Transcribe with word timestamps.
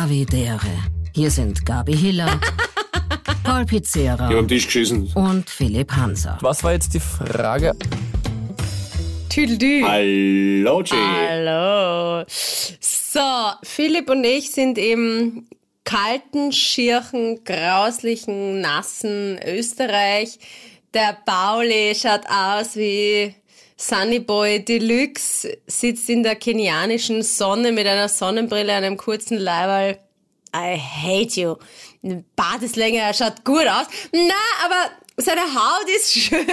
Havidere. 0.00 0.60
Hier 1.14 1.30
sind 1.30 1.66
Gabi 1.66 1.94
Hiller, 1.94 2.40
Paul 3.44 3.66
Pizzera 3.66 4.30
am 4.30 4.48
Tisch 4.48 4.64
geschissen. 4.64 5.10
und 5.14 5.50
Philipp 5.50 5.92
Hanser. 5.92 6.38
Was 6.40 6.64
war 6.64 6.72
jetzt 6.72 6.94
die 6.94 7.00
Frage? 7.00 7.72
Tüdeldü. 9.28 9.82
Hallo, 9.84 10.82
Jay. 10.82 10.96
Hallo. 11.28 12.24
So, 12.28 13.20
Philipp 13.62 14.08
und 14.08 14.24
ich 14.24 14.52
sind 14.52 14.78
im 14.78 15.46
kalten, 15.84 16.50
schirchen, 16.52 17.44
grauslichen, 17.44 18.62
nassen 18.62 19.38
Österreich. 19.46 20.38
Der 20.94 21.18
Pauli 21.26 21.94
schaut 21.94 22.22
aus 22.26 22.74
wie 22.74 23.34
Sunnyboy 23.80 24.62
Deluxe, 24.62 25.56
sitzt 25.66 26.10
in 26.10 26.22
der 26.22 26.36
kenianischen 26.36 27.22
Sonne 27.22 27.72
mit 27.72 27.86
einer 27.86 28.10
Sonnenbrille, 28.10 28.74
einem 28.74 28.98
kurzen 28.98 29.38
Leiberl. 29.38 29.98
I 30.54 30.76
hate 30.78 31.40
you. 31.40 31.56
Bart 32.36 32.62
ist 32.62 32.76
länger, 32.76 33.00
er 33.00 33.14
schaut 33.14 33.42
gut 33.42 33.66
aus. 33.66 33.86
Na, 34.12 34.34
aber 34.64 34.90
seine 35.16 35.40
Haut 35.40 35.88
ist 35.96 36.12
schön. 36.18 36.44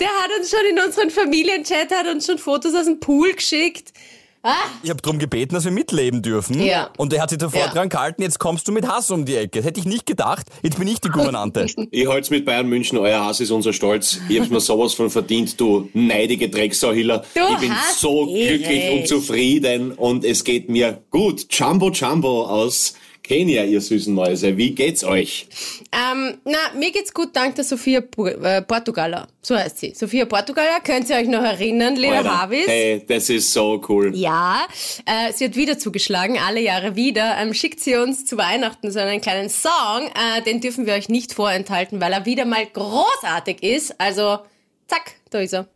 Der 0.00 0.08
hat 0.08 0.30
uns 0.38 0.50
schon 0.50 0.64
in 0.70 0.80
unseren 0.80 1.10
Familienchat, 1.10 1.90
hat 1.90 2.06
uns 2.06 2.24
schon 2.24 2.38
Fotos 2.38 2.74
aus 2.74 2.86
dem 2.86 2.98
Pool 2.98 3.34
geschickt. 3.34 3.92
Ah, 4.48 4.54
Ich 4.82 4.90
habe 4.90 5.02
darum 5.02 5.18
gebeten, 5.18 5.54
dass 5.54 5.64
wir 5.64 5.72
mitleben 5.72 6.22
dürfen. 6.22 6.62
Ja. 6.62 6.90
Und 6.96 7.12
er 7.12 7.22
hat 7.22 7.30
sich 7.30 7.40
sofort 7.40 7.66
Ja. 7.66 7.72
dran 7.72 7.88
gehalten, 7.88 8.22
jetzt 8.22 8.38
kommst 8.38 8.68
du 8.68 8.72
mit 8.72 8.86
Hass 8.86 9.10
um 9.10 9.24
die 9.24 9.34
Ecke. 9.36 9.58
Das 9.58 9.64
hätte 9.66 9.80
ich 9.80 9.86
nicht 9.86 10.06
gedacht. 10.06 10.46
Jetzt 10.62 10.78
bin 10.78 10.86
ich 10.88 11.00
die 11.00 11.08
Gouvernante. 11.08 11.66
Ich 11.90 12.06
halt's 12.06 12.30
mit 12.30 12.44
Bayern 12.44 12.68
München, 12.68 12.98
euer 12.98 13.24
Hass 13.24 13.40
ist 13.40 13.50
unser 13.50 13.72
Stolz. 13.72 14.20
Ich 14.28 14.38
hab's 14.38 14.50
mir 14.50 14.60
sowas 14.60 14.94
von 14.94 15.10
verdient, 15.10 15.58
du 15.60 15.88
neidige 15.94 16.48
Drecksau 16.48 16.92
Hiller. 16.92 17.24
Du 17.34 17.40
Ich 17.54 17.58
bin 17.58 17.72
so 17.98 18.26
glücklich 18.26 18.68
ewig. 18.70 19.00
und 19.00 19.08
zufrieden 19.08 19.92
und 19.92 20.24
es 20.24 20.44
geht 20.44 20.68
mir 20.68 21.02
gut. 21.10 21.46
Jumbo 21.50 21.90
Jumbo 21.90 22.44
aus 22.46 22.94
Kenia, 23.26 23.64
ihr 23.64 23.80
süßen 23.80 24.14
Mäuse. 24.14 24.56
Wie 24.56 24.70
geht's 24.70 25.02
euch? 25.02 25.48
ähm, 25.90 26.38
na, 26.44 26.58
mir 26.78 26.92
geht's 26.92 27.12
gut, 27.12 27.34
dank 27.34 27.56
der 27.56 27.64
Sophia 27.64 27.98
äh, 27.98 28.62
Portugaler. 28.62 29.26
So 29.42 29.56
heißt 29.56 29.78
sie. 29.78 29.94
Sophia 29.94 30.26
Portugaler, 30.26 30.78
könnt 30.80 31.10
ihr 31.10 31.16
euch 31.16 31.26
noch 31.26 31.42
erinnern, 31.42 31.96
liebe 31.96 32.14
Alter, 32.14 32.40
Harvis? 32.42 32.68
Hey, 32.68 33.04
das 33.04 33.28
ist 33.28 33.52
so 33.52 33.82
cool. 33.88 34.14
Ja, 34.14 34.60
äh, 35.06 35.32
sie 35.32 35.46
hat 35.46 35.56
wieder 35.56 35.76
zugeschlagen, 35.76 36.38
alle 36.38 36.60
Jahre 36.60 36.94
wieder. 36.94 37.36
Ähm, 37.40 37.52
schickt 37.52 37.80
sie 37.80 37.96
uns 37.96 38.26
zu 38.26 38.36
Weihnachten 38.36 38.92
so 38.92 39.00
einen 39.00 39.20
kleinen 39.20 39.48
Song. 39.48 39.72
Äh, 40.14 40.42
den 40.42 40.60
dürfen 40.60 40.86
wir 40.86 40.94
euch 40.94 41.08
nicht 41.08 41.32
vorenthalten, 41.32 42.00
weil 42.00 42.12
er 42.12 42.26
wieder 42.26 42.44
mal 42.44 42.64
großartig 42.64 43.60
ist. 43.64 44.00
Also, 44.00 44.38
zack, 44.86 45.14
da 45.30 45.40
ist 45.40 45.52
er. 45.52 45.66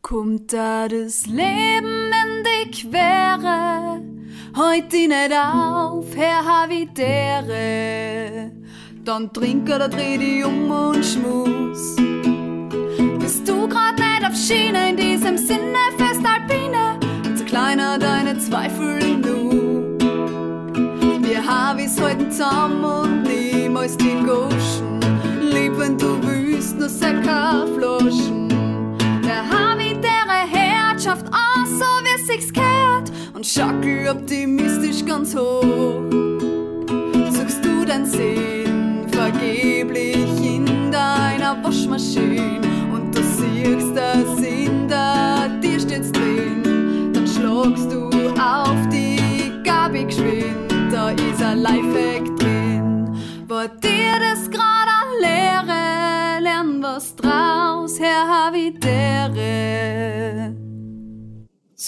Kommt 0.00 0.52
da 0.52 0.86
das 0.86 1.26
Leben 1.26 2.12
in 2.12 2.44
die 2.44 2.70
Quere, 2.70 4.00
heut 4.56 4.92
die 4.92 5.08
nicht 5.08 5.32
auf, 5.32 6.06
Herr 6.14 6.44
Havidere. 6.44 8.52
Dann 9.04 9.32
trink 9.32 9.68
oder 9.68 9.88
dreh 9.88 10.18
die 10.18 10.44
um 10.44 10.70
und 10.70 11.04
schmus. 11.04 11.96
Bist 13.18 13.48
du 13.48 13.68
grad 13.68 13.98
nicht 13.98 14.24
auf 14.26 14.36
Schiene, 14.36 14.90
in 14.90 14.96
diesem 14.96 15.38
Sinne 15.38 15.78
Festalpine, 15.96 16.98
und 17.26 17.38
zerkleiner 17.38 17.98
deine 17.98 18.38
Zweifel 18.38 19.02
im 19.02 19.20
Nu. 19.20 19.98
Wir 21.22 21.46
Havis 21.46 22.00
halten 22.00 22.30
zusammen 22.30 22.84
und 22.84 23.22
niemals 23.22 23.96
die 23.96 24.16
Goschen, 24.26 25.00
lieb 25.40 25.78
wenn 25.78 25.96
du 25.96 26.22
willst, 26.22 26.78
nur 26.78 26.88
Säcker 26.88 27.66
Flaschen. 27.76 28.48
Der 29.24 29.48
Harvey, 29.48 29.94
der 30.00 30.20
Herrschaft 31.00 31.26
an, 31.32 31.66
so 31.66 31.86
wie 32.04 32.09
sich's 32.30 32.52
gehört 32.52 33.10
und 33.34 33.44
schackel 33.46 34.08
optimistisch 34.08 35.04
ganz 35.04 35.34
hoch. 35.34 36.02
Suchst 37.30 37.64
du 37.64 37.84
dein 37.84 38.06
Sinn 38.06 39.06
vergeblich 39.10 40.40
in 40.40 40.92
deiner 40.92 41.62
Waschmaschine 41.62 42.60
und 42.92 43.14
du 43.14 43.22
siehst 43.22 43.96
das 43.96 44.40
in 44.40 44.88
der 44.88 45.48
dir 45.60 45.80
steht's 45.80 46.12
drin, 46.12 47.12
dann 47.12 47.26
schlagst 47.26 47.90
du 47.90 48.08
auf 48.40 48.88
die 48.92 49.52
Gabi 49.64 50.04
geschwind, 50.04 50.72
da 50.92 51.10
ist 51.10 51.42
ein 51.42 51.58
Lifehack 51.58 52.36
drin. 52.38 53.16
War 53.48 53.68
dir 53.68 54.20
das 54.20 54.48
grad 54.50 54.88
eine 55.00 55.20
Lehre, 55.20 56.40
lern 56.42 56.82
was 56.82 57.16
draus, 57.16 57.98
Herr 57.98 58.28
Havidere. 58.28 59.80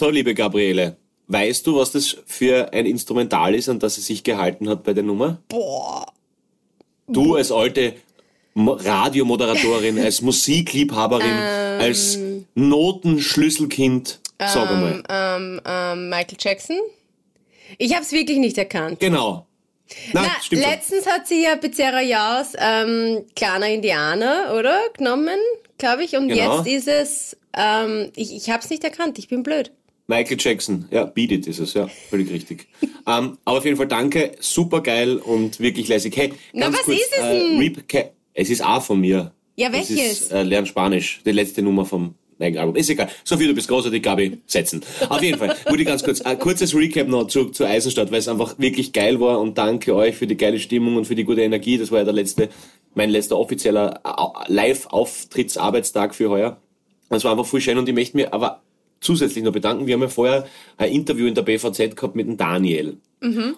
So, 0.03 0.11
liebe 0.11 0.35
Gabriele, 0.35 0.97
weißt 1.29 1.65
du, 1.65 1.77
was 1.77 1.93
das 1.93 2.17
für 2.27 2.73
ein 2.73 2.87
Instrumental 2.87 3.55
ist, 3.55 3.69
an 3.69 3.79
das 3.79 3.95
sie 3.95 4.01
sich 4.01 4.25
gehalten 4.25 4.69
hat 4.69 4.83
bei 4.83 4.95
der 4.95 5.05
Nummer? 5.05 5.41
Boah. 5.47 6.13
Du 7.07 7.37
als 7.37 7.53
alte 7.53 7.95
Mo- 8.55 8.73
Radiomoderatorin, 8.81 10.01
als 10.01 10.21
Musikliebhaberin, 10.23 11.31
als 11.79 12.19
Notenschlüsselkind, 12.57 14.19
sag 14.41 14.71
einmal. 14.73 15.05
Ähm, 15.09 15.61
ähm, 15.65 16.09
Michael 16.09 16.37
Jackson? 16.41 16.79
Ich 17.79 17.95
hab's 17.95 18.11
wirklich 18.11 18.39
nicht 18.39 18.59
erkannt. 18.59 18.99
Genau. 18.99 19.47
Nein, 20.13 20.25
Na, 20.27 20.41
stimmt 20.43 20.63
schon. 20.65 20.71
letztens 20.73 21.07
hat 21.07 21.29
sie 21.29 21.45
ja 21.45 21.55
Pizzeria 21.55 22.01
Jaus, 22.01 22.55
ähm, 22.59 23.25
kleiner 23.37 23.69
Indianer, 23.69 24.53
oder? 24.59 24.81
Genommen, 24.99 25.39
glaube 25.79 26.03
ich. 26.03 26.17
Und 26.17 26.27
Genau. 26.27 26.65
jetzt 26.65 26.67
ist 26.67 26.89
es, 26.89 27.37
ähm, 27.57 28.11
ich, 28.17 28.35
ich 28.35 28.51
hab's 28.51 28.69
nicht 28.69 28.83
erkannt, 28.83 29.17
ich 29.21 29.29
bin 29.29 29.45
blöd. 29.45 29.71
Michael 30.15 30.37
Jackson, 30.39 30.87
ja, 30.91 31.05
Beat 31.05 31.33
It 31.33 31.47
ist 31.47 31.59
es, 31.59 31.73
ja, 31.73 31.89
völlig 32.11 32.31
richtig. 32.31 32.67
ähm, 33.07 33.39
aber 33.47 33.59
auf 33.59 33.65
jeden 33.65 33.79
Fall 33.79 33.89
danke, 33.89 34.33
super 34.41 34.83
geil 34.83 35.17
und 35.17 35.59
wirklich 35.59 35.89
lässig. 35.89 36.15
Hey, 36.17 36.35
Na, 36.53 36.71
was 36.73 36.83
kurz, 36.83 36.99
ist 36.99 37.13
es 37.17 37.25
äh, 37.25 37.39
denn? 37.49 37.59
Reap- 37.59 38.13
es 38.35 38.51
ist 38.51 38.63
A 38.63 38.81
von 38.81 39.01
mir. 39.01 39.33
Ja, 39.57 39.69
Es 39.69 39.89
welches? 39.91 40.21
ist 40.23 40.33
äh, 40.33 40.43
Lern 40.43 40.67
Spanisch, 40.67 41.21
die 41.25 41.33
letzte 41.33 41.63
Nummer 41.63 41.85
vom 41.87 42.15
eigenen 42.39 42.61
Album. 42.61 42.77
Ist 42.77 42.91
egal. 42.91 43.09
Sophie, 43.25 43.47
du 43.47 43.55
bist 43.55 43.69
großartig, 43.69 44.03
Gabi, 44.03 44.39
setzen. 44.47 44.83
Auf 45.09 45.23
jeden 45.23 45.39
Fall, 45.39 45.57
würde 45.67 45.83
ich 45.83 45.89
ganz 45.89 46.03
kurz, 46.03 46.21
ein 46.23 46.39
kurzes 46.39 46.75
Recap 46.75 47.07
noch 47.09 47.29
zu, 47.29 47.47
zu 47.51 47.65
Eisenstadt, 47.65 48.11
weil 48.11 48.19
es 48.19 48.27
einfach 48.29 48.59
wirklich 48.59 48.93
geil 48.93 49.21
war 49.21 49.41
und 49.41 49.57
danke 49.59 49.95
euch 49.95 50.17
für 50.17 50.27
die 50.27 50.37
geile 50.37 50.59
Stimmung 50.59 50.97
und 50.97 51.05
für 51.07 51.15
die 51.15 51.25
gute 51.25 51.43
Energie. 51.43 51.79
Das 51.79 51.91
war 51.93 51.99
ja 52.01 52.05
der 52.05 52.15
letzte, 52.15 52.49
mein 52.95 53.11
letzter 53.11 53.39
offizieller 53.39 54.01
äh, 54.05 54.53
Live-Auftrittsarbeitstag 54.53 56.15
für 56.15 56.31
heuer. 56.31 56.61
Das 57.11 57.25
war 57.25 57.33
einfach 57.33 57.47
voll 57.47 57.61
schön 57.61 57.79
und 57.79 57.89
ich 57.89 57.95
möchte 57.95 58.17
mir 58.17 58.33
aber 58.35 58.63
zusätzlich 59.03 59.45
noch 59.45 59.53
bedanken. 59.53 59.87
Wir 59.87 59.95
haben 59.95 60.03
ja 60.03 60.09
vorher 60.09 60.47
ein 60.79 60.91
Interview 60.91 61.27
in 61.27 61.35
der 61.35 61.43
BVZ 61.43 61.97
gehabt 61.97 62.17
mit 62.17 62.27
dem 62.27 62.37
Daniel. 62.39 62.97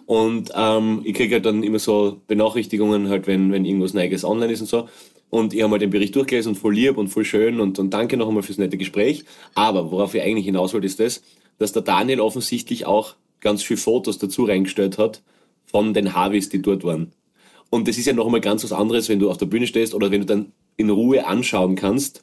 Und 0.07 0.51
ähm, 0.55 1.03
ich 1.05 1.15
kriege 1.15 1.37
halt 1.37 1.47
dann 1.47 1.63
immer 1.63 1.79
so 1.79 2.21
Benachrichtigungen, 2.27 3.09
halt, 3.09 3.27
wenn, 3.27 3.53
wenn 3.53 3.65
irgendwas 3.65 3.95
Neues 3.95 4.25
online 4.25 4.53
ist 4.53 4.61
und 4.61 4.69
so. 4.69 4.89
Und 5.31 5.55
ich 5.55 5.63
habe 5.63 5.71
mal 5.71 5.79
den 5.79 5.91
Bericht 5.91 6.15
durchgelesen 6.15 6.53
und 6.53 6.59
voll 6.59 6.75
lieb 6.75 6.97
und 6.97 7.09
voll 7.09 7.25
schön 7.25 7.61
und, 7.61 7.79
und 7.79 7.91
danke 7.91 8.17
noch 8.17 8.29
einmal 8.29 8.43
fürs 8.43 8.59
nette 8.59 8.77
Gespräch. 8.77 9.25
Aber 9.55 9.91
worauf 9.91 10.15
ich 10.15 10.23
eigentlich 10.23 10.45
hinaus 10.45 10.75
wollte, 10.75 10.87
ist 10.87 11.01
das, 11.01 11.23
dass 11.59 11.73
der 11.73 11.83
Daniel 11.83 12.21
offensichtlich 12.21 12.87
auch 12.87 13.15
ganz 13.41 13.63
viele 13.63 13.79
Fotos 13.79 14.19
dazu 14.19 14.45
reingestellt 14.45 14.99
hat 14.99 15.23
von 15.67 15.95
den 15.95 16.15
Harvis, 16.15 16.51
die 16.51 16.63
dort 16.63 16.85
waren. 16.85 17.13
Und 17.71 17.89
das 17.89 17.99
ist 17.99 18.07
ja 18.07 18.13
noch 18.13 18.27
einmal 18.27 18.41
ganz 18.41 18.63
was 18.63 18.73
anderes, 18.73 19.09
wenn 19.09 19.19
du 19.19 19.31
auf 19.31 19.37
der 19.37 19.47
Bühne 19.47 19.67
stehst 19.67 19.95
oder 19.95 20.11
wenn 20.11 20.21
du 20.21 20.27
dann 20.27 20.53
in 20.77 20.91
Ruhe 20.91 21.27
anschauen 21.27 21.75
kannst, 21.75 22.23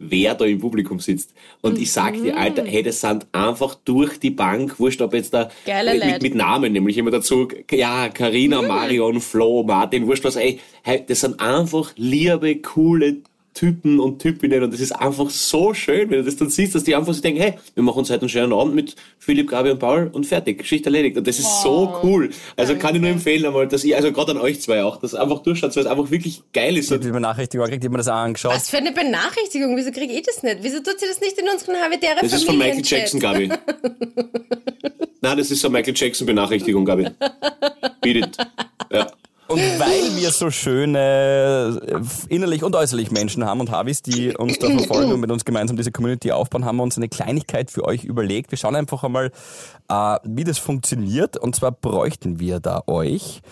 wer 0.00 0.34
da 0.34 0.46
im 0.46 0.58
Publikum 0.58 0.98
sitzt. 0.98 1.34
Und 1.60 1.78
ich 1.78 1.92
sag 1.92 2.14
dir, 2.14 2.36
Alter, 2.36 2.64
hey, 2.64 2.82
das 2.82 3.02
sind 3.02 3.26
einfach 3.32 3.76
durch 3.84 4.18
die 4.18 4.30
Bank, 4.30 4.80
wurscht, 4.80 5.02
ob 5.02 5.12
jetzt 5.12 5.34
da 5.34 5.50
mit, 5.66 6.22
mit 6.22 6.34
Namen, 6.34 6.72
nämlich 6.72 6.96
immer 6.96 7.10
dazu, 7.10 7.48
ja, 7.70 8.08
Carina, 8.08 8.62
Marion, 8.62 9.20
Flo, 9.20 9.62
Martin, 9.62 10.06
wurscht 10.06 10.24
was, 10.24 10.36
ey, 10.36 10.58
hey, 10.82 11.04
das 11.06 11.20
sind 11.20 11.38
einfach 11.38 11.92
liebe, 11.96 12.56
coole 12.56 13.18
Typen 13.60 14.00
und 14.00 14.20
Typinnen 14.20 14.62
und 14.62 14.72
das 14.72 14.80
ist 14.80 14.92
einfach 14.92 15.28
so 15.28 15.74
schön, 15.74 16.08
wenn 16.08 16.20
du 16.20 16.24
das 16.24 16.36
dann 16.36 16.48
siehst, 16.48 16.74
dass 16.74 16.82
die 16.82 16.96
einfach 16.96 17.12
so 17.12 17.20
denken, 17.20 17.42
hey, 17.42 17.54
wir 17.74 17.82
machen 17.82 17.98
uns 17.98 18.08
heute 18.08 18.22
einen 18.22 18.30
schönen 18.30 18.54
Abend 18.54 18.74
mit 18.74 18.96
Philipp, 19.18 19.50
Gabi 19.50 19.70
und 19.70 19.78
Paul 19.78 20.08
und 20.14 20.24
fertig, 20.24 20.60
Geschichte 20.60 20.86
erledigt. 20.86 21.18
Und 21.18 21.26
das 21.26 21.38
ist 21.38 21.60
so 21.62 22.00
cool. 22.02 22.30
Also 22.56 22.74
kann 22.76 22.94
ich 22.94 23.02
nur 23.02 23.10
empfehlen 23.10 23.44
einmal, 23.44 23.68
dass 23.68 23.84
ihr, 23.84 23.96
also 23.96 24.12
gerade 24.12 24.32
an 24.32 24.38
euch 24.38 24.62
zwei 24.62 24.82
auch, 24.82 24.96
dass 24.96 25.14
einfach 25.14 25.40
durchschaut, 25.40 25.76
weil 25.76 25.84
es 25.84 25.90
einfach 25.90 26.10
wirklich 26.10 26.40
geil 26.54 26.78
ist. 26.78 26.86
Ich 26.86 26.92
habe 26.92 27.04
die 27.04 27.10
Benachrichtigung 27.10 27.66
gekriegt, 27.66 27.84
ich 27.84 27.88
habe 27.88 27.92
mir 27.92 27.98
das 27.98 28.08
auch 28.08 28.14
angeschaut. 28.14 28.54
Was 28.54 28.70
für 28.70 28.78
eine 28.78 28.92
Benachrichtigung, 28.92 29.76
wieso 29.76 29.90
kriege 29.90 30.14
ich 30.14 30.22
das 30.22 30.42
nicht? 30.42 30.60
Wieso 30.62 30.78
tut 30.78 30.98
sie 30.98 31.06
das 31.06 31.20
nicht 31.20 31.38
in 31.38 31.46
unseren 31.46 31.76
Havidere 31.76 32.16
Das 32.22 32.32
ist 32.32 32.44
von 32.44 32.56
Michael 32.56 32.82
Jackson, 32.82 33.20
Gabi. 33.20 33.50
Nein, 35.20 35.36
das 35.36 35.50
ist 35.50 35.60
so 35.60 35.68
Michael 35.68 35.92
Jackson 35.94 36.26
Benachrichtigung, 36.26 36.86
Gabi. 36.86 37.08
Beat 38.00 38.16
it. 38.16 38.36
Ja. 38.90 39.06
Und 39.50 39.58
weil 39.80 40.16
wir 40.16 40.30
so 40.30 40.50
schöne 40.52 41.80
äh, 41.84 42.32
innerlich 42.32 42.62
und 42.62 42.76
äußerlich 42.76 43.10
Menschen 43.10 43.44
haben 43.44 43.58
und 43.58 43.72
Havis, 43.72 44.00
die 44.00 44.36
uns 44.36 44.60
da 44.60 44.68
verfolgen 44.70 45.12
und 45.12 45.18
mit 45.18 45.32
uns 45.32 45.44
gemeinsam 45.44 45.76
diese 45.76 45.90
Community 45.90 46.30
aufbauen, 46.30 46.64
haben 46.64 46.76
wir 46.76 46.84
uns 46.84 46.96
eine 46.96 47.08
Kleinigkeit 47.08 47.68
für 47.70 47.84
euch 47.84 48.04
überlegt. 48.04 48.52
Wir 48.52 48.58
schauen 48.58 48.76
einfach 48.76 49.02
einmal, 49.02 49.32
äh, 49.88 50.16
wie 50.22 50.44
das 50.44 50.58
funktioniert. 50.58 51.36
Und 51.36 51.56
zwar 51.56 51.72
bräuchten 51.72 52.38
wir 52.38 52.60
da 52.60 52.84
euch. 52.86 53.42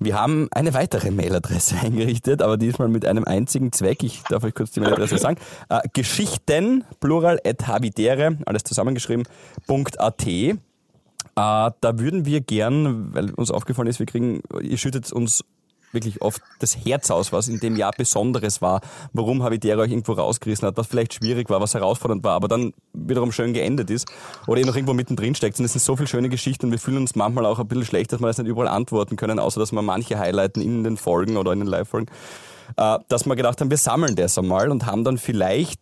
Wir 0.00 0.18
haben 0.18 0.48
eine 0.52 0.72
weitere 0.72 1.10
Mailadresse 1.10 1.76
eingerichtet, 1.82 2.40
aber 2.40 2.56
diesmal 2.56 2.88
mit 2.88 3.04
einem 3.04 3.24
einzigen 3.24 3.72
Zweck. 3.72 4.02
Ich 4.04 4.22
darf 4.30 4.44
euch 4.44 4.54
kurz 4.54 4.70
die 4.70 4.80
Mailadresse 4.80 5.18
sagen. 5.18 5.36
Äh, 5.68 5.80
Geschichten, 5.92 6.84
plural, 6.98 7.38
at 7.44 7.66
habitere, 7.66 8.38
alles 8.46 8.64
zusammengeschrieben, 8.64 9.24
.at. 9.68 10.26
Äh, 11.34 11.70
da 11.80 11.98
würden 11.98 12.26
wir 12.26 12.40
gern, 12.40 13.14
weil 13.14 13.30
uns 13.32 13.50
aufgefallen 13.50 13.88
ist, 13.88 13.98
wir 13.98 14.06
kriegen, 14.06 14.42
ihr 14.60 14.76
schüttet 14.78 15.10
uns 15.12 15.44
wirklich 15.92 16.22
oft 16.22 16.40
das 16.58 16.76
Herz 16.84 17.10
aus, 17.10 17.32
was 17.32 17.48
in 17.48 17.60
dem 17.60 17.76
Jahr 17.76 17.92
Besonderes 17.96 18.62
war, 18.62 18.80
warum 19.12 19.42
Habitäre 19.42 19.80
euch 19.80 19.90
irgendwo 19.90 20.12
rausgerissen 20.12 20.66
hat, 20.66 20.76
was 20.76 20.86
vielleicht 20.86 21.14
schwierig 21.14 21.50
war, 21.50 21.60
was 21.60 21.74
herausfordernd 21.74 22.24
war, 22.24 22.34
aber 22.34 22.48
dann 22.48 22.72
wiederum 22.92 23.32
schön 23.32 23.52
geendet 23.52 23.90
ist 23.90 24.10
oder 24.46 24.60
ihr 24.60 24.66
noch 24.66 24.74
irgendwo 24.74 24.94
mittendrin 24.94 25.34
steckt. 25.34 25.58
Und 25.58 25.64
es 25.64 25.72
sind 25.72 25.82
so 25.82 25.96
viele 25.96 26.08
schöne 26.08 26.28
Geschichten 26.28 26.66
und 26.66 26.72
wir 26.72 26.78
fühlen 26.78 26.98
uns 26.98 27.14
manchmal 27.14 27.46
auch 27.46 27.58
ein 27.58 27.68
bisschen 27.68 27.84
schlecht, 27.84 28.12
dass 28.12 28.20
wir 28.20 28.26
das 28.26 28.38
nicht 28.38 28.48
überall 28.48 28.68
antworten 28.68 29.16
können, 29.16 29.38
außer 29.38 29.60
dass 29.60 29.72
wir 29.72 29.82
manche 29.82 30.18
highlighten 30.18 30.62
in 30.62 30.84
den 30.84 30.96
Folgen 30.96 31.36
oder 31.36 31.52
in 31.52 31.60
den 31.60 31.68
Live-Folgen, 31.68 32.10
äh, 32.76 32.98
dass 33.08 33.26
wir 33.26 33.36
gedacht 33.36 33.60
haben, 33.60 33.70
wir 33.70 33.78
sammeln 33.78 34.16
das 34.16 34.38
einmal 34.38 34.70
und 34.70 34.86
haben 34.86 35.04
dann 35.04 35.18
vielleicht 35.18 35.80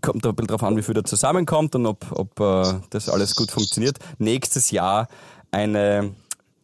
kommt 0.00 0.26
ein 0.26 0.34
bisschen 0.34 0.48
drauf 0.48 0.62
an, 0.62 0.76
wie 0.76 0.82
viel 0.82 0.94
da 0.94 1.04
zusammenkommt 1.04 1.74
und 1.74 1.86
ob, 1.86 2.06
ob 2.12 2.40
äh, 2.40 2.80
das 2.90 3.08
alles 3.08 3.34
gut 3.34 3.50
funktioniert. 3.50 3.98
Nächstes 4.18 4.70
Jahr 4.70 5.08
eine 5.50 6.14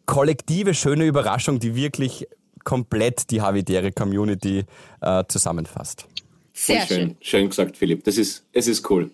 kollektive, 0.07 0.75
schöne 0.75 1.07
Überraschung, 1.07 1.59
die 1.59 1.75
wirklich 1.75 2.27
komplett 2.65 3.31
die 3.31 3.41
Havidere 3.41 3.93
Community 3.93 4.65
äh, 5.01 5.25
zusammenfasst. 5.29 6.07
Sehr 6.53 6.87
schön. 6.87 6.97
schön. 6.97 7.17
Schön 7.21 7.49
gesagt, 7.49 7.77
Philipp. 7.77 8.05
Das 8.05 8.19
ist, 8.19 8.45
es 8.53 8.67
ist 8.69 8.89
cool. 8.91 9.11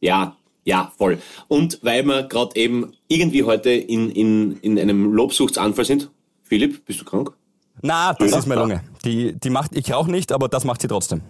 Ja, 0.00 0.36
ja, 0.64 0.92
voll. 0.96 1.18
Und 1.48 1.78
weil 1.82 2.04
wir 2.04 2.24
gerade 2.24 2.56
eben 2.56 2.92
irgendwie 3.08 3.44
heute 3.44 3.70
in, 3.70 4.10
in, 4.10 4.58
in 4.60 4.78
einem 4.78 5.12
Lobsuchtsanfall 5.12 5.84
sind. 5.84 6.10
Philipp, 6.42 6.84
bist 6.84 7.00
du 7.00 7.04
krank? 7.04 7.32
Na, 7.82 8.12
das 8.14 8.32
ist 8.32 8.46
meine 8.46 8.62
Lunge. 8.62 8.84
Die, 9.04 9.38
die 9.38 9.50
macht, 9.50 9.76
ich 9.76 9.92
rauche 9.92 10.10
nicht, 10.10 10.32
aber 10.32 10.48
das 10.48 10.64
macht 10.64 10.80
sie 10.80 10.88
trotzdem. 10.88 11.22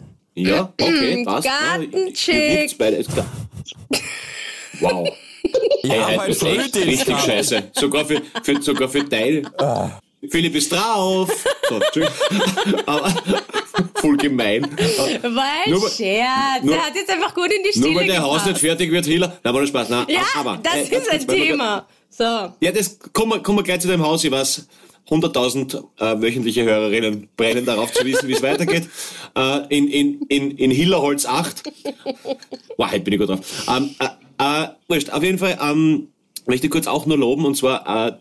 Ja, 0.46 0.72
okay, 0.80 1.24
passt. 1.26 1.46
Gartenchick. 1.48 2.76
Ja, 2.78 2.86
ist. 2.88 3.10
Wow. 4.80 5.08
Ich 5.82 5.90
Hey, 5.90 6.16
heute 6.16 6.38
du 6.38 6.46
echt 6.46 6.76
richtig 6.76 7.18
scheiße. 7.20 7.70
Sogar 7.72 8.04
für, 8.04 8.20
für, 8.42 8.62
sogar 8.62 8.88
für 8.88 9.02
dein. 9.04 9.48
Philipp 10.30 10.54
ist 10.56 10.72
drauf. 10.72 11.44
So. 11.68 11.80
Aber 12.86 13.14
voll 13.94 14.16
gemein. 14.16 14.62
War 14.62 15.44
ein 15.64 15.70
Nur 15.70 15.88
Scherz. 15.88 16.62
nur- 16.62 16.74
der 16.74 16.84
hat 16.86 16.94
jetzt 16.94 17.10
einfach 17.10 17.34
gut 17.34 17.46
in 17.52 17.62
die 17.62 17.70
Stille 17.70 17.92
Nur 17.92 18.00
weil 18.00 18.06
der 18.08 18.22
Haus 18.22 18.32
gepasst. 18.42 18.46
nicht 18.48 18.60
fertig 18.60 18.90
wird, 18.90 19.06
Hiller. 19.06 19.38
Nein, 19.42 19.54
war 19.54 19.60
nur 19.60 19.68
Spaß. 19.68 19.88
Nein, 19.90 20.06
Ja, 20.08 20.22
aber, 20.36 20.58
das 20.62 20.74
äh, 20.90 20.96
ist 20.96 21.10
ein 21.10 21.26
Thema. 21.26 21.86
So. 22.10 22.24
Ja, 22.60 22.72
das 22.72 22.98
kommen 23.12 23.32
wir, 23.32 23.42
kommen 23.42 23.58
wir 23.58 23.62
gleich 23.62 23.80
zu 23.80 23.88
dem 23.88 24.02
Haus. 24.04 24.24
Ich 24.24 24.30
weiß, 24.30 24.66
100.000 25.08 25.84
äh, 25.98 26.20
wöchentliche 26.20 26.64
Hörerinnen 26.64 27.28
brennen 27.36 27.64
darauf 27.64 27.92
zu 27.92 28.04
wissen, 28.04 28.28
wie 28.28 28.32
es 28.32 28.42
weitergeht. 28.42 28.88
Äh, 29.36 29.66
in, 29.68 29.88
in, 29.88 30.22
in, 30.28 30.50
in 30.52 30.70
Hillerholz 30.70 31.26
8. 31.26 31.62
Wow, 32.76 32.90
heute 32.90 33.00
bin 33.00 33.12
ich 33.12 33.20
gut 33.20 33.28
drauf. 33.28 33.40
Ähm, 33.68 33.94
äh, 34.00 34.64
äh, 34.64 34.68
wurscht, 34.88 35.10
auf 35.10 35.22
jeden 35.22 35.38
Fall 35.38 35.58
ähm, 35.62 36.08
möchte 36.46 36.66
ich 36.66 36.72
kurz 36.72 36.86
auch 36.86 37.06
nur 37.06 37.18
loben 37.18 37.44
und 37.44 37.56
zwar 37.56 38.08
äh, 38.08 38.12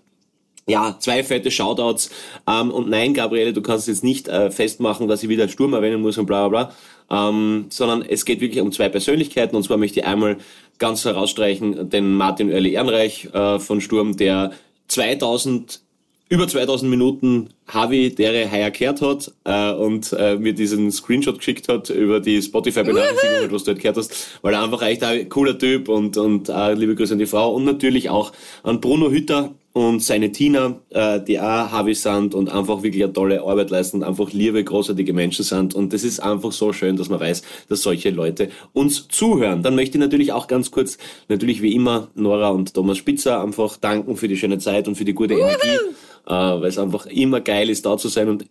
ja, 0.68 0.98
zwei 1.00 1.24
fette 1.24 1.50
Shoutouts. 1.50 2.12
Ähm, 2.48 2.72
und 2.72 2.90
nein, 2.90 3.14
Gabriele, 3.14 3.54
du 3.54 3.62
kannst 3.62 3.88
jetzt 3.88 4.04
nicht 4.04 4.28
äh, 4.28 4.52
festmachen, 4.52 5.08
dass 5.08 5.24
ich 5.24 5.30
wieder 5.30 5.48
Sturm 5.48 5.74
erwähnen 5.74 6.02
muss 6.02 6.18
und 6.18 6.26
bla 6.26 6.48
bla 6.48 6.72
bla. 7.10 7.30
Ähm, 7.30 7.68
sondern 7.70 8.02
es 8.04 8.26
geht 8.26 8.42
wirklich 8.42 8.62
um 8.62 8.72
zwei 8.74 8.90
Persönlichkeiten. 8.90 9.56
Und 9.56 9.64
zwar 9.64 9.78
möchte 9.78 10.02
ich 10.02 10.06
einmal 10.06 10.38
ganz 10.78 11.06
herausstreichen 11.06 11.90
den 11.90 12.16
Martin 12.16 12.52
Oerli 12.52 12.74
Ehrenreich 12.74 13.30
äh, 13.34 13.60
von 13.60 13.80
Sturm, 13.80 14.18
der 14.18 14.52
2000 14.90 15.82
über 16.30 16.48
2000 16.48 16.90
Minuten 16.90 17.50
Havi 17.68 18.14
dere 18.14 18.52
heuer 18.52 18.72
gehört 18.72 19.02
hat 19.02 19.32
äh, 19.46 19.72
und 19.72 20.14
äh, 20.14 20.36
mir 20.38 20.54
diesen 20.54 20.92
Screenshot 20.92 21.38
geschickt 21.38 21.70
hat 21.70 21.90
über 21.90 22.20
die 22.20 22.42
Spotify-Benachrichtigung, 22.42 23.52
was 23.52 23.64
du 23.64 23.72
dort 23.72 23.82
gehört 23.82 23.98
hast, 23.98 24.40
weil 24.42 24.54
er 24.54 24.64
einfach 24.64 24.82
echt 24.82 25.04
ein 25.04 25.30
cooler 25.30 25.58
Typ 25.58 25.88
und, 25.90 26.18
und 26.18 26.50
äh, 26.50 26.74
liebe 26.74 26.96
Grüße 26.96 27.14
an 27.14 27.20
die 27.20 27.26
Frau 27.26 27.54
und 27.54 27.64
natürlich 27.64 28.10
auch 28.10 28.34
an 28.64 28.82
Bruno 28.82 29.10
Hütter 29.10 29.54
und 29.72 30.04
seine 30.04 30.32
Tina, 30.32 30.80
äh, 30.90 31.22
die 31.22 31.40
auch 31.40 31.72
Havi 31.72 31.94
sind 31.94 32.34
und 32.34 32.50
einfach 32.50 32.84
wirklich 32.84 33.04
eine 33.04 33.14
tolle 33.14 33.44
Arbeit 33.44 33.70
leisten 33.70 33.98
und 33.98 34.04
einfach 34.04 34.34
liebe, 34.34 34.64
großartige 34.64 35.14
Menschen 35.14 35.46
sind. 35.46 35.76
Und 35.76 35.94
das 35.94 36.04
ist 36.04 36.20
einfach 36.20 36.52
so 36.52 36.74
schön, 36.74 36.98
dass 36.98 37.10
man 37.10 37.20
weiß, 37.20 37.44
dass 37.70 37.84
solche 37.84 38.10
Leute 38.10 38.50
uns 38.74 39.08
zuhören. 39.08 39.62
Dann 39.62 39.76
möchte 39.76 39.98
ich 39.98 40.02
natürlich 40.02 40.34
auch 40.34 40.48
ganz 40.48 40.72
kurz, 40.72 40.98
natürlich 41.30 41.62
wie 41.62 41.76
immer, 41.76 42.08
Nora 42.16 42.50
und 42.50 42.74
Thomas 42.74 42.98
Spitzer 42.98 43.42
einfach 43.42 43.78
danken 43.78 44.18
für 44.18 44.28
die 44.28 44.38
schöne 44.38 44.58
Zeit 44.58 44.88
und 44.88 44.96
für 44.96 45.06
die 45.06 45.14
gute 45.14 45.36
Energie 45.36 45.78
äh, 46.26 46.34
weil 46.34 46.66
es 46.66 46.78
einfach 46.78 47.06
immer 47.08 47.42
geil 47.42 47.70
ist, 47.70 47.86
da 47.86 47.98
zu 47.98 48.08
sein 48.08 48.30
und 48.30 48.46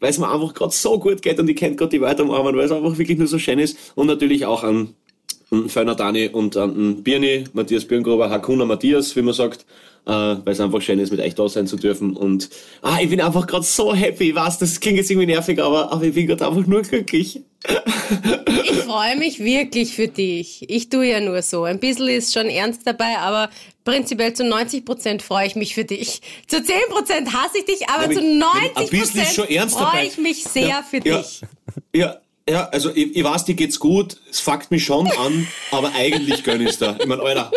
weil 0.00 0.10
es 0.10 0.18
mir 0.18 0.30
einfach 0.30 0.54
gerade 0.54 0.72
so 0.72 0.98
gut 0.98 1.22
geht 1.22 1.38
und 1.38 1.48
ich 1.48 1.56
kennt 1.56 1.76
gerade 1.76 1.90
die 1.90 1.98
Leute 1.98 2.22
am 2.22 2.30
Arm, 2.30 2.46
weil 2.46 2.60
es 2.60 2.72
einfach 2.72 2.98
wirklich 2.98 3.18
nur 3.18 3.26
so 3.26 3.38
schön 3.38 3.58
ist. 3.58 3.76
Und 3.94 4.06
natürlich 4.06 4.46
auch 4.46 4.62
an, 4.62 4.94
an 5.50 5.68
Föhner 5.68 5.94
Dani 5.94 6.28
und 6.28 6.56
an 6.56 7.02
Birni, 7.02 7.44
Matthias 7.52 7.84
Birngruber, 7.84 8.30
Hakuna 8.30 8.64
Matthias, 8.64 9.16
wie 9.16 9.22
man 9.22 9.34
sagt, 9.34 9.66
äh, 10.06 10.10
weil 10.10 10.52
es 10.52 10.60
einfach 10.60 10.80
schön 10.80 10.98
ist, 10.98 11.10
mit 11.10 11.20
euch 11.20 11.34
da 11.34 11.48
sein 11.48 11.66
zu 11.66 11.76
dürfen. 11.76 12.16
Und 12.16 12.48
ah, 12.82 12.98
ich 13.02 13.10
bin 13.10 13.20
einfach 13.20 13.46
gerade 13.46 13.64
so 13.64 13.94
happy, 13.94 14.30
ich 14.30 14.34
weiß, 14.34 14.58
das 14.58 14.78
klingt 14.80 14.98
jetzt 14.98 15.10
irgendwie 15.10 15.26
nervig, 15.26 15.60
aber, 15.60 15.92
aber 15.92 16.04
ich 16.04 16.14
bin 16.14 16.26
gerade 16.26 16.46
einfach 16.46 16.66
nur 16.66 16.82
glücklich. 16.82 17.42
Ich 18.70 18.76
freue 18.78 19.16
mich 19.16 19.38
wirklich 19.40 19.94
für 19.94 20.08
dich. 20.08 20.64
Ich 20.68 20.88
tue 20.88 21.06
ja 21.06 21.20
nur 21.20 21.42
so. 21.42 21.64
Ein 21.64 21.78
bisschen 21.80 22.08
ist 22.08 22.32
schon 22.34 22.46
ernst 22.48 22.82
dabei, 22.84 23.18
aber 23.18 23.50
prinzipiell 23.84 24.32
zu 24.34 24.44
90 24.44 24.84
Prozent 24.84 25.22
freue 25.22 25.46
ich 25.46 25.56
mich 25.56 25.74
für 25.74 25.84
dich. 25.84 26.20
Zu 26.46 26.62
10 26.62 26.74
Prozent 26.90 27.32
hasse 27.32 27.58
ich 27.58 27.64
dich, 27.64 27.88
aber 27.88 28.04
Aber 28.04 28.12
zu 28.14 28.20
ich- 28.20 28.26
ein 28.26 28.38
90 28.38 28.90
bisschen 28.90 29.20
ist 29.22 29.34
schon 29.34 29.46
Prozent 29.46 29.70
freue 29.72 30.06
ich 30.06 30.18
mich 30.18 30.44
sehr 30.44 30.68
Ja, 30.68 30.82
für 30.88 30.98
ja. 31.06 31.18
dich. 31.18 31.40
Ja, 31.94 32.16
ja, 32.48 32.66
also 32.70 32.90
ich, 32.94 33.14
ich 33.14 33.24
weiß, 33.24 33.44
dir 33.44 33.54
geht's 33.54 33.78
gut, 33.78 34.16
es 34.30 34.40
fuckt 34.40 34.70
mich 34.70 34.84
schon 34.84 35.06
an, 35.12 35.46
aber 35.70 35.92
eigentlich 35.94 36.42
gönn 36.44 36.66
ich's 36.66 36.78
da. 36.78 36.96
Ich 36.98 37.06
mein, 37.06 37.20
Alter, 37.20 37.50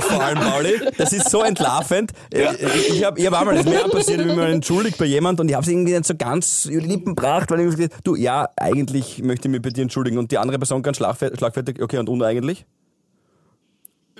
Vor 0.00 0.22
allem, 0.22 0.38
Pauli, 0.38 0.80
das 0.98 1.12
ist 1.12 1.30
so 1.30 1.42
entlarvend. 1.42 2.12
Ja. 2.32 2.52
Ich, 2.52 3.02
habe 3.04 3.18
ich 3.18 3.26
hab 3.26 3.34
einmal, 3.34 3.54
das 3.56 3.64
ist 3.66 3.70
mir 3.72 3.84
auch 3.84 3.90
passiert, 3.90 4.20
ich 4.20 4.26
bin 4.26 4.36
mal 4.36 4.50
entschuldigt 4.52 4.98
bei 4.98 5.06
jemand 5.06 5.40
und 5.40 5.48
ich 5.48 5.54
habe 5.54 5.64
es 5.64 5.70
irgendwie 5.70 5.92
nicht 5.92 6.04
so 6.06 6.14
ganz 6.14 6.66
über 6.66 6.82
die 6.82 6.88
Lippen 6.88 7.14
gebracht, 7.14 7.50
weil 7.50 7.60
ich 7.60 7.76
gesagt 7.76 7.94
du, 8.04 8.14
ja, 8.14 8.48
eigentlich 8.56 9.22
möchte 9.22 9.48
ich 9.48 9.52
mich 9.52 9.62
bei 9.62 9.70
dir 9.70 9.82
entschuldigen. 9.82 10.18
Und 10.18 10.30
die 10.30 10.38
andere 10.38 10.58
Person 10.58 10.82
ganz 10.82 10.98
schlagfer- 10.98 11.36
schlagfertig, 11.36 11.82
okay, 11.82 11.98
und 11.98 12.08
uneigentlich? 12.08 12.64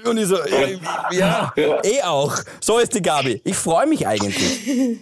Und 0.05 0.17
ich 0.19 0.27
so, 0.27 0.37
ja, 1.13 1.53
ja, 1.57 1.81
eh 1.85 2.03
auch. 2.03 2.35
So 2.61 2.79
ist 2.79 2.95
die 2.95 3.03
Gabi. 3.03 3.41
Ich 3.45 3.55
freue 3.57 3.87
mich 3.87 4.07
eigentlich. 4.07 4.99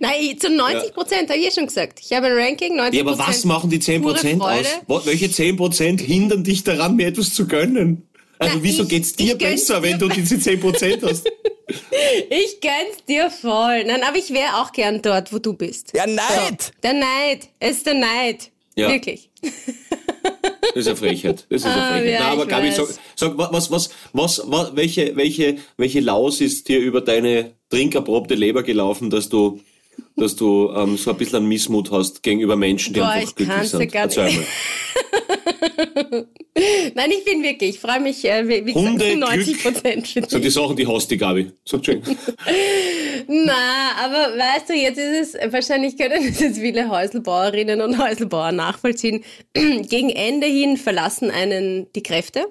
Nein, 0.00 0.12
ich- 0.20 0.38
zu 0.38 0.48
90 0.50 0.94
Prozent, 0.94 1.28
habe 1.30 1.38
ich 1.40 1.48
eh 1.48 1.50
schon 1.50 1.66
gesagt. 1.66 1.98
Ich 2.00 2.12
habe 2.12 2.26
ein 2.26 2.32
Ranking, 2.38 2.76
90 2.76 2.94
ja, 2.94 3.04
aber 3.04 3.18
was 3.18 3.44
machen 3.44 3.70
die 3.70 3.80
10% 3.80 4.38
pure 4.38 4.52
aus? 4.52 5.06
Welche 5.06 5.26
10% 5.26 6.00
hindern 6.00 6.44
dich 6.44 6.62
daran, 6.62 6.94
mir 6.96 7.08
etwas 7.08 7.34
zu 7.34 7.46
gönnen? 7.48 8.05
Also 8.38 8.56
Na, 8.58 8.62
wieso 8.62 8.82
ich- 8.84 8.88
geht's 8.88 9.12
dir 9.14 9.36
besser, 9.36 9.82
wenn 9.82 9.98
du 9.98 10.08
diese 10.08 10.36
10% 10.36 11.02
hast? 11.02 11.26
Ich 12.30 12.60
gönn's 12.60 13.04
dir 13.08 13.28
voll. 13.28 13.82
Nein, 13.84 14.04
aber 14.04 14.16
ich 14.16 14.32
wäre 14.32 14.58
auch 14.62 14.70
gern 14.72 15.02
dort, 15.02 15.32
wo 15.32 15.40
du 15.40 15.52
bist. 15.52 15.92
Ja, 15.96 16.06
Neid! 16.06 16.70
Der 16.84 16.92
Neid. 16.92 17.48
Es 17.58 17.78
ist 17.78 17.86
der 17.86 17.94
Neid. 17.94 18.50
Ja. 18.76 18.88
Wirklich. 18.90 19.30
Das 20.74 20.82
ist 20.84 20.88
eine 20.88 20.96
Frechheit. 20.96 21.46
Das 21.48 21.62
ist 21.62 21.66
eine 21.66 21.82
Ah, 21.82 21.92
Frechheit. 21.92 22.12
ja, 22.12 22.20
Na, 22.20 22.26
aber 22.32 22.46
Gabi, 22.46 22.70
sag, 22.70 22.86
sag 23.14 23.38
was, 23.38 23.70
was, 23.70 23.90
was, 24.12 24.42
was, 24.44 24.76
welche, 24.76 25.16
welche, 25.16 25.56
welche 25.78 26.00
Laus 26.00 26.40
ist 26.42 26.68
dir 26.68 26.78
über 26.80 27.00
deine 27.00 27.52
trinkerprobte 27.70 28.34
Leber 28.34 28.62
gelaufen, 28.62 29.08
dass 29.08 29.28
du, 29.30 29.60
dass 30.16 30.36
du 30.36 30.70
ähm, 30.76 30.96
so 30.98 31.10
ein 31.12 31.16
bisschen 31.16 31.36
einen 31.36 31.48
Missmut 31.48 31.90
hast 31.92 32.22
gegenüber 32.22 32.56
Menschen, 32.56 32.92
die 32.94 33.00
Boah, 33.00 33.08
einfach 33.08 33.28
ich 33.30 33.34
glücklich 33.36 33.70
sind? 33.70 33.90
gar 33.92 34.02
Erzähl 34.02 34.24
nicht. 34.26 34.40
mal. 36.10 36.26
Nein, 36.96 37.10
ich 37.10 37.26
bin 37.26 37.42
wirklich, 37.42 37.74
ich 37.74 37.80
freue 37.80 38.00
mich, 38.00 38.24
äh, 38.24 38.48
wie 38.48 38.64
wie 38.64 38.72
Hunde, 38.72 39.04
gesagt, 39.04 39.18
90 39.18 39.58
Glück. 39.58 39.74
Prozent 39.74 40.06
sind 40.06 40.44
die. 40.44 40.48
Sachen, 40.48 40.76
die 40.76 40.86
hast 40.86 41.10
die 41.10 41.18
Gabi. 41.18 41.52
Sag 41.66 41.84
schön. 41.84 42.00
Na, 43.28 43.92
aber 44.02 44.38
weißt 44.38 44.70
du, 44.70 44.72
jetzt 44.72 44.96
ist 44.96 45.34
es, 45.34 45.52
wahrscheinlich 45.52 45.98
können 45.98 46.26
es 46.26 46.40
jetzt 46.40 46.58
viele 46.58 46.88
Häuselbauerinnen 46.88 47.82
und 47.82 48.02
Häuselbauer 48.02 48.52
nachvollziehen. 48.52 49.24
Gegen 49.52 50.08
Ende 50.08 50.46
hin 50.46 50.78
verlassen 50.78 51.30
einen 51.30 51.92
die 51.92 52.02
Kräfte. 52.02 52.46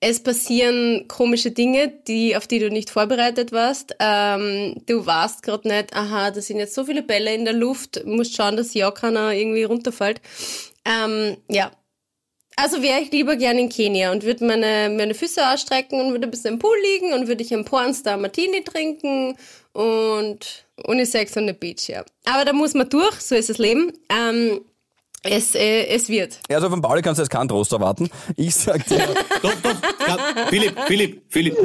Es 0.00 0.22
passieren 0.22 1.08
komische 1.08 1.52
Dinge, 1.52 1.90
die, 2.06 2.36
auf 2.36 2.46
die 2.46 2.58
du 2.58 2.68
nicht 2.68 2.90
vorbereitet 2.90 3.50
warst. 3.52 3.96
Ähm, 3.98 4.74
du 4.84 5.06
warst 5.06 5.42
gerade 5.42 5.68
nicht, 5.68 5.96
aha, 5.96 6.32
da 6.32 6.40
sind 6.42 6.58
jetzt 6.58 6.74
so 6.74 6.84
viele 6.84 7.02
Bälle 7.02 7.34
in 7.34 7.46
der 7.46 7.54
Luft, 7.54 8.04
musst 8.04 8.36
schauen, 8.36 8.58
dass 8.58 8.74
ja 8.74 8.90
keiner 8.90 9.32
irgendwie 9.32 9.64
runterfällt. 9.64 10.20
Ähm, 10.84 11.38
ja. 11.48 11.70
Also 12.60 12.82
wäre 12.82 13.00
ich 13.00 13.10
lieber 13.10 13.36
gern 13.36 13.58
in 13.58 13.70
Kenia 13.70 14.12
und 14.12 14.22
würde 14.22 14.44
meine, 14.44 14.94
meine 14.94 15.14
Füße 15.14 15.48
ausstrecken 15.50 15.98
und 15.98 16.10
würde 16.10 16.26
ein 16.26 16.30
bisschen 16.30 16.54
im 16.54 16.58
Pool 16.58 16.76
liegen 16.92 17.14
und 17.14 17.26
würde 17.26 17.42
ich 17.42 17.54
einen 17.54 17.64
Pornstar 17.64 18.18
Martini 18.18 18.62
trinken 18.62 19.34
und 19.72 20.66
Unisex 20.84 21.36
on 21.38 21.46
the 21.46 21.54
Beach, 21.54 21.88
ja. 21.88 22.04
Aber 22.26 22.44
da 22.44 22.52
muss 22.52 22.74
man 22.74 22.90
durch, 22.90 23.18
so 23.20 23.34
ist 23.34 23.48
das 23.48 23.56
Leben. 23.56 23.92
Ähm, 24.10 24.60
es, 25.22 25.54
äh, 25.54 25.86
es 25.86 26.08
wird. 26.08 26.40
Ja, 26.48 26.56
Also 26.56 26.70
von 26.70 26.80
Pauli 26.80 27.02
kannst 27.02 27.18
du 27.18 27.22
jetzt 27.22 27.30
keinen 27.30 27.48
Trost 27.48 27.72
erwarten. 27.72 28.08
Ich 28.36 28.54
sag 28.54 28.86
dir, 28.86 28.98
Doch, 29.42 29.54
doch, 29.62 29.76
ja, 30.06 30.46
Philipp, 30.48 30.74
Philipp, 30.86 31.22
Philipp. 31.28 31.56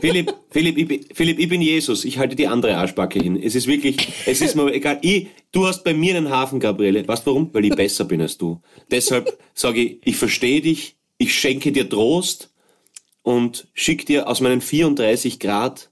Philipp, 0.00 0.34
Philipp, 0.50 0.76
ich 0.78 0.88
bin, 0.88 1.04
Philipp, 1.14 1.38
ich 1.38 1.48
bin 1.48 1.62
Jesus. 1.62 2.04
Ich 2.04 2.18
halte 2.18 2.36
die 2.36 2.46
andere 2.46 2.76
Arschbacke 2.76 3.18
hin. 3.18 3.40
Es 3.42 3.54
ist 3.54 3.66
wirklich, 3.66 3.96
es 4.26 4.40
ist 4.40 4.54
mir 4.56 4.72
egal. 4.72 4.98
Ich, 5.02 5.28
du 5.52 5.66
hast 5.66 5.84
bei 5.84 5.94
mir 5.94 6.16
einen 6.16 6.30
Hafen, 6.30 6.60
Gabriele. 6.60 7.06
Weißt 7.06 7.26
du 7.26 7.30
warum? 7.30 7.50
Weil 7.52 7.64
ich 7.64 7.74
besser 7.74 8.04
bin 8.04 8.20
als 8.20 8.36
du. 8.36 8.60
Deshalb 8.90 9.38
sage 9.54 9.80
ich, 9.80 9.98
ich 10.04 10.16
verstehe 10.16 10.60
dich, 10.60 10.96
ich 11.16 11.34
schenke 11.34 11.72
dir 11.72 11.88
Trost 11.88 12.50
und 13.22 13.68
schicke 13.74 14.04
dir 14.04 14.28
aus 14.28 14.40
meinen 14.40 14.60
34 14.60 15.38
Grad 15.40 15.90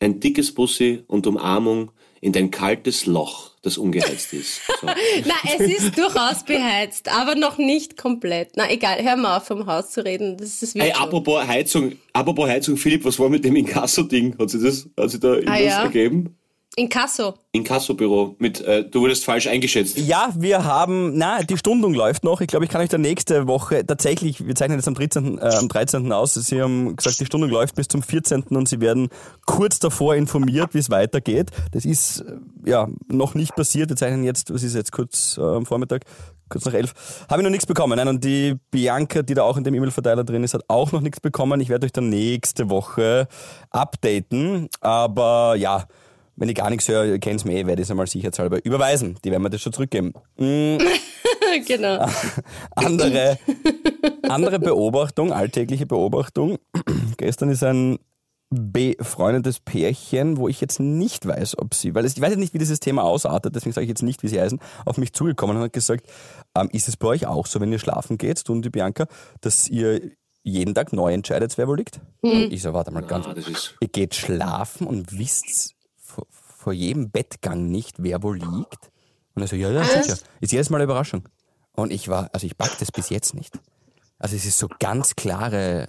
ein 0.00 0.20
dickes 0.20 0.52
Bussi 0.54 1.04
und 1.06 1.26
Umarmung 1.26 1.90
in 2.20 2.32
dein 2.32 2.50
kaltes 2.50 3.06
Loch, 3.06 3.52
das 3.66 3.78
ungeheizt 3.78 4.32
ist. 4.32 4.60
So. 4.80 4.86
Na, 5.24 5.34
es 5.44 5.60
ist 5.60 5.98
durchaus 5.98 6.44
beheizt, 6.44 7.12
aber 7.12 7.34
noch 7.34 7.58
nicht 7.58 7.96
komplett. 7.96 8.50
Na, 8.56 8.70
egal, 8.70 9.02
hör 9.02 9.16
mal 9.16 9.36
auf, 9.36 9.46
vom 9.46 9.66
Haus 9.66 9.90
zu 9.90 10.04
reden. 10.04 10.36
Das 10.36 10.62
ist 10.62 10.76
Ey, 10.76 10.82
wirklich. 10.82 10.96
apropos 10.96 11.46
Heizung, 11.46 11.92
apropos 12.12 12.48
Heizung, 12.48 12.76
Philipp, 12.76 13.04
was 13.04 13.18
war 13.18 13.28
mit 13.28 13.44
dem 13.44 13.56
Inkasso-Ding? 13.56 14.38
Hat 14.38 14.50
sich 14.50 14.62
das, 14.62 14.88
hat 14.98 15.10
sich 15.10 15.20
da 15.20 15.34
irgendwas 15.34 15.60
ja. 15.60 15.82
ergeben? 15.82 16.36
Inkasso. 16.78 17.34
Inkasso-Büro 17.52 18.36
mit, 18.38 18.60
äh, 18.60 18.84
du 18.84 19.00
wurdest 19.00 19.24
falsch 19.24 19.46
eingeschätzt. 19.46 19.96
Ja, 19.96 20.28
wir 20.36 20.64
haben, 20.64 21.16
na, 21.16 21.42
die 21.42 21.56
Stundung 21.56 21.94
läuft 21.94 22.22
noch. 22.22 22.42
Ich 22.42 22.48
glaube, 22.48 22.66
ich 22.66 22.70
kann 22.70 22.82
euch 22.82 22.90
da 22.90 22.98
nächste 22.98 23.46
Woche 23.46 23.86
tatsächlich, 23.86 24.46
wir 24.46 24.54
zeichnen 24.54 24.78
jetzt 24.78 24.86
am 24.86 24.92
13., 24.92 25.38
äh, 25.38 25.54
am 25.54 25.68
13. 25.68 26.12
aus. 26.12 26.34
Sie 26.34 26.60
haben 26.60 26.94
gesagt, 26.94 27.18
die 27.18 27.24
Stundung 27.24 27.48
läuft 27.48 27.76
bis 27.76 27.88
zum 27.88 28.02
14. 28.02 28.42
und 28.50 28.68
Sie 28.68 28.82
werden 28.82 29.08
kurz 29.46 29.78
davor 29.78 30.16
informiert, 30.16 30.74
wie 30.74 30.78
es 30.78 30.90
weitergeht. 30.90 31.50
Das 31.72 31.86
ist, 31.86 32.20
äh, 32.20 32.70
ja, 32.70 32.88
noch 33.08 33.34
nicht 33.34 33.56
passiert. 33.56 33.88
Wir 33.88 33.96
zeichnen 33.96 34.22
jetzt, 34.22 34.52
was 34.52 34.62
ist 34.62 34.74
jetzt 34.74 34.92
kurz 34.92 35.38
äh, 35.38 35.40
am 35.40 35.64
Vormittag? 35.64 36.02
Kurz 36.50 36.66
nach 36.66 36.74
elf. 36.74 36.92
Habe 37.30 37.40
ich 37.40 37.44
noch 37.44 37.50
nichts 37.50 37.66
bekommen. 37.66 37.96
Nein, 37.96 38.06
und 38.06 38.22
die 38.22 38.54
Bianca, 38.70 39.22
die 39.22 39.32
da 39.32 39.44
auch 39.44 39.56
in 39.56 39.64
dem 39.64 39.72
E-Mail-Verteiler 39.74 40.24
drin 40.24 40.44
ist, 40.44 40.52
hat 40.52 40.62
auch 40.68 40.92
noch 40.92 41.00
nichts 41.00 41.20
bekommen. 41.20 41.58
Ich 41.62 41.70
werde 41.70 41.86
euch 41.86 41.92
dann 41.92 42.10
nächste 42.10 42.68
Woche 42.68 43.28
updaten. 43.70 44.68
Aber 44.82 45.56
ja, 45.56 45.86
wenn 46.36 46.48
ich 46.48 46.54
gar 46.54 46.70
nichts 46.70 46.88
höre, 46.88 47.04
ihr 47.04 47.18
kennt's 47.18 47.44
mir 47.44 47.54
eh, 47.54 47.66
werde 47.66 47.82
ich 47.82 47.86
es 47.86 47.90
einmal 47.90 48.06
sicherheitshalber 48.06 48.64
überweisen. 48.64 49.18
Die 49.24 49.30
werden 49.30 49.42
mir 49.42 49.50
das 49.50 49.62
schon 49.62 49.72
zurückgeben. 49.72 50.12
genau. 51.66 52.06
Andere, 52.74 53.38
andere 54.28 54.58
Beobachtung, 54.58 55.32
alltägliche 55.32 55.86
Beobachtung. 55.86 56.58
Gestern 57.16 57.50
ist 57.50 57.62
ein 57.62 57.98
befreundetes 58.50 59.58
Pärchen, 59.60 60.36
wo 60.36 60.48
ich 60.48 60.60
jetzt 60.60 60.78
nicht 60.78 61.26
weiß, 61.26 61.58
ob 61.58 61.74
sie, 61.74 61.94
weil 61.94 62.04
es, 62.04 62.16
ich 62.16 62.22
weiß 62.22 62.30
jetzt 62.30 62.38
nicht, 62.38 62.54
wie 62.54 62.58
dieses 62.58 62.78
Thema 62.78 63.02
ausartet, 63.02 63.56
deswegen 63.56 63.72
sage 63.72 63.84
ich 63.84 63.88
jetzt 63.88 64.02
nicht, 64.02 64.22
wie 64.22 64.28
sie 64.28 64.40
heißen, 64.40 64.60
auf 64.84 64.98
mich 64.98 65.12
zugekommen 65.12 65.56
und 65.56 65.64
hat 65.64 65.72
gesagt, 65.72 66.06
ähm, 66.56 66.68
ist 66.72 66.86
es 66.86 66.96
bei 66.96 67.08
euch 67.08 67.26
auch 67.26 67.46
so, 67.46 67.60
wenn 67.60 67.72
ihr 67.72 67.80
schlafen 67.80 68.18
geht, 68.18 68.48
du 68.48 68.52
und 68.52 68.64
die 68.64 68.70
Bianca, 68.70 69.06
dass 69.40 69.68
ihr 69.68 70.12
jeden 70.44 70.76
Tag 70.76 70.92
neu 70.92 71.12
entscheidet, 71.12 71.58
wer 71.58 71.66
wo 71.66 71.74
liegt? 71.74 72.00
Und 72.20 72.52
ich 72.52 72.62
so, 72.62 72.72
warte 72.72 72.92
mal 72.92 73.02
ganz, 73.02 73.26
ist, 73.26 73.74
ihr 73.80 73.88
geht 73.88 74.14
schlafen 74.14 74.86
und 74.86 75.18
wisst 75.18 75.75
vor, 76.66 76.72
jedem 76.72 77.10
Bettgang 77.10 77.68
nicht, 77.70 77.94
wer 77.98 78.24
wo 78.24 78.32
liegt? 78.32 78.90
Und 79.36 79.42
er 79.42 79.46
so, 79.46 79.54
ja, 79.54 79.70
ja, 79.70 79.84
sicher. 79.84 80.18
Ist 80.40 80.50
jedes 80.50 80.68
Mal 80.68 80.78
eine 80.78 80.84
Überraschung. 80.84 81.28
Und 81.76 81.92
ich 81.92 82.08
war, 82.08 82.28
also 82.32 82.44
ich 82.44 82.58
pack 82.58 82.76
das 82.80 82.90
bis 82.90 83.08
jetzt 83.08 83.34
nicht. 83.34 83.54
Also 84.18 84.34
es 84.34 84.44
ist 84.44 84.58
so 84.58 84.66
ganz 84.80 85.14
klare, 85.14 85.86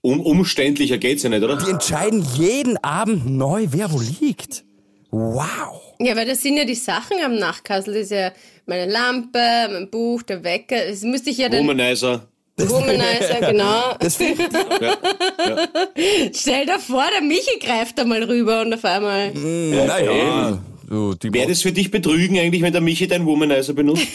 um, 0.00 0.20
umständlicher 0.20 0.96
geht's 0.96 1.22
ja 1.22 1.28
nicht, 1.28 1.42
oder? 1.42 1.58
die 1.58 1.70
entscheiden 1.70 2.24
jeden 2.34 2.82
Abend 2.82 3.28
neu, 3.28 3.66
wer 3.72 3.92
wo 3.92 4.00
liegt. 4.00 4.64
Wow. 5.10 5.82
Ja, 5.98 6.16
weil 6.16 6.26
das 6.26 6.40
sind 6.40 6.56
ja 6.56 6.64
die 6.64 6.74
Sachen 6.74 7.18
am 7.22 7.34
Nachtkassel. 7.34 7.92
Das 7.92 8.04
ist 8.04 8.12
ja 8.12 8.32
meine 8.64 8.90
Lampe, 8.90 9.68
mein 9.70 9.90
Buch, 9.90 10.22
der 10.22 10.42
Wecker. 10.44 10.88
Das 10.88 11.02
müsste 11.02 11.28
ich 11.28 11.36
ja 11.36 11.50
dann. 11.50 11.60
Womanizer. 11.60 12.26
Womanizer, 12.68 13.40
genau. 13.50 13.94
Das 14.00 14.16
find, 14.16 14.38
Stell 16.34 16.66
dir 16.66 16.78
vor, 16.78 17.04
der 17.12 17.22
Michi 17.22 17.58
greift 17.60 17.98
da 17.98 18.04
mal 18.04 18.22
rüber 18.22 18.60
und 18.62 18.74
auf 18.74 18.84
einmal. 18.84 19.32
naja, 19.32 20.58
du, 20.88 21.14
Wäre 21.22 21.48
das 21.48 21.62
für 21.62 21.72
dich 21.72 21.90
betrügen 21.90 22.38
eigentlich, 22.38 22.62
wenn 22.62 22.72
der 22.72 22.80
Michi 22.82 23.06
deinen 23.06 23.26
Womanizer 23.26 23.72
benutzt? 23.74 24.06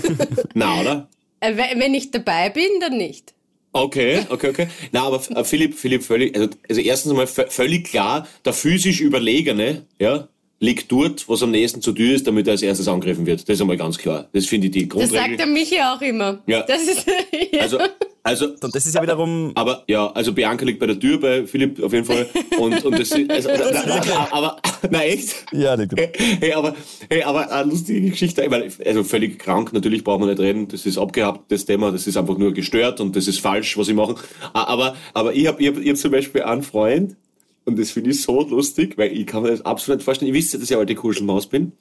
Na, 0.54 0.80
oder? 0.80 1.08
Äh, 1.40 1.56
we- 1.56 1.78
wenn 1.80 1.94
ich 1.94 2.10
dabei 2.10 2.50
bin, 2.50 2.68
dann 2.80 2.96
nicht. 2.96 3.34
Okay, 3.74 4.20
okay, 4.28 4.48
okay. 4.50 4.68
Na, 4.92 5.04
aber 5.04 5.22
äh, 5.34 5.44
Philipp, 5.44 5.78
Philipp, 5.78 6.02
völlig, 6.02 6.34
also, 6.36 6.48
also 6.68 6.80
erstens 6.80 7.10
einmal 7.12 7.26
völlig 7.26 7.84
klar, 7.88 8.26
der 8.44 8.52
physisch 8.52 9.00
Überlegene, 9.00 9.86
ja, 9.98 10.28
liegt 10.62 10.90
dort, 10.92 11.28
was 11.28 11.42
am 11.42 11.50
nächsten 11.50 11.82
zur 11.82 11.94
Tür 11.94 12.14
ist, 12.14 12.26
damit 12.26 12.46
er 12.46 12.52
als 12.52 12.62
erstes 12.62 12.86
angegriffen 12.86 13.26
wird. 13.26 13.40
Das 13.48 13.54
ist 13.56 13.60
einmal 13.60 13.76
ganz 13.76 13.98
klar. 13.98 14.28
Das 14.32 14.46
finde 14.46 14.68
ich 14.68 14.72
die 14.72 14.88
Das 14.88 15.00
sagt 15.00 15.12
Grundregel. 15.12 15.36
der 15.36 15.46
Michi 15.46 15.76
auch 15.80 16.00
immer. 16.00 16.40
Ja. 16.46 16.62
Das 16.62 16.82
ist, 16.82 17.06
ja. 17.06 17.60
Also, 17.62 17.78
also, 18.24 18.46
Und 18.62 18.72
das 18.72 18.86
ist 18.86 18.94
ja 18.94 19.02
wiederum, 19.02 19.50
aber 19.56 19.82
ja, 19.88 20.06
also 20.12 20.32
Bianca 20.32 20.64
liegt 20.64 20.78
bei 20.78 20.86
der 20.86 20.98
Tür 21.00 21.18
bei 21.18 21.44
Philipp 21.44 21.82
auf 21.82 21.92
jeden 21.92 22.04
Fall. 22.04 22.28
Und, 22.56 22.84
und 22.84 22.96
das 22.96 23.10
ist, 23.10 23.28
also, 23.28 23.48
na, 23.52 23.82
na, 23.84 24.00
na, 24.06 24.28
aber, 24.30 24.56
na 24.90 25.02
echt? 25.04 25.44
ja, 25.50 25.76
nicht 25.76 25.90
gut. 25.90 25.98
Hey, 26.40 26.52
aber, 26.52 26.76
hey, 27.10 27.24
aber 27.24 27.50
eine 27.50 27.68
lustige 27.72 28.08
Geschichte, 28.10 28.44
weil, 28.48 28.70
also 28.86 29.02
völlig 29.02 29.40
krank, 29.40 29.72
natürlich 29.72 30.04
braucht 30.04 30.20
man 30.20 30.28
nicht 30.28 30.38
reden, 30.38 30.68
das 30.68 30.86
ist 30.86 30.98
abgehabt, 30.98 31.50
das 31.50 31.64
Thema, 31.64 31.90
das 31.90 32.06
ist 32.06 32.16
einfach 32.16 32.38
nur 32.38 32.52
gestört 32.52 33.00
und 33.00 33.16
das 33.16 33.26
ist 33.26 33.40
falsch, 33.40 33.76
was 33.76 33.88
sie 33.88 33.94
machen. 33.94 34.14
A- 34.52 34.64
Aber, 34.68 34.94
aber 35.14 35.34
ich 35.34 35.48
habe 35.48 35.60
ich 35.60 35.66
hab, 35.68 35.78
ich 35.78 35.88
hab 35.90 35.96
zum 35.96 36.12
Beispiel 36.12 36.42
einen 36.44 36.62
Freund, 36.62 37.16
und 37.64 37.78
das 37.78 37.90
finde 37.90 38.10
ich 38.10 38.22
so 38.22 38.40
lustig, 38.48 38.98
weil 38.98 39.12
ich 39.12 39.26
kann 39.26 39.42
mir 39.42 39.50
das 39.50 39.64
absolut 39.64 39.98
nicht 39.98 40.04
vorstellen, 40.04 40.30
ich 40.30 40.36
wisst 40.36 40.52
ja, 40.52 40.58
dass 40.58 40.70
ich 40.70 40.76
alte 40.76 40.94
Kuschelmaus 40.94 41.46
bin, 41.46 41.72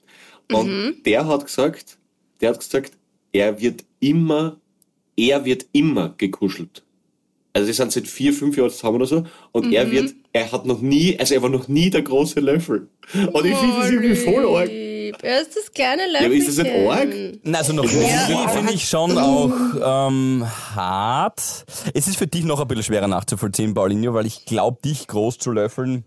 und 0.52 1.04
der 1.06 1.28
hat 1.28 1.46
gesagt, 1.46 1.98
der 2.42 2.50
hat 2.50 2.60
gesagt, 2.60 2.94
er 3.32 3.62
wird 3.62 3.86
immer, 4.00 4.60
er 5.16 5.46
wird 5.46 5.66
immer 5.72 6.14
gekuschelt. 6.18 6.84
Also 7.54 7.68
die 7.68 7.74
sind 7.74 7.92
seit 7.92 8.08
vier, 8.08 8.34
fünf 8.34 8.58
Jahren 8.58 8.70
zusammen 8.70 8.96
oder 8.98 9.06
so. 9.06 9.24
Und 9.52 9.74
er 9.74 9.92
wird, 9.92 10.16
er 10.32 10.52
hat 10.52 10.66
noch 10.66 10.82
nie, 10.82 11.20
also 11.20 11.34
er 11.34 11.42
war 11.42 11.50
noch 11.50 11.68
nie 11.68 11.90
der 11.90 12.02
große 12.02 12.40
Löffel. 12.40 12.88
Und 13.14 13.46
ich 13.46 13.56
finde 13.56 13.76
das 13.78 13.92
irgendwie 13.92 14.16
voll 14.16 14.46
arg. 14.46 14.70
Er 15.24 15.42
ist 15.42 15.56
das 15.56 15.72
kleine 15.72 16.04
Ja, 16.12 16.20
Löffelchen. 16.22 16.26
aber 16.26 16.36
ist 16.36 16.58
das 16.58 16.66
nicht 16.66 16.90
arg? 16.90 17.40
Na, 17.44 17.58
Also 17.60 17.74
noch 17.74 17.84
nie 17.84 18.48
finde 18.54 18.74
ich 18.74 18.88
schon 18.90 19.18
auch 19.18 19.52
ähm, 20.10 20.46
hart. 20.76 21.42
Es 21.94 22.08
ist 22.08 22.18
für 22.18 22.28
dich 22.28 22.44
noch 22.44 22.60
ein 22.60 22.68
bisschen 22.68 22.84
schwerer 22.84 23.08
nachzuvollziehen, 23.08 23.74
Paulinho, 23.74 24.14
weil 24.14 24.26
ich 24.26 24.46
glaube, 24.46 24.80
dich 24.84 25.08
groß 25.08 25.38
zu 25.38 25.52
löffeln. 25.52 26.04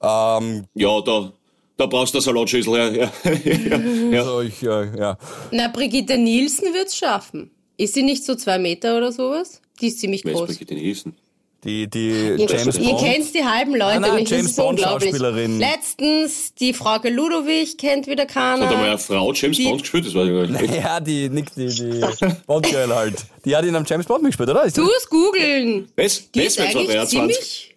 Ähm, 0.00 0.66
Ja, 0.74 1.00
da, 1.00 1.32
da 1.76 1.86
brauchst 1.86 2.14
du 2.14 2.18
eine 2.18 2.22
Salatschüssel. 2.22 2.74
Ja, 2.74 3.10
ja, 3.24 3.32
ja, 3.44 3.78
ja. 4.10 4.18
also 4.20 4.40
ich, 4.42 4.62
äh, 4.62 4.96
ja. 4.98 5.18
Na, 5.50 5.68
Brigitte 5.68 6.18
Nielsen 6.18 6.72
wird's 6.74 6.96
schaffen. 6.96 7.50
Ist 7.76 7.94
sie 7.94 8.02
nicht 8.02 8.24
so 8.24 8.34
zwei 8.34 8.58
Meter 8.58 8.96
oder 8.96 9.12
sowas? 9.12 9.60
Die 9.80 9.88
ist 9.88 10.00
ziemlich 10.00 10.24
Wer 10.24 10.32
ist 10.32 10.38
groß. 10.38 10.48
Brigitte 10.50 10.74
Nielsen? 10.74 11.16
Die, 11.64 11.88
die 11.88 12.08
Ihr, 12.10 12.46
James 12.46 12.78
ihr 12.78 12.90
Bond. 12.90 13.00
kennt 13.00 13.34
die 13.34 13.44
halben 13.44 13.72
Leute 13.74 13.98
Nein, 14.00 14.10
nein, 14.10 14.14
nicht. 14.20 14.30
James 14.30 14.54
Bond. 14.54 14.78
Schauspielerin. 14.80 15.58
Letztens 15.58 16.54
die 16.54 16.72
Frauke 16.72 17.10
Ludowig 17.10 17.76
kennt 17.76 18.06
wieder 18.06 18.22
Hat 18.24 18.36
einmal 18.36 18.68
keiner. 18.68 18.82
eine 18.82 18.98
Frau 18.98 19.32
James 19.32 19.56
Die- 19.56 19.64
Bond 19.64 19.80
gespielt? 19.82 20.06
Das 20.06 20.14
weiß 20.14 20.28
ich 20.28 20.52
gar 20.52 20.60
nicht. 20.62 20.74
Ja, 20.84 21.00
die, 21.00 21.28
Nick, 21.28 21.52
die, 21.56 21.66
die 21.66 22.00
Bond-Girl 22.46 22.94
halt. 22.94 23.24
Die 23.44 23.56
hat 23.56 23.64
in 23.64 23.74
einem 23.74 23.84
James 23.88 24.06
Bond 24.06 24.22
mitgespielt, 24.22 24.50
oder? 24.50 24.64
Ist 24.64 24.78
Du 24.78 24.88
es 24.88 25.08
googeln. 25.10 25.88
Was? 25.96 26.30
Die 26.30 26.38
Was 26.40 26.46
ist 26.46 26.60
eigentlich 26.60 26.86
2023? 26.90 27.08
ziemlich 27.10 27.76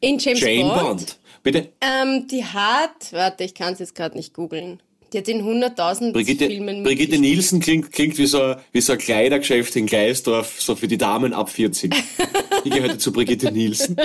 in 0.00 0.18
James 0.18 0.40
Jane 0.40 0.68
Bond. 0.68 0.82
Bond. 0.82 1.18
Bitte? 1.42 1.68
Ähm, 1.80 2.26
die 2.30 2.44
hat, 2.44 3.12
warte, 3.12 3.44
ich 3.44 3.54
kann 3.54 3.72
es 3.72 3.78
jetzt 3.78 3.94
gerade 3.94 4.14
nicht 4.14 4.34
googeln. 4.34 4.82
Die 5.12 5.18
hat 5.18 5.28
in 5.28 5.42
100.000 5.42 6.12
Brigitte, 6.12 6.46
Filmen 6.46 6.82
Brigitte. 6.82 7.18
Nielsen 7.18 7.60
klingt, 7.60 7.90
klingt 7.92 8.16
wie, 8.18 8.26
so, 8.26 8.54
wie 8.72 8.80
so 8.80 8.92
ein 8.92 8.98
Kleidergeschäft 8.98 9.74
in 9.76 9.86
Gleisdorf, 9.86 10.60
so 10.60 10.76
für 10.76 10.86
die 10.88 10.98
Damen 10.98 11.32
ab 11.32 11.48
40. 11.50 11.92
Ich 12.62 12.70
gehörte 12.72 12.98
zu 12.98 13.10
Brigitte 13.10 13.50
Nielsen. 13.50 13.96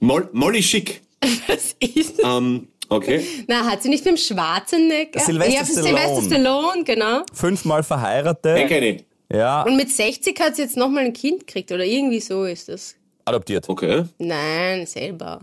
Moll, 0.00 0.28
Molly 0.32 0.60
Schick. 0.62 1.02
Was 1.46 1.76
ist 1.78 2.20
Ähm, 2.24 2.68
okay. 2.88 3.24
Na, 3.46 3.64
hat 3.64 3.82
sie 3.82 3.88
nicht 3.90 4.04
mit 4.04 4.14
dem 4.14 4.16
Schwarzenegger? 4.16 5.20
Sylvester 5.20 5.54
ja, 5.54 5.64
Stallone. 5.64 5.88
Sylvester 5.88 6.22
Stallone, 6.22 6.84
genau. 6.84 7.22
Fünfmal 7.32 7.80
Den 7.82 7.86
verheiratet. 7.86 8.68
kenne 8.68 8.86
ich. 8.88 9.04
Ja, 9.32 9.62
Und 9.62 9.76
mit 9.76 9.90
60 9.90 10.38
hat 10.40 10.56
sie 10.56 10.62
jetzt 10.62 10.76
nochmal 10.76 11.04
ein 11.04 11.12
Kind 11.12 11.46
gekriegt, 11.46 11.70
oder 11.70 11.84
irgendwie 11.84 12.18
so 12.20 12.44
ist 12.44 12.68
das. 12.68 12.96
adoptiert. 13.24 13.68
Okay. 13.68 14.04
Nein, 14.18 14.84
selber. 14.86 15.42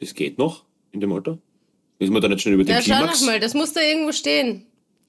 Das 0.00 0.12
geht 0.14 0.38
noch 0.38 0.64
in 0.90 1.00
dem 1.00 1.12
Alter. 1.12 1.38
Ist 1.98 2.10
man 2.12 2.20
da 2.22 2.28
nicht 2.28 2.42
schon 2.42 2.52
über 2.52 2.64
den 2.64 2.74
Ja, 2.74 2.82
schau 2.82 2.94
Klimax? 2.96 3.20
noch 3.20 3.26
mal, 3.26 3.40
das 3.40 3.54
muss 3.54 3.72
da 3.72 3.80
irgendwo 3.80 4.12
stehen. 4.12 4.66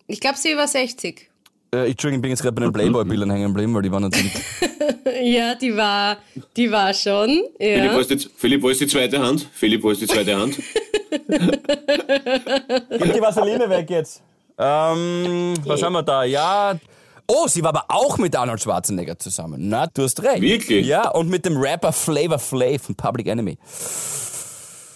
Ich 0.08 0.20
glaube, 0.22 0.38
sie 0.38 0.56
war 0.56 0.67
60. 0.67 1.29
Äh, 1.74 1.89
Entschuldigung, 1.89 2.20
ich 2.20 2.22
bin 2.22 2.29
jetzt 2.32 2.41
gerade 2.41 2.53
bei 2.56 2.62
den 2.62 2.72
Playboy-Bildern 2.72 3.29
hängen 3.32 3.48
geblieben, 3.50 3.74
weil 3.75 3.82
die 3.82 3.91
waren 3.91 4.03
natürlich. 4.03 4.32
Ja, 5.24 5.56
die 5.56 5.75
war, 5.75 6.17
die 6.56 6.70
war 6.70 6.94
schon. 6.94 7.41
Philipp, 7.58 7.84
Ja. 7.86 7.96
wo 7.96 8.00
ist 8.00 8.10
die, 8.10 8.20
Philipp, 8.20 8.62
wo 8.62 8.70
ist 8.70 8.82
die 8.82 8.88
zweite 8.88 9.20
Hand? 9.20 9.48
Philipp, 9.53 9.82
wo 9.82 9.89
ist 9.89 10.01
die 10.01 10.06
zweite 10.08 10.36
Hand? 10.38 10.58
Gib 12.89 13.13
die 13.13 13.22
Vaseline 13.22 13.70
weg 13.70 13.89
jetzt. 13.89 14.22
Ähm, 14.58 15.53
was 15.65 15.82
haben 15.82 15.94
wir 15.94 16.03
da? 16.03 16.24
Ja. 16.24 16.77
Oh, 17.27 17.48
sie 17.48 17.62
war 17.63 17.70
aber 17.70 17.86
auch 17.89 18.17
mit 18.17 18.36
Arnold 18.36 18.62
Schwarzenegger 18.62 19.17
zusammen. 19.17 19.70
Na, 19.70 19.88
du 19.88 20.03
hast 20.03 20.22
recht. 20.24 20.41
Wirklich? 20.41 20.86
Ja, 20.86 21.10
und 21.10 21.29
mit 21.29 21.46
dem 21.46 21.58
Rapper 21.58 21.91
Flavor 21.94 22.39
Flav 22.39 22.82
von 22.84 22.96
Public 22.96 23.27
Enemy. 23.27 23.58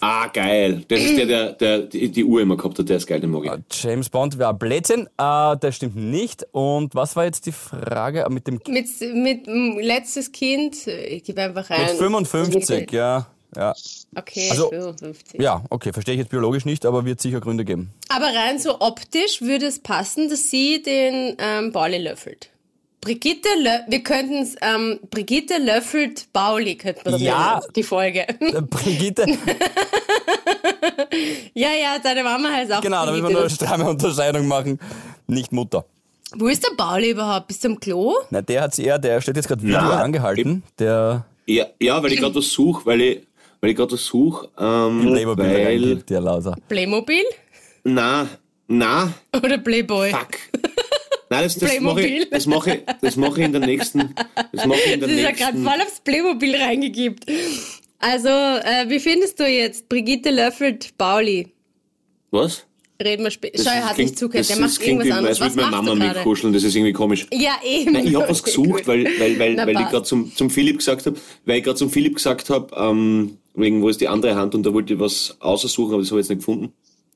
Ah, 0.04 0.26
geil. 0.26 0.84
Das 0.88 1.00
ist 1.00 1.16
der, 1.16 1.26
der, 1.26 1.52
der 1.52 1.78
die, 1.82 2.08
die 2.10 2.24
Uhr 2.24 2.40
immer 2.40 2.56
gehabt 2.56 2.76
hat. 2.76 2.88
Der 2.88 2.96
ist 2.96 3.06
geil, 3.06 3.20
den 3.20 3.30
mag 3.30 3.44
ich. 3.70 3.82
James 3.84 4.08
Bond 4.10 4.36
war 4.36 4.52
Blödsinn. 4.52 5.06
Äh, 5.16 5.56
das 5.60 5.76
stimmt 5.76 5.94
nicht. 5.94 6.44
Und 6.50 6.94
was 6.96 7.14
war 7.14 7.24
jetzt 7.24 7.46
die 7.46 7.52
Frage? 7.52 8.22
Äh, 8.24 8.28
Mit 8.28 8.48
dem 8.48 8.58
Mit, 8.66 8.88
mit 9.14 9.46
mm, 9.46 9.78
letztes 9.78 10.32
Kind, 10.32 10.88
ich 10.88 11.22
gebe 11.22 11.40
einfach 11.42 11.70
ein. 11.70 11.82
mit 11.82 11.90
55, 11.96 12.90
ja. 12.90 13.26
Ja. 13.54 13.74
Okay, 14.16 14.48
Also- 14.50 14.70
55. 14.70 15.40
ja, 15.40 15.62
okay, 15.70 15.92
verstehe 15.92 16.14
ich 16.14 16.20
jetzt 16.20 16.30
biologisch 16.30 16.64
nicht, 16.64 16.84
aber 16.86 17.04
wird 17.04 17.20
sicher 17.20 17.40
Gründe 17.40 17.64
geben. 17.64 17.90
Aber 18.08 18.24
rein 18.26 18.58
so 18.58 18.80
optisch 18.80 19.40
würde 19.42 19.66
es 19.66 19.78
passen, 19.78 20.28
dass 20.30 20.50
sie 20.50 20.82
den 20.82 21.36
ähm, 21.38 21.70
Pauli 21.70 21.98
löffelt. 21.98 22.48
Brigitte, 23.02 23.48
Lö 23.58 23.70
wir 23.88 24.02
könnten 24.04 24.42
es, 24.42 24.54
ähm, 24.62 25.00
Brigitte 25.10 25.58
löffelt 25.58 26.32
Bauli, 26.32 26.76
könnten 26.76 27.04
wir 27.04 27.12
das 27.12 27.20
Ja. 27.20 27.54
nennen, 27.56 27.72
die 27.74 27.82
Folge. 27.82 28.28
Äh, 28.28 28.62
Brigitte, 28.62 29.26
ja, 31.54 31.70
ja, 31.72 31.98
deine 32.00 32.22
Mama 32.22 32.48
heißt 32.50 32.72
auch 32.72 32.80
genau, 32.80 33.04
da 33.04 33.10
müssen 33.10 33.24
wir 33.24 33.30
nur 33.30 33.40
eine 33.40 33.50
stramme 33.50 33.90
Unterscheidung 33.90 34.46
machen. 34.46 34.78
Nicht 35.26 35.50
Mutter. 35.52 35.84
Wo 36.36 36.46
ist 36.46 36.62
der 36.64 36.74
Bauli 36.76 37.10
überhaupt? 37.10 37.48
Bist 37.48 37.64
du 37.64 37.68
am 37.70 37.80
Klo? 37.80 38.14
Na, 38.30 38.40
der 38.40 38.62
hat's 38.62 38.78
eher, 38.78 38.98
der 39.00 39.20
steht 39.20 39.34
jetzt 39.36 39.48
gerade 39.48 39.62
Video 39.62 39.80
Ja. 39.80 39.96
angehalten. 39.98 40.62
Der 40.78 41.26
Ja, 41.46 41.66
ja 41.80 42.00
weil 42.02 42.12
ich 42.12 42.20
gerade 42.20 42.36
was 42.36 42.50
suche, 42.52 42.86
weil 42.86 43.00
ich, 43.00 43.26
weil 43.60 43.70
ich 43.70 43.76
gerade 43.76 43.92
was 43.92 44.06
suche. 44.06 44.48
Ähm, 44.56 45.00
Playmobil 45.12 45.44
weil, 45.44 45.96
der 45.96 46.20
Lauser. 46.20 46.56
Playmobil? 46.68 47.24
na, 47.82 48.28
na, 48.68 49.12
Oder 49.36 49.58
Playboy? 49.58 50.10
fuck. 50.10 50.38
Nein, 51.32 51.44
das, 51.44 51.56
das 51.56 51.80
mache 51.80 52.06
ich, 52.06 52.28
das 52.30 52.46
mach 52.46 52.66
ich, 52.66 52.80
das 53.00 53.16
mach 53.16 53.36
ich 53.38 53.44
in 53.44 53.52
der 53.52 53.60
nächsten, 53.62 54.14
das 54.52 54.66
mache 54.66 54.78
ich 54.86 54.92
in 54.92 55.00
der 55.00 55.08
Das 55.08 55.16
ist 55.16 55.22
ja 55.22 55.30
gerade 55.30 55.56
nächsten, 55.58 55.64
voll 55.64 55.80
aufs 55.86 56.00
Playmobil 56.00 56.56
reingegibt. 56.56 57.24
Also, 57.98 58.28
äh, 58.28 58.88
wie 58.88 58.98
findest 58.98 59.40
du 59.40 59.46
jetzt 59.48 59.88
Brigitte 59.88 60.30
löffelt 60.30 60.96
Bauli? 60.98 61.48
was? 62.30 62.66
Reden 63.02 63.24
wir 63.24 63.30
später. 63.32 63.60
Schau, 63.62 63.70
er 63.70 63.84
hat 63.86 63.94
klingt- 63.94 64.10
nicht 64.10 64.18
zugehört. 64.18 64.48
Der 64.48 64.56
macht 64.58 64.80
irgendwas 64.86 65.10
anderes. 65.10 65.40
als 65.40 65.56
würde 65.56 65.70
meine 65.70 65.82
Mama 65.82 65.94
mitkuscheln, 66.14 66.52
das 66.52 66.62
ist 66.62 66.76
irgendwie 66.76 66.92
komisch. 66.92 67.26
Ja, 67.32 67.56
eben. 67.64 67.92
Nein, 67.94 68.06
ich 68.06 68.14
habe 68.14 68.28
was 68.28 68.42
gesucht, 68.44 68.86
weil, 68.86 69.04
weil, 69.18 69.38
weil, 69.40 69.54
Na, 69.54 69.66
weil 69.66 69.74
ich 69.80 69.88
gerade 69.88 70.04
zum, 70.04 70.32
zum 70.36 70.50
Philipp 70.50 70.78
gesagt 70.78 71.06
habe, 71.06 71.16
weil 71.44 71.58
ich 71.58 71.64
gerade 71.64 71.78
zum 71.78 71.90
Philipp 71.90 72.14
gesagt 72.16 72.48
habe, 72.50 72.72
ähm, 72.76 73.38
wegen 73.54 73.82
wo 73.82 73.88
ist 73.88 74.00
die 74.00 74.06
andere 74.08 74.36
Hand 74.36 74.54
und 74.54 74.64
da 74.64 74.72
wollte 74.72 74.94
ich 74.94 75.00
was 75.00 75.36
aussuchen, 75.40 75.94
aber 75.94 76.02
das 76.02 76.10
habe 76.12 76.20
ich 76.20 76.24
jetzt 76.26 76.30
nicht 76.30 76.46
gefunden. 76.46 76.72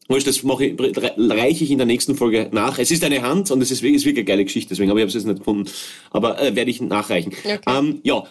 Wurscht, 0.08 0.26
das 0.26 0.42
mache 0.44 0.66
ich, 0.66 0.78
reiche 1.18 1.64
ich 1.64 1.70
in 1.70 1.78
der 1.78 1.86
nächsten 1.86 2.14
Folge 2.14 2.48
nach. 2.52 2.78
Es 2.78 2.90
ist 2.90 3.02
eine 3.02 3.22
Hand 3.22 3.50
und 3.50 3.60
es 3.62 3.70
ist, 3.70 3.82
wirklich- 3.82 3.96
ist 4.02 4.04
wirklich 4.04 4.22
eine 4.22 4.24
geile 4.26 4.44
Geschichte, 4.44 4.68
deswegen 4.70 4.90
habe 4.90 5.00
ich 5.00 5.06
es 5.06 5.14
jetzt 5.14 5.26
nicht 5.26 5.38
gefunden. 5.38 5.68
Aber 6.10 6.40
äh, 6.40 6.54
werde 6.54 6.70
ich 6.70 6.80
nachreichen. 6.80 7.32
Okay. 7.44 7.58
Ähm, 7.66 8.00
ja, 8.04 8.22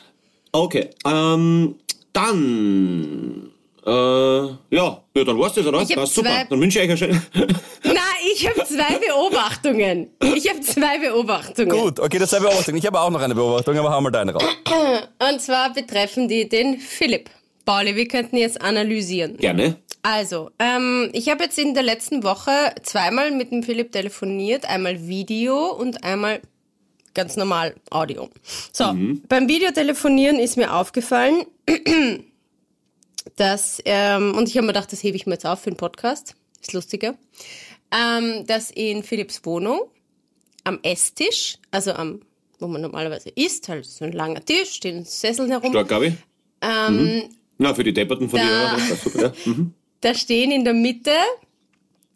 okay. 0.53 0.89
Ähm, 1.05 1.75
dann, 2.13 3.51
äh, 3.85 3.89
ja, 3.91 4.57
ja, 4.71 5.23
dann 5.25 5.37
war's 5.39 5.53
das, 5.53 5.65
oder? 5.65 5.81
Ich 5.81 5.93
Passt 5.95 6.15
super. 6.15 6.45
Dann 6.49 6.59
wünsche 6.61 6.79
ich 6.79 6.85
euch 6.85 6.89
eine 6.89 6.97
schöne... 6.97 7.21
Nein, 7.83 7.95
ich 8.33 8.47
habe 8.47 8.63
zwei 8.65 8.97
Beobachtungen. 8.97 10.07
Ich 10.35 10.49
habe 10.49 10.61
zwei 10.61 10.97
Beobachtungen. 10.99 11.69
Gut, 11.69 11.99
okay, 11.99 12.17
das 12.19 12.31
ist 12.31 12.35
eine 12.39 12.47
Beobachtung. 12.47 12.75
Ich 12.77 12.85
habe 12.85 12.99
auch 13.01 13.09
noch 13.11 13.21
eine 13.21 13.35
Beobachtung, 13.35 13.77
aber 13.77 13.91
hau 13.91 14.01
mal 14.01 14.11
deine 14.11 14.33
raus. 14.33 14.43
Und 15.29 15.41
zwar 15.41 15.73
betreffen 15.73 16.27
die 16.27 16.47
den 16.47 16.79
Philipp. 16.79 17.29
Pauli, 17.65 17.95
wir 17.95 18.07
könnten 18.07 18.37
jetzt 18.37 18.61
analysieren. 18.61 19.37
Gerne. 19.37 19.77
Also, 20.09 20.51
ähm, 20.59 21.09
ich 21.13 21.29
habe 21.29 21.45
jetzt 21.45 21.57
in 21.57 21.73
der 21.73 21.81
letzten 21.81 22.21
Woche 22.23 22.51
zweimal 22.83 23.31
mit 23.31 23.51
dem 23.51 23.63
Philipp 23.63 23.91
telefoniert. 23.91 24.69
Einmal 24.69 25.07
Video 25.07 25.71
und 25.71 26.03
einmal 26.03 26.41
ganz 27.15 27.35
normal 27.37 27.73
Audio. 27.89 28.29
So, 28.71 28.95
beim 29.27 29.47
Videotelefonieren 29.47 30.37
ist 30.37 30.57
mir 30.57 30.75
aufgefallen, 30.75 31.47
dass, 33.35 33.81
ähm, 33.85 34.35
und 34.35 34.47
ich 34.47 34.57
habe 34.57 34.67
mir 34.67 34.73
gedacht, 34.73 34.91
das 34.91 35.01
hebe 35.01 35.17
ich 35.17 35.25
mir 35.25 35.33
jetzt 35.33 35.45
auf 35.47 35.61
für 35.61 35.71
den 35.71 35.77
Podcast, 35.77 36.35
ist 36.61 36.73
lustiger, 36.73 37.15
ähm, 37.91 38.45
dass 38.45 38.69
in 38.69 39.01
Philipps 39.01 39.43
Wohnung 39.43 39.89
am 40.65 40.77
Esstisch, 40.83 41.57
also 41.71 41.93
am, 41.93 42.21
wo 42.59 42.67
man 42.67 42.81
normalerweise 42.81 43.29
isst, 43.29 43.69
halt 43.69 43.85
so 43.87 44.05
ein 44.05 44.11
langer 44.11 44.45
Tisch, 44.45 44.69
stehen 44.73 45.03
Sesseln 45.03 45.49
herum, 45.49 45.71
Stark, 45.71 45.87
Gabi. 45.87 46.13
ähm, 46.61 46.95
Mhm. 46.95 47.23
Na, 47.57 47.73
für 47.73 47.83
die 47.83 47.93
Depperten 47.93 48.29
von 48.29 48.39
Da- 48.39 48.75
dir. 48.75 49.33
Mhm. 49.45 49.73
Da 50.05 50.13
stehen 50.13 50.51
in 50.51 50.63
der 50.63 50.75
Mitte, 50.75 51.11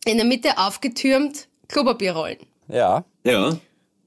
in 0.05 0.17
der 0.17 0.25
Mitte 0.25 0.57
aufgetürmt 0.57 1.47
Klopapierrollen. 1.67 2.37
Ja. 2.67 3.03
Ja. 3.23 3.57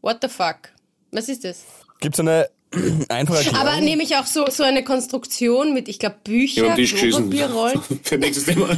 What 0.02 0.18
the 0.22 0.28
fuck? 0.28 0.70
Was 1.10 1.28
ist 1.28 1.44
das? 1.44 1.64
Gibt's 2.00 2.20
eine 2.20 2.48
einfache 3.08 3.38
Erklärung? 3.38 3.58
Aber 3.58 3.80
nehme 3.80 4.04
ich 4.04 4.14
auch 4.16 4.26
so, 4.26 4.46
so 4.48 4.62
eine 4.62 4.84
Konstruktion 4.84 5.74
mit, 5.74 5.88
ich 5.88 5.98
glaube, 5.98 6.16
Bücher, 6.22 6.76
geschissen. 6.76 7.28
Klopapierrollen. 7.30 7.82
Für 8.04 8.18
nächstes 8.18 8.44
Thema. 8.44 8.68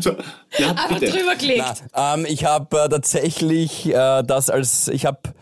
So, 0.00 0.16
ja, 0.56 0.70
Aber 0.70 1.00
drüber 1.00 1.34
gelegt. 1.34 1.82
Na, 1.92 2.14
ähm, 2.14 2.24
ich 2.28 2.44
habe 2.44 2.78
äh, 2.78 2.88
tatsächlich 2.88 3.86
äh, 3.86 4.22
das 4.22 4.50
als, 4.50 4.86
ich 4.86 5.04
habe 5.04 5.34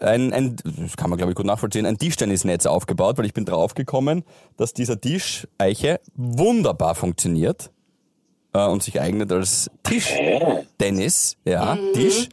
ein, 0.00 0.34
ein, 0.34 0.56
das 0.64 0.98
kann 0.98 1.08
man 1.08 1.16
glaube 1.16 1.32
ich 1.32 1.36
gut 1.36 1.46
nachvollziehen, 1.46 1.86
ein 1.86 1.96
Tischtennisnetz 1.96 2.66
aufgebaut, 2.66 3.16
weil 3.16 3.24
ich 3.24 3.32
bin 3.32 3.46
draufgekommen, 3.46 4.22
dass 4.58 4.74
dieser 4.74 5.00
Tisch 5.00 5.48
Eiche 5.56 6.00
wunderbar 6.14 6.94
funktioniert 6.94 7.70
äh, 8.58 8.66
und 8.66 8.82
sich 8.82 9.00
eignet 9.00 9.32
als 9.32 9.70
Tischtennis, 9.82 11.36
ja, 11.44 11.74
Mhm. 11.74 11.92
Tisch. 11.94 12.28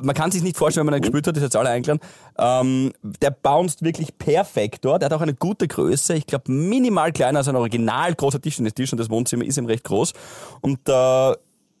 Man 0.00 0.14
kann 0.14 0.30
sich 0.30 0.42
nicht 0.42 0.56
vorstellen, 0.56 0.86
wenn 0.86 0.92
man 0.92 1.00
ihn 1.00 1.02
gespielt 1.02 1.26
hat, 1.26 1.36
ist 1.36 1.42
jetzt 1.42 1.56
alle 1.56 1.70
eingeladen. 1.70 2.00
Ähm, 2.38 2.92
der 3.02 3.30
bounced 3.30 3.82
wirklich 3.82 4.16
perfekt 4.16 4.84
dort. 4.84 5.02
Er 5.02 5.06
hat 5.06 5.12
auch 5.12 5.20
eine 5.20 5.34
gute 5.34 5.66
Größe. 5.66 6.14
Ich 6.14 6.26
glaube, 6.26 6.52
minimal 6.52 7.10
kleiner 7.12 7.38
als 7.38 7.48
ein 7.48 7.56
original 7.56 8.14
großer 8.14 8.40
Tischtennistisch 8.40 8.92
und 8.92 8.98
das 8.98 9.10
Wohnzimmer 9.10 9.44
ist 9.44 9.58
ihm 9.58 9.66
recht 9.66 9.82
groß. 9.82 10.12
Und 10.60 10.88
äh, 10.88 11.32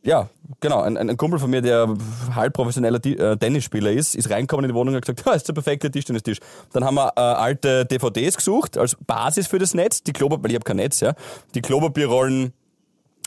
ja, 0.02 0.28
genau, 0.60 0.80
ein, 0.80 0.96
ein 0.96 1.16
Kumpel 1.16 1.38
von 1.38 1.50
mir, 1.50 1.60
der 1.60 1.94
halb 2.34 2.54
professioneller 2.54 3.04
äh, 3.04 3.36
Tennisspieler 3.36 3.92
ist, 3.92 4.14
ist 4.16 4.30
reingekommen 4.30 4.64
in 4.64 4.70
die 4.70 4.74
Wohnung 4.74 4.94
und 4.94 4.96
hat 4.96 5.02
gesagt, 5.06 5.24
ja, 5.26 5.34
ist 5.34 5.46
der 5.46 5.52
perfekte 5.52 5.90
Tischtennistisch. 5.90 6.38
Dann 6.72 6.84
haben 6.84 6.94
wir 6.96 7.12
äh, 7.16 7.20
alte 7.20 7.84
DVDs 7.84 8.36
gesucht 8.36 8.78
als 8.78 8.96
Basis 9.06 9.46
für 9.46 9.58
das 9.58 9.74
Netz, 9.74 10.02
die 10.02 10.12
Klopapier, 10.12 10.44
weil 10.44 10.50
ich 10.50 10.54
habe 10.56 10.64
kein 10.64 10.76
Netz, 10.76 11.00
ja, 11.00 11.14
die 11.54 11.60
Klopapierrollen 11.60 12.52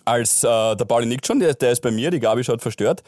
als 0.06 0.44
äh, 0.44 0.76
der 0.76 0.86
Pauli 0.86 1.06
nickt 1.06 1.28
schon, 1.28 1.40
der, 1.40 1.54
der 1.54 1.72
ist 1.72 1.82
bei 1.82 1.92
mir, 1.92 2.12
die 2.12 2.20
Gabi 2.20 2.44
schaut 2.44 2.62
verstört. 2.62 3.04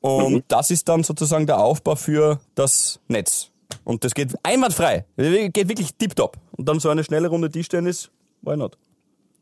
Und 0.00 0.44
das 0.48 0.70
ist 0.70 0.88
dann 0.88 1.04
sozusagen 1.04 1.46
der 1.46 1.58
Aufbau 1.58 1.94
für 1.94 2.40
das 2.54 3.00
Netz. 3.08 3.50
Und 3.84 4.04
das 4.04 4.14
geht 4.14 4.34
einwandfrei. 4.42 5.04
Geht 5.16 5.68
wirklich 5.68 5.94
tipptopp. 5.94 6.36
Und 6.52 6.68
dann 6.68 6.80
so 6.80 6.90
eine 6.90 7.04
schnelle 7.04 7.28
Runde 7.28 7.50
Tischtennis, 7.50 8.10
why 8.42 8.56
not? 8.56 8.76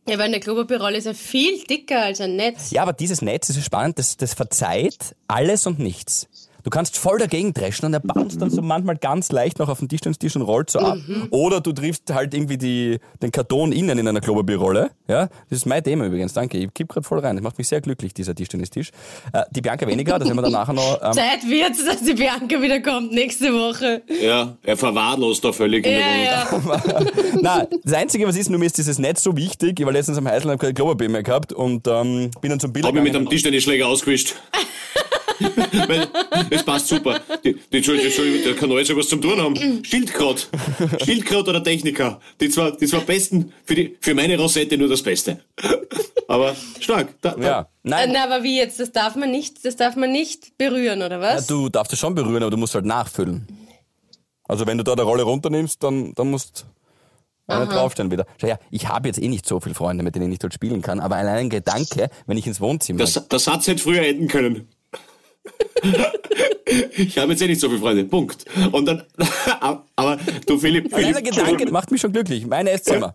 Ja, 0.09 0.19
weil 0.19 0.27
eine 0.27 0.41
Klopapierrolle 0.41 0.97
ist 0.97 1.05
ja 1.05 1.15
viel 1.15 1.63
dicker 1.65 2.03
als 2.03 2.21
ein 2.21 2.37
Netz. 2.37 2.71
Ja, 2.71 2.83
aber 2.83 2.93
dieses 2.93 3.23
Netz, 3.23 3.49
das 3.49 3.57
ist 3.57 3.65
spannend, 3.65 3.99
das, 3.99 4.17
das 4.17 4.35
verzeiht 4.35 5.15
alles 5.29 5.67
und 5.67 5.79
nichts. 5.79 6.29
Du 6.63 6.71
kannst 6.71 6.99
voll 6.99 7.19
dagegen 7.19 7.55
dreschen 7.55 7.87
und 7.87 7.95
er 7.95 8.01
bounce 8.01 8.39
dann 8.39 8.51
so 8.51 8.63
manchmal 8.63 8.97
ganz 8.97 9.33
leicht 9.33 9.59
noch 9.59 9.69
auf 9.69 9.79
den 9.79 9.89
Tischtennistisch 9.89 10.37
und 10.37 10.43
rollt 10.43 10.71
so 10.71 10.79
ab. 10.79 10.99
Oder 11.31 11.61
du 11.61 11.73
triffst 11.73 12.13
halt 12.13 12.35
irgendwie 12.35 12.59
die, 12.59 12.99
den 13.23 13.33
Karton 13.33 13.73
innen 13.73 13.99
in 13.99 14.09
einer 14.09 14.21
Klopapierrolle. 14.21 14.91
Ja, 15.09 15.27
das 15.49 15.59
ist 15.59 15.67
mein 15.67 15.83
Thema 15.83 16.07
übrigens, 16.07 16.33
danke. 16.33 16.59
Ich 16.59 16.73
kipp 16.75 16.89
gerade 16.89 17.07
voll 17.07 17.19
rein. 17.21 17.37
Das 17.37 17.43
macht 17.43 17.59
mich 17.59 17.69
sehr 17.69 17.81
glücklich, 17.81 18.15
dieser 18.15 18.35
Tischtennistisch. 18.35 18.91
Äh, 19.33 19.43
die 19.51 19.61
Bianca 19.61 19.87
weniger, 19.87 20.19
das 20.19 20.29
werden 20.29 20.39
wir 20.39 20.43
dann 20.43 20.53
nachher 20.53 20.73
noch... 20.73 21.01
Ähm, 21.03 21.13
Zeit 21.13 21.43
wird's, 21.49 21.85
dass 21.85 22.03
die 22.03 22.15
Bianca 22.15 22.61
wieder 22.61 22.81
kommt 22.81 23.13
nächste 23.13 23.53
Woche. 23.53 24.03
Ja, 24.21 24.57
er 24.63 24.77
verwahrlost 24.77 25.45
da 25.45 25.53
völlig 25.53 25.87
in 25.87 25.93
Ja, 25.93 25.99
ja. 25.99 26.49
Nein, 27.41 27.67
das 27.83 27.93
Einzige, 27.95 28.27
was 28.27 28.37
ist, 28.37 28.51
nur 28.51 28.59
mir 28.59 28.67
ist 28.67 28.79
dieses 28.79 28.99
Netz 28.99 29.23
so 29.23 29.37
wichtig. 29.37 29.79
Ich 29.79 29.87
war 29.87 29.93
letztens 29.93 30.19
am 30.19 30.29
Heißel 30.29 30.47
und 30.47 30.53
habe 30.53 30.67
kein 30.67 30.75
Klopapier 30.75 31.09
mehr 31.09 31.23
gehabt 31.23 31.53
und 31.53 31.87
ähm, 31.89 32.31
bin 32.41 32.51
dann 32.51 32.61
zum 32.61 32.73
Bild 32.73 32.85
Hab 32.85 32.95
ich 32.95 33.03
mit 33.03 33.15
einem 33.15 33.29
Tischtennisschläger 33.29 33.87
ausgewischt. 33.87 34.35
Weil, 35.89 36.09
es 36.51 36.63
passt 36.63 36.89
super. 36.89 37.21
Die, 37.45 37.55
die, 37.55 37.77
Entschuldigung, 37.77 38.07
Entschuldigung, 38.07 38.45
der 38.45 38.55
kann 38.55 38.71
alles 38.71 38.97
was 38.97 39.09
zum 39.09 39.21
tun 39.21 39.41
haben. 39.41 39.85
Schildkraut. 39.85 40.49
Schildkraut 41.05 41.49
oder 41.49 41.63
Techniker. 41.63 42.21
Die 42.41 42.49
zwei, 42.49 42.71
die 42.73 42.87
zwei 42.87 43.01
besten, 43.01 43.53
für, 43.65 43.75
die, 43.75 43.97
für 44.01 44.15
meine 44.15 44.39
Rosette 44.39 44.77
nur 44.77 44.89
das 44.89 45.03
Beste. 45.03 45.41
Aber 46.29 46.55
stark. 46.79 47.15
Da, 47.21 47.33
da. 47.33 47.43
Ja, 47.43 47.69
nein. 47.83 48.11
Na, 48.13 48.25
aber 48.25 48.43
wie 48.43 48.57
jetzt? 48.57 48.79
Das 48.79 48.93
darf 48.93 49.17
man 49.17 49.31
nicht, 49.31 49.65
das 49.65 49.77
darf 49.77 49.97
man 49.97 50.13
nicht 50.13 50.57
berühren, 50.59 51.03
oder 51.03 51.21
was? 51.21 51.47
Du 51.47 51.69
darfst 51.69 51.93
es 51.93 51.99
schon 51.99 52.15
berühren, 52.15 52.43
aber 52.43 52.51
du 52.51 52.57
musst 52.57 52.75
halt 52.75 52.85
nachfüllen. 52.85 53.47
Also 54.45 54.67
wenn 54.67 54.79
du 54.79 54.85
da 54.85 54.93
eine 54.93 55.03
Rolle 55.03 55.23
runternimmst, 55.23 55.83
dann, 55.83 56.13
dann 56.15 56.31
musst 56.31 56.67
du 57.49 57.53
eine 57.53 57.67
draufstellen 57.67 58.11
wieder. 58.11 58.27
Schau 58.41 58.49
her, 58.49 58.59
ich 58.71 58.89
habe 58.89 59.09
jetzt 59.09 59.21
eh 59.21 59.29
nicht 59.29 59.47
so 59.47 59.61
viele 59.61 59.75
Freunde, 59.75 60.05
mit 60.05 60.15
denen 60.15 60.31
ich 60.31 60.39
dort 60.39 60.55
spielen 60.55 60.83
kann, 60.83 61.01
aber 61.01 61.17
allein 61.17 61.37
ein 61.37 61.51
Gedanke, 61.51 62.11
wenn 62.27 62.37
ich 62.37 62.47
ins 62.47 62.61
Wohnzimmer... 62.61 63.01
Das, 63.01 63.29
der 63.29 63.39
Satz 63.39 63.67
hätte 63.67 63.83
früher 63.83 64.07
enden 64.07 64.29
können. 64.29 64.69
Ich 66.97 67.19
habe 67.19 67.33
jetzt 67.33 67.43
eh 67.43 67.47
nicht 67.47 67.61
so 67.61 67.69
viele 67.69 67.81
Freunde. 67.81 68.05
Punkt. 68.05 68.45
Und 68.73 68.87
dann, 68.87 69.03
aber 69.97 70.19
du 70.47 70.59
Philipp, 70.59 70.95
Philipp, 70.95 71.15
der 71.15 71.23
Gedanke 71.23 71.71
macht 71.71 71.91
mich 71.91 72.01
schon 72.01 72.13
glücklich. 72.13 72.47
Mein 72.47 72.67
Esszimmer. 72.67 73.15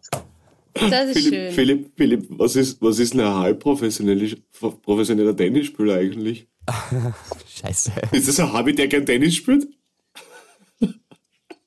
das 0.74 1.10
ist 1.10 1.14
Philipp, 1.14 1.34
schön. 1.34 1.52
Philipp, 1.54 1.92
Philipp, 1.96 2.26
was 2.30 2.56
ist, 2.56 2.82
was 2.82 3.00
ist 3.00 3.14
ein 3.14 3.22
halbprofessioneller 3.22 4.36
professioneller 4.82 5.36
Tennisspieler 5.36 5.96
eigentlich? 5.96 6.48
Scheiße. 7.62 7.92
Ist 8.12 8.28
das 8.28 8.40
ein 8.40 8.52
Hobby, 8.52 8.74
der 8.74 8.88
gern 8.88 9.06
Tennis 9.06 9.36
spielt? 9.36 9.68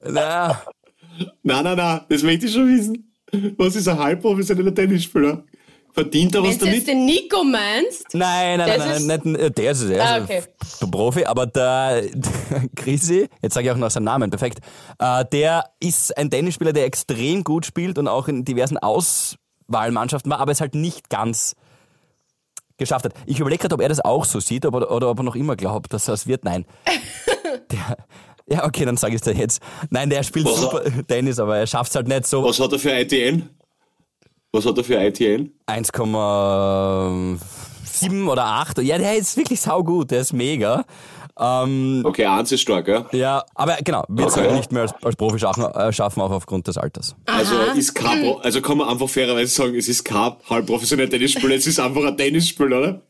Na, 0.00 0.62
Nein, 1.42 1.64
nein, 1.64 1.76
nein, 1.76 2.00
das 2.08 2.22
möchte 2.22 2.46
ich 2.46 2.52
schon 2.52 2.68
wissen. 2.68 3.12
Was 3.56 3.76
ist 3.76 3.88
ein 3.88 3.98
halbprofessioneller 3.98 4.74
Tennisspieler? 4.74 5.44
Verdient 5.98 6.34
er 6.34 6.42
was 6.42 6.50
Wenn 6.50 6.58
du 6.58 6.64
jetzt 6.66 6.86
damit? 6.86 6.86
den 6.88 7.04
Nico 7.06 7.42
meinst, 7.44 8.06
nein, 8.14 8.58
nein, 8.58 8.68
Das 8.78 8.78
nein, 9.04 9.20
nein, 9.24 9.32
nicht, 9.32 9.58
der 9.58 9.72
ist 9.72 9.80
es. 9.82 9.90
Er 9.90 10.04
Ah, 10.04 10.16
ist 10.18 10.24
okay. 10.24 10.42
ein 10.82 10.90
Profi, 10.90 11.24
aber 11.24 11.46
der, 11.46 12.02
der 12.02 12.32
Chrissy, 12.76 13.28
jetzt 13.42 13.54
sage 13.54 13.66
ich 13.66 13.72
auch 13.72 13.76
noch 13.76 13.90
seinen 13.90 14.04
Namen, 14.04 14.30
perfekt, 14.30 14.60
äh, 14.98 15.24
der 15.32 15.64
ist 15.80 16.16
ein 16.16 16.30
Tennisspieler, 16.30 16.72
der 16.72 16.84
extrem 16.84 17.42
gut 17.42 17.66
spielt 17.66 17.98
und 17.98 18.06
auch 18.08 18.28
in 18.28 18.44
diversen 18.44 18.78
Auswahlmannschaften 18.78 20.30
war, 20.30 20.38
aber 20.40 20.52
es 20.52 20.60
halt 20.60 20.74
nicht 20.74 21.10
ganz 21.10 21.54
geschafft 22.76 23.04
hat. 23.06 23.14
Ich 23.26 23.40
überlege 23.40 23.62
gerade, 23.62 23.74
ob 23.74 23.80
er 23.80 23.88
das 23.88 24.00
auch 24.04 24.24
so 24.24 24.38
sieht 24.38 24.64
ob 24.64 24.74
er, 24.74 24.90
oder 24.92 25.10
ob 25.10 25.18
er 25.18 25.24
noch 25.24 25.34
immer 25.34 25.56
glaubt, 25.56 25.92
dass 25.92 26.06
er 26.06 26.14
es 26.14 26.26
wird. 26.28 26.44
Nein. 26.44 26.64
Der, 27.72 27.96
Ja, 28.50 28.64
okay, 28.64 28.84
dann 28.84 28.96
sage 28.96 29.14
ich 29.14 29.20
es 29.20 29.24
dir 29.24 29.34
jetzt. 29.34 29.60
Nein, 29.90 30.08
der 30.08 30.22
spielt 30.22 30.46
Was? 30.46 30.56
super 30.60 30.82
Tennis, 31.06 31.38
aber 31.38 31.58
er 31.58 31.66
schafft 31.66 31.90
es 31.90 31.96
halt 31.96 32.08
nicht 32.08 32.26
so. 32.26 32.42
Was 32.44 32.58
hat 32.60 32.72
er 32.72 32.78
für 32.78 32.92
ITN? 32.92 33.50
Was 34.52 34.64
hat 34.64 34.78
er 34.78 34.84
für 34.84 34.94
ITN? 34.94 35.52
1,7 35.66 38.28
oder 38.28 38.44
8. 38.46 38.78
Ja, 38.82 38.96
der 38.98 39.16
ist 39.16 39.36
wirklich 39.36 39.60
saugut, 39.60 40.10
der 40.10 40.20
ist 40.22 40.32
mega. 40.32 40.84
Ähm, 41.38 42.02
Okay, 42.04 42.24
eins 42.26 42.50
ist 42.50 42.62
stark, 42.62 42.88
ja. 42.88 43.06
ja, 43.12 43.44
aber 43.54 43.76
genau, 43.84 44.04
wird 44.08 44.28
es 44.28 44.34
Okay. 44.36 44.46
halt 44.48 44.56
nicht 44.56 44.72
mehr 44.72 44.82
als, 44.82 44.94
als 45.02 45.14
Profi 45.16 45.38
schaffen, 45.38 45.64
äh, 45.66 45.92
schaffen, 45.92 46.20
auch 46.20 46.30
aufgrund 46.32 46.66
des 46.66 46.76
Alters. 46.78 47.14
Also 47.26 47.54
ist 47.76 47.94
kein, 47.94 48.22
Pro- 48.22 48.38
also 48.38 48.60
kann 48.60 48.78
man 48.78 48.88
einfach 48.88 49.08
fairerweise 49.08 49.54
sagen, 49.54 49.76
es 49.76 49.86
ist 49.88 50.02
kein 50.04 50.32
halb 50.50 50.66
professioneller 50.66 51.08
Tennisspieler, 51.10 51.54
es 51.54 51.66
ist 51.68 51.78
einfach 51.78 52.02
ein 52.04 52.16
Tennisspieler, 52.16 52.78
oder? 52.78 53.02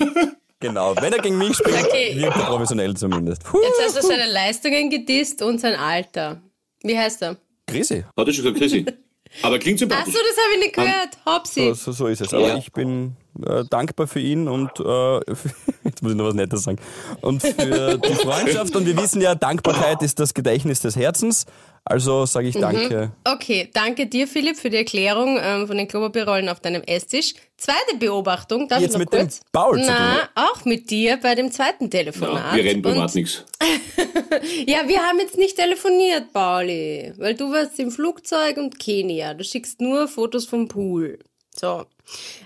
Genau, 0.60 0.92
wenn 1.00 1.12
er 1.12 1.20
gegen 1.22 1.38
mich 1.38 1.54
spielt, 1.56 1.84
Okay. 1.84 2.16
wirkt 2.16 2.36
er 2.36 2.46
professionell 2.46 2.92
zumindest. 2.96 3.44
Puh, 3.44 3.58
Jetzt 3.62 3.80
hast 3.94 4.02
du 4.02 4.08
seine 4.08 4.26
Leistungen 4.28 4.90
gedisst 4.90 5.40
und 5.40 5.60
sein 5.60 5.76
Alter. 5.76 6.42
Wie 6.82 6.98
heißt 6.98 7.22
er? 7.22 7.36
Grisi. 7.68 8.04
Hat 8.16 8.26
er 8.26 8.32
schon 8.32 8.42
gesagt, 8.42 8.58
Chrissy. 8.58 8.84
Aber 9.42 9.58
klingt 9.58 9.80
Achso, 9.82 9.88
sympathisch. 9.88 10.14
das 10.14 10.44
habe 10.44 10.54
ich 10.54 10.60
nicht 10.60 10.74
gehört. 10.74 11.18
Hopsi. 11.26 11.68
So, 11.68 11.74
so, 11.74 11.92
so 11.92 12.06
ist 12.06 12.20
es. 12.20 12.34
Aber 12.34 12.48
Ja. 12.48 12.56
ich 12.56 12.72
bin 12.72 13.16
äh, 13.46 13.64
dankbar 13.68 14.06
für 14.06 14.20
ihn 14.20 14.48
und 14.48 14.70
äh, 14.80 14.82
für, 14.82 15.50
jetzt 15.84 16.02
muss 16.02 16.12
ich 16.12 16.18
noch 16.18 16.24
was 16.26 16.34
Nettes 16.34 16.62
sagen. 16.64 16.78
Und 17.20 17.42
für 17.42 17.98
die 17.98 18.14
Freundschaft. 18.14 18.74
Und 18.76 18.86
wir 18.86 18.96
wissen 18.96 19.20
ja, 19.20 19.34
Dankbarkeit 19.34 20.02
ist 20.02 20.18
das 20.20 20.34
Gedächtnis 20.34 20.80
des 20.80 20.96
Herzens. 20.96 21.46
Also 21.88 22.26
sage 22.26 22.48
ich 22.48 22.54
danke. 22.54 23.12
Okay, 23.24 23.70
danke 23.72 24.06
dir, 24.06 24.28
Philipp, 24.28 24.58
für 24.58 24.68
die 24.68 24.76
Erklärung 24.76 25.38
ähm, 25.42 25.66
von 25.66 25.76
den 25.78 25.88
Klopapierrollen 25.88 26.50
auf 26.50 26.60
deinem 26.60 26.82
Esstisch. 26.82 27.32
Zweite 27.56 27.96
Beobachtung, 27.98 28.68
darf 28.68 28.80
Jetzt 28.80 28.90
ich 28.90 28.92
noch 28.94 29.00
mit 29.00 29.12
dem 29.12 29.20
kurz? 29.20 29.40
Paul 29.52 29.80
zu 29.82 29.86
Na, 29.88 30.28
auch 30.34 30.64
mit 30.66 30.90
dir 30.90 31.16
bei 31.16 31.34
dem 31.34 31.50
zweiten 31.50 31.84
Ja, 31.84 31.90
Telefonat. 31.90 32.54
wir 32.54 32.62
reden 32.64 32.82
privat 32.82 33.14
nichts. 33.14 33.44
Ja, 34.66 34.86
wir 34.86 35.00
haben 35.02 35.18
jetzt 35.18 35.38
nicht 35.38 35.56
telefoniert, 35.56 36.32
Pauli, 36.32 37.12
weil 37.16 37.34
du 37.34 37.50
warst 37.50 37.78
im 37.78 37.90
Flugzeug 37.90 38.58
und 38.58 38.78
Kenia. 38.78 39.32
Du 39.34 39.42
schickst 39.42 39.80
nur 39.80 40.06
Fotos 40.08 40.44
vom 40.44 40.68
Pool. 40.68 41.18
So. 41.58 41.86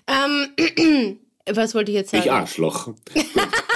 Ähm, 0.07 1.19
was 1.53 1.75
wollte 1.75 1.91
ich 1.91 1.97
jetzt 1.97 2.11
sagen? 2.13 2.23
Ich 2.25 2.31
Arschloch. 2.33 2.95
Äh, 3.15 3.23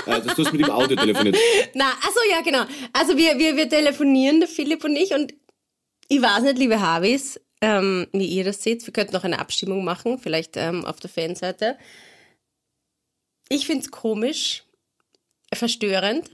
Du 0.06 0.44
hast 0.44 0.52
mit 0.52 0.60
dem 0.60 0.70
Audio 0.70 0.96
telefoniert. 0.96 1.36
Na, 1.74 1.86
also 2.06 2.20
ja, 2.30 2.40
genau. 2.40 2.62
Also 2.92 3.16
wir, 3.16 3.38
wir, 3.38 3.56
wir 3.56 3.68
telefonieren, 3.68 4.38
der 4.38 4.48
Philipp 4.48 4.84
und 4.84 4.94
ich, 4.94 5.12
und 5.12 5.34
ich 6.08 6.22
weiß 6.22 6.42
nicht, 6.42 6.58
liebe 6.58 6.80
Harvis, 6.80 7.40
ähm, 7.60 8.06
wie 8.12 8.26
ihr 8.26 8.44
das 8.44 8.62
seht. 8.62 8.86
Wir 8.86 8.92
könnten 8.92 9.14
noch 9.14 9.24
eine 9.24 9.38
Abstimmung 9.38 9.84
machen, 9.84 10.18
vielleicht 10.18 10.56
ähm, 10.56 10.84
auf 10.84 11.00
der 11.00 11.10
Fanseite. 11.10 11.78
Ich 13.48 13.66
find's 13.66 13.90
komisch, 13.90 14.64
verstörend. 15.52 16.30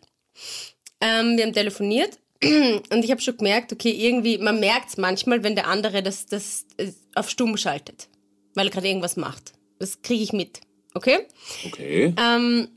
Ähm, 1.01 1.37
wir 1.37 1.45
haben 1.45 1.53
telefoniert 1.53 2.19
und 2.43 3.05
ich 3.05 3.11
habe 3.11 3.21
schon 3.21 3.37
gemerkt, 3.37 3.73
okay, 3.73 3.91
irgendwie, 3.91 4.39
man 4.39 4.61
merkt's 4.61 4.97
manchmal, 4.97 5.43
wenn 5.43 5.55
der 5.55 5.69
andere 5.69 6.03
das, 6.03 6.27
das 6.27 6.67
äh, 6.79 6.93
auf 7.15 7.31
stumm 7.31 7.57
schaltet, 7.57 8.09
weil 8.55 8.67
er 8.67 8.73
gerade 8.73 8.89
irgendwas 8.89 9.17
macht. 9.17 9.53
Das 9.79 10.03
kriege 10.03 10.23
ich 10.23 10.33
mit, 10.33 10.61
okay? 10.95 11.27
Okay. 11.67 12.15
Ähm, 12.19 12.69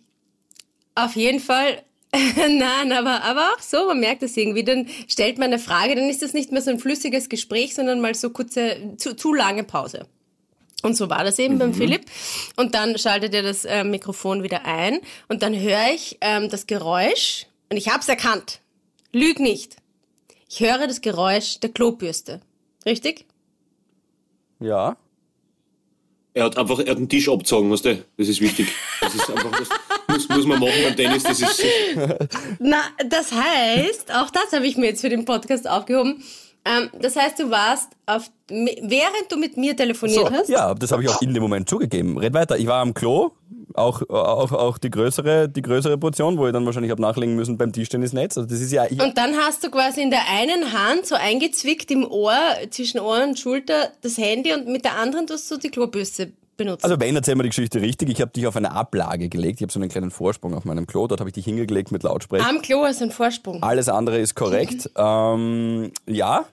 auf 0.96 1.16
jeden 1.16 1.40
Fall. 1.40 1.84
Nein, 2.50 2.92
aber, 2.92 3.24
aber 3.24 3.54
auch 3.56 3.62
so, 3.62 3.88
man 3.88 4.00
merkt 4.00 4.24
es 4.24 4.38
irgendwie. 4.38 4.64
Dann 4.64 4.88
stellt 5.08 5.38
man 5.38 5.48
eine 5.48 5.60
Frage, 5.60 5.96
dann 5.96 6.10
ist 6.10 6.22
das 6.22 6.34
nicht 6.34 6.52
mehr 6.52 6.62
so 6.62 6.72
ein 6.72 6.80
flüssiges 6.80 7.30
Gespräch, 7.30 7.76
sondern 7.76 8.00
mal 8.02 8.16
so 8.16 8.30
kurze, 8.30 8.94
zu, 8.98 9.16
zu 9.16 9.34
lange 9.34 9.64
Pause. 9.64 10.08
Und 10.82 10.96
so 10.96 11.10
war 11.10 11.24
das 11.24 11.40
eben 11.40 11.58
beim 11.58 11.74
Philipp. 11.74 12.06
Und 12.58 12.76
dann 12.76 12.98
schaltet 12.98 13.34
er 13.34 13.42
das 13.42 13.66
äh, 13.66 13.84
Mikrofon 13.84 14.44
wieder 14.44 14.66
ein 14.66 15.00
und 15.28 15.42
dann 15.42 15.60
höre 15.60 15.94
ich 15.94 16.18
ähm, 16.22 16.50
das 16.50 16.68
Geräusch 16.68 17.48
und 17.72 17.78
ich 17.78 17.90
hab's 17.90 18.08
erkannt. 18.08 18.60
Lüg 19.12 19.40
nicht. 19.40 19.78
Ich 20.48 20.60
höre 20.60 20.88
das 20.88 21.02
Geräusch 21.02 21.60
der 21.60 21.72
Klobürste. 21.72 22.42
Richtig? 22.86 23.26
Ja. 24.60 24.96
Er 26.34 26.44
hat 26.44 26.58
einfach 26.58 26.80
er 26.80 26.92
hat 26.92 27.00
den 27.00 27.10
Tisch 27.10 27.30
abgezogen, 27.30 27.72
weißt 27.72 27.86
du? 27.86 28.06
Das 28.18 28.28
ist 28.28 28.42
wichtig. 28.42 28.68
Das 29.02 29.16
ist 29.16 29.30
einfach, 29.30 29.52
das 29.58 29.70
muss, 30.36 30.46
muss 30.46 30.60
man 30.60 30.60
machen 30.60 30.84
beim 30.84 30.96
Tennis. 30.96 31.24
Das 31.24 31.40
ist, 31.40 31.64
Na, 32.60 32.78
das 33.08 33.32
heißt, 33.32 34.14
auch 34.14 34.30
das 34.30 34.52
habe 34.54 34.68
ich 34.68 34.78
mir 34.78 34.88
jetzt 34.88 35.02
für 35.02 35.10
den 35.10 35.26
Podcast 35.26 35.70
aufgehoben. 35.70 36.24
Ähm, 36.68 36.90
das 37.00 37.16
heißt, 37.16 37.38
du 37.40 37.52
warst 37.52 37.90
auf, 38.08 38.30
während 38.50 39.32
du 39.32 39.38
mit 39.38 39.56
mir 39.56 39.76
telefoniert 39.76 40.28
So, 40.28 40.32
hast. 40.32 40.50
ja, 40.50 40.74
das 40.74 40.92
habe 40.92 41.04
ich 41.04 41.10
auch 41.10 41.22
in 41.22 41.32
dem 41.34 41.44
Moment 41.44 41.70
zugegeben. 41.70 42.18
Red 42.18 42.34
weiter. 42.34 42.58
Ich 42.58 42.66
war 42.66 42.82
am 42.82 42.96
Klo, 42.96 43.34
auch, 43.76 44.02
auch, 44.10 44.52
auch 44.52 44.78
die, 44.80 44.90
größere, 44.90 45.48
die 45.48 45.62
größere 45.62 46.00
Portion, 46.00 46.40
wo 46.40 46.48
ich 46.48 46.54
dann 46.54 46.66
wahrscheinlich 46.66 46.90
habe 46.90 47.04
nachlegen 47.04 47.36
müssen 47.36 47.56
beim 47.58 47.72
Tischtennisnetz. 47.72 48.36
Also 48.38 48.50
das 48.50 48.62
ist 48.62 48.72
ja... 48.72 48.86
Ich, 48.90 49.00
Und 49.00 49.16
dann 49.16 49.36
hast 49.36 49.64
du 49.64 49.70
quasi 49.70 50.02
in 50.02 50.10
der 50.10 50.28
einen 50.28 50.74
Hand 50.74 51.06
so 51.06 51.14
eingezwickt 51.14 51.92
im 51.92 52.04
Ohr, 52.10 52.34
zwischen 52.72 53.00
Ohr 53.00 53.24
und 53.24 53.38
Schulter, 53.38 53.92
das 54.02 54.18
Handy 54.18 54.52
und 54.52 54.68
mit 54.68 54.86
der 54.86 54.98
anderen 54.98 55.28
tust 55.28 55.52
du 55.52 55.58
die 55.58 55.70
Klobürste 55.70 56.32
benutzen. 56.58 56.84
Also 56.84 57.00
wenn, 57.00 57.16
erzähl 57.16 57.36
mal 57.36 57.44
die 57.44 57.50
Geschichte 57.50 57.82
richtig. 57.82 58.10
Ich 58.10 58.22
habe 58.22 58.32
dich 58.32 58.48
auf 58.48 58.56
eine 58.56 58.72
Ablage 58.72 59.30
gelegt. 59.30 59.60
Ich 59.60 59.64
habe 59.64 59.72
so 59.72 59.80
einen 59.80 59.90
kleinen 59.90 60.12
Vorsprung 60.12 60.54
auf 60.54 60.66
meinem 60.66 60.88
Klo. 60.88 61.08
Dort 61.08 61.20
habe 61.20 61.30
ich 61.30 61.34
dich 61.34 61.46
hingelegt 61.46 61.92
mit 61.92 62.04
Lautsprecher. 62.04 62.48
Am 62.48 62.62
Klo 62.62 62.84
hast 62.84 63.00
du 63.00 63.06
einen 63.06 63.12
Vorsprung. 63.12 63.62
Alles 63.64 63.90
andere 63.90 64.20
ist 64.20 64.36
korrekt. 64.36 64.90
ähm, 64.98 65.92
ja. 66.08 66.46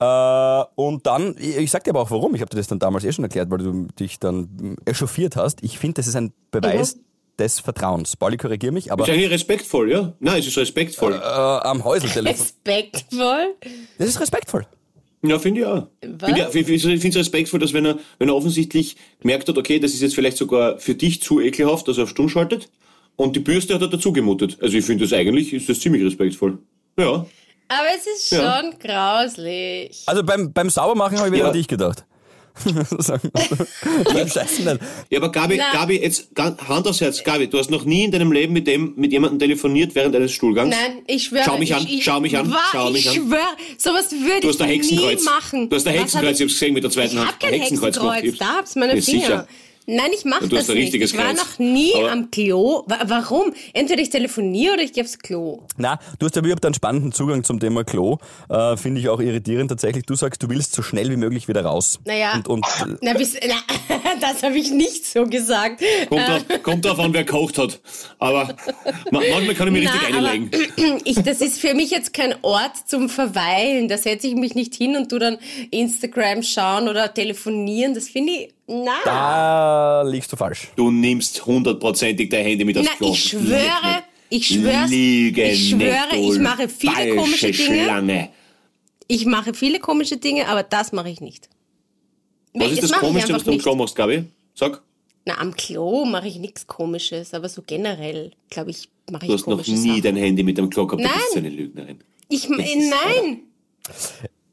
Äh, 0.00 0.64
und 0.76 1.06
dann, 1.06 1.34
ich, 1.38 1.56
ich 1.56 1.70
sag 1.70 1.84
dir 1.84 1.90
aber 1.90 2.02
auch 2.02 2.10
warum. 2.10 2.34
Ich 2.34 2.40
habe 2.40 2.50
dir 2.50 2.56
das 2.56 2.68
dann 2.68 2.78
damals 2.78 3.04
eh 3.04 3.12
schon 3.12 3.24
erklärt, 3.24 3.50
weil 3.50 3.58
du 3.58 3.88
dich 3.98 4.18
dann 4.18 4.76
echauffiert 4.84 5.36
hast. 5.36 5.62
Ich 5.62 5.78
finde, 5.78 5.94
das 5.94 6.06
ist 6.06 6.16
ein 6.16 6.32
Beweis 6.50 6.98
des 7.38 7.60
Vertrauens. 7.60 8.16
Pauli, 8.16 8.36
korrigier 8.36 8.72
mich, 8.72 8.92
aber 8.92 9.04
ist 9.04 9.10
eigentlich 9.10 9.30
respektvoll, 9.30 9.90
ja? 9.90 10.12
Nein, 10.18 10.40
es 10.40 10.48
ist 10.48 10.58
respektvoll. 10.58 11.14
äh, 11.14 11.18
am 11.18 11.84
Häuseltelefon. 11.84 12.40
Respektvoll. 12.40 13.54
Das 13.98 14.08
ist 14.08 14.20
respektvoll. 14.20 14.66
Ja, 15.22 15.38
finde 15.38 15.60
ich 15.60 15.66
auch. 15.66 15.86
Ich, 16.00 16.64
find, 16.64 16.68
ich 16.70 16.82
finde 16.82 17.08
es 17.08 17.16
respektvoll, 17.16 17.58
dass 17.60 17.72
wenn 17.72 17.84
er, 17.86 17.98
wenn 18.18 18.28
er 18.28 18.36
offensichtlich 18.36 18.96
gemerkt 19.20 19.48
hat, 19.48 19.58
okay, 19.58 19.78
das 19.80 19.92
ist 19.92 20.00
jetzt 20.00 20.14
vielleicht 20.14 20.36
sogar 20.36 20.78
für 20.78 20.94
dich 20.94 21.20
zu 21.22 21.40
ekelhaft, 21.40 21.88
dass 21.88 21.98
er 21.98 22.04
auf 22.04 22.10
Stumm 22.10 22.28
schaltet 22.28 22.70
und 23.16 23.34
die 23.34 23.40
Bürste 23.40 23.74
hat 23.74 23.82
er 23.82 23.88
dazu 23.88 24.12
gemutet. 24.12 24.58
Also 24.60 24.76
ich 24.76 24.84
finde 24.84 25.04
das 25.04 25.12
eigentlich, 25.12 25.52
ist 25.52 25.68
das 25.68 25.80
ziemlich 25.80 26.04
respektvoll. 26.04 26.58
Ja. 26.98 27.26
Aber 27.70 27.86
es 27.96 28.06
ist 28.06 28.30
Ja. 28.30 28.60
schon 28.62 28.78
grauslich. 28.78 30.02
Also 30.06 30.22
beim, 30.22 30.52
beim 30.52 30.70
Saubermachen 30.70 31.18
habe 31.18 31.28
ich 31.28 31.32
wieder 31.34 31.44
Ja. 31.44 31.48
an 31.50 31.54
dich 31.56 31.68
gedacht. 31.68 32.04
Ja, 35.10 35.18
aber 35.18 35.32
Gabi, 35.32 35.56
Na. 35.56 35.72
Gabi, 35.72 35.96
jetzt 35.96 36.28
Hand 36.36 36.86
aufs 36.86 37.00
Herz, 37.00 37.22
Gabi, 37.24 37.48
du 37.48 37.58
hast 37.58 37.70
noch 37.70 37.84
nie 37.84 38.04
in 38.04 38.10
deinem 38.10 38.32
Leben 38.32 38.52
mit 38.52 38.66
dem, 38.66 38.92
mit 38.96 39.12
jemandem 39.12 39.38
telefoniert 39.38 39.94
während 39.94 40.14
eines 40.16 40.32
Stuhlgangs? 40.32 40.74
Nein, 40.74 41.02
ich 41.06 41.24
schwöre. 41.24 41.42
Schau 41.44 41.58
mich 41.58 41.70
ich, 41.70 41.76
an, 41.76 41.86
ich, 41.88 42.04
schau 42.04 42.20
mich 42.20 42.36
an, 42.36 42.50
Wa- 42.50 42.58
schau 42.72 42.90
mich 42.90 43.06
ich 43.06 43.10
an. 43.10 43.14
schwöre, 43.26 43.56
sowas 43.78 44.10
würde 44.12 44.40
Du 44.40 44.48
hast 44.48 44.60
ein 44.62 44.70
ich 44.70 44.90
nie 44.90 45.16
machen. 45.24 45.68
Du 45.68 45.76
hast 45.76 45.86
ein 45.86 45.94
Hexenkreuz, 45.94 46.38
ich 46.40 46.44
hab's 46.44 46.52
gesehen 46.54 46.74
mit 46.74 46.84
der 46.84 46.90
zweiten 46.90 47.14
Ich 47.14 47.18
Hand. 47.18 47.28
hab 47.32 47.40
kein 47.40 47.54
Ein 47.54 47.60
Hexenkreuz 47.60 47.96
Hexenkreuz, 47.96 48.22
gemacht. 48.22 48.40
da 48.40 48.56
hab's 48.58 48.76
meine 48.76 49.02
Finger. 49.02 49.20
sicher. 49.22 49.48
Nein, 49.90 50.10
ich 50.14 50.26
mach 50.26 50.42
Und 50.42 50.52
du 50.52 50.56
das 50.56 50.64
hast 50.68 50.70
ein 50.74 50.76
nicht. 50.82 50.92
Ich 50.94 51.16
war 51.16 51.24
Kreuz. 51.28 51.36
noch 51.38 51.58
nie 51.58 51.94
Aber- 51.94 52.12
am 52.12 52.30
Klo. 52.30 52.84
Wa 52.86 52.98
warum? 53.06 53.54
Entweder 53.72 54.02
ich 54.02 54.10
telefoniere 54.10 54.74
oder 54.74 54.82
ich 54.82 54.92
gehe 54.92 55.02
aufs 55.02 55.18
Klo. 55.18 55.62
Na, 55.78 55.98
du 56.18 56.26
hast 56.26 56.36
ja 56.36 56.42
überhaupt 56.42 56.64
einen 56.66 56.74
spannenden 56.74 57.10
Zugang 57.12 57.42
zum 57.42 57.58
Thema 57.58 57.84
Klo. 57.84 58.18
Äh, 58.50 58.76
Finde 58.76 59.00
ich 59.00 59.08
auch 59.08 59.18
irritierend 59.18 59.70
tatsächlich. 59.70 60.04
Du 60.04 60.14
sagst, 60.14 60.42
du 60.42 60.50
willst 60.50 60.74
so 60.74 60.82
schnell 60.82 61.10
wie 61.10 61.16
möglich 61.16 61.48
wieder 61.48 61.64
raus. 61.64 62.00
Naja. 62.04 62.34
Und, 62.34 62.48
und 62.48 62.66
äh, 62.66 62.96
Na, 63.00 63.14
bis, 63.14 63.34
na 63.48 63.54
das 64.20 64.42
habe 64.42 64.58
ich 64.58 64.70
nicht 64.70 65.06
so 65.06 65.24
gesagt. 65.24 65.82
Kommt, 66.10 66.28
drauf, 66.28 66.44
kommt 66.62 66.84
drauf 66.84 66.98
an, 66.98 67.14
wer 67.14 67.24
kocht 67.24 67.56
hat. 67.56 67.80
Aber 68.18 68.54
ma- 69.10 69.22
manchmal 69.32 69.54
kann 69.54 69.68
ich 69.68 69.72
mich 69.72 69.90
richtig 69.90 70.14
einlegen. 70.14 70.50
ich, 71.04 71.16
das 71.22 71.40
ist 71.40 71.58
für 71.60 71.72
mich 71.72 71.90
jetzt 71.90 72.12
kein 72.12 72.34
Ort 72.42 72.72
zum 72.86 73.08
Verweilen. 73.08 73.88
Da 73.88 73.96
setze 73.96 74.26
ich 74.26 74.34
mich 74.34 74.54
nicht 74.54 74.74
hin 74.74 74.96
und 74.96 75.08
tu 75.08 75.18
dann 75.18 75.38
Instagram 75.70 76.42
schauen 76.42 76.88
oder 76.88 77.14
telefonieren. 77.14 77.94
Das 77.94 78.08
finde 78.08 78.32
ich, 78.34 78.54
na. 78.68 78.96
da 79.04 80.02
liegst 80.02 80.30
du 80.32 80.36
falsch. 80.36 80.68
Du 80.76 80.90
nimmst 80.90 81.44
hundertprozentig 81.44 82.28
dein 82.28 82.44
Handy 82.44 82.64
mit 82.64 82.76
aufs 82.78 82.88
Na, 82.88 82.96
Klo. 82.96 83.12
ich 83.12 83.24
schwöre, 83.24 84.02
ich 84.30 84.46
schwöre, 84.46 84.86
Lüge 84.88 85.50
ich 85.50 85.70
schwöre, 85.70 86.08
du 86.12 86.32
ich 86.34 86.38
mache 86.40 86.68
viele 86.68 87.16
komische 87.16 87.50
Dinge. 87.50 87.82
Schlange. 87.84 88.28
Ich 89.08 89.24
mache 89.26 89.54
viele 89.54 89.80
komische 89.80 90.18
Dinge, 90.18 90.46
aber 90.48 90.62
das 90.62 90.92
mache 90.92 91.08
ich 91.08 91.20
nicht. 91.20 91.48
Was 92.54 92.72
ist 92.72 92.82
das 92.82 92.90
mache 92.90 93.00
ich 93.00 93.06
Komischste, 93.08 93.34
was 93.34 93.44
du 93.44 93.52
am. 93.52 93.58
Klo 93.58 93.74
machst, 93.74 93.96
Gabi? 93.96 94.24
Sag. 94.54 94.82
Na, 95.24 95.38
am 95.38 95.54
Klo 95.54 96.04
mache 96.04 96.28
ich 96.28 96.36
nichts 96.36 96.66
Komisches, 96.66 97.32
aber 97.34 97.48
so 97.48 97.62
generell, 97.66 98.32
glaube 98.50 98.70
ich, 98.70 98.88
mache 99.10 99.26
Du 99.26 99.32
ich 99.32 99.38
hast 99.40 99.46
noch 99.46 99.54
komische 99.56 99.72
nie 99.72 99.88
Sachen. 99.90 100.02
dein 100.02 100.16
Handy 100.16 100.42
mit 100.42 100.58
dem 100.58 100.68
Klo 100.70 100.86
gehabt. 100.86 101.02
Du 101.04 101.08
Nein. 101.08 101.16
bist 101.18 101.32
so 101.32 101.38
eine 101.38 101.48
Lügnerin. 101.50 102.00
Ich, 102.28 102.44
ist- 102.44 102.50
nein, 102.50 103.40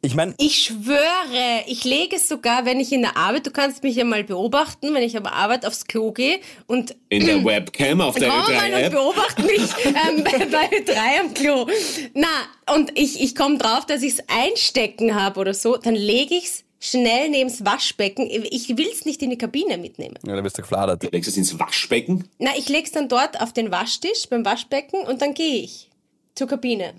Ich 0.05 0.13
meine, 0.13 0.35
ich 0.37 0.57
schwöre, 0.65 1.63
ich 1.65 1.83
lege 1.83 2.17
es 2.17 2.27
sogar, 2.27 2.63
wenn 2.65 2.79
ich 2.79 2.91
in 2.91 3.01
der 3.01 3.17
Arbeit, 3.17 3.47
du 3.47 3.51
kannst 3.51 3.81
mich 3.81 3.95
ja 3.95 4.03
mal 4.03 4.23
beobachten, 4.23 4.93
wenn 4.93 5.01
ich 5.01 5.17
am 5.17 5.25
Arbeit 5.25 5.65
aufs 5.65 5.85
Klo 5.85 6.11
gehe 6.11 6.39
und 6.67 6.95
In 7.09 7.25
der 7.25 7.43
Webcam 7.45 8.01
auf 8.01 8.13
der 8.13 8.29
Komm 8.29 8.53
mal 8.53 8.65
und 8.65 8.71
Ö3-App. 8.73 8.91
beobachte 8.91 9.41
mich 9.41 9.61
ähm, 9.85 10.23
bei, 10.23 10.45
bei 10.45 10.83
drei 10.85 11.21
am 11.21 11.33
Klo. 11.33 11.67
Na, 12.13 12.27
und 12.75 12.97
ich, 12.97 13.19
ich 13.19 13.33
komme 13.35 13.57
drauf, 13.57 13.87
dass 13.87 14.03
ich 14.03 14.13
es 14.13 14.23
einstecken 14.27 15.15
habe 15.15 15.39
oder 15.39 15.55
so, 15.55 15.75
dann 15.75 15.95
lege 15.95 16.35
ich 16.35 16.45
es 16.45 16.63
schnell 16.79 17.29
neben's 17.31 17.65
Waschbecken. 17.65 18.29
Ich 18.29 18.77
will 18.77 18.89
es 18.91 19.05
nicht 19.05 19.23
in 19.23 19.31
die 19.31 19.39
Kabine 19.39 19.79
mitnehmen. 19.79 20.19
ja, 20.23 20.35
da 20.35 20.43
wirst 20.43 20.59
du 20.59 20.61
gefladert. 20.61 21.01
Legst 21.11 21.27
du 21.27 21.31
es 21.31 21.37
ins 21.37 21.59
Waschbecken? 21.59 22.29
Na, 22.37 22.51
ich 22.55 22.69
lege 22.69 22.83
es 22.85 22.91
dann 22.91 23.09
dort 23.09 23.41
auf 23.41 23.53
den 23.53 23.71
Waschtisch 23.71 24.29
beim 24.29 24.45
Waschbecken 24.45 24.99
und 25.07 25.23
dann 25.23 25.33
gehe 25.33 25.63
ich 25.63 25.89
zur 26.35 26.45
Kabine. 26.47 26.93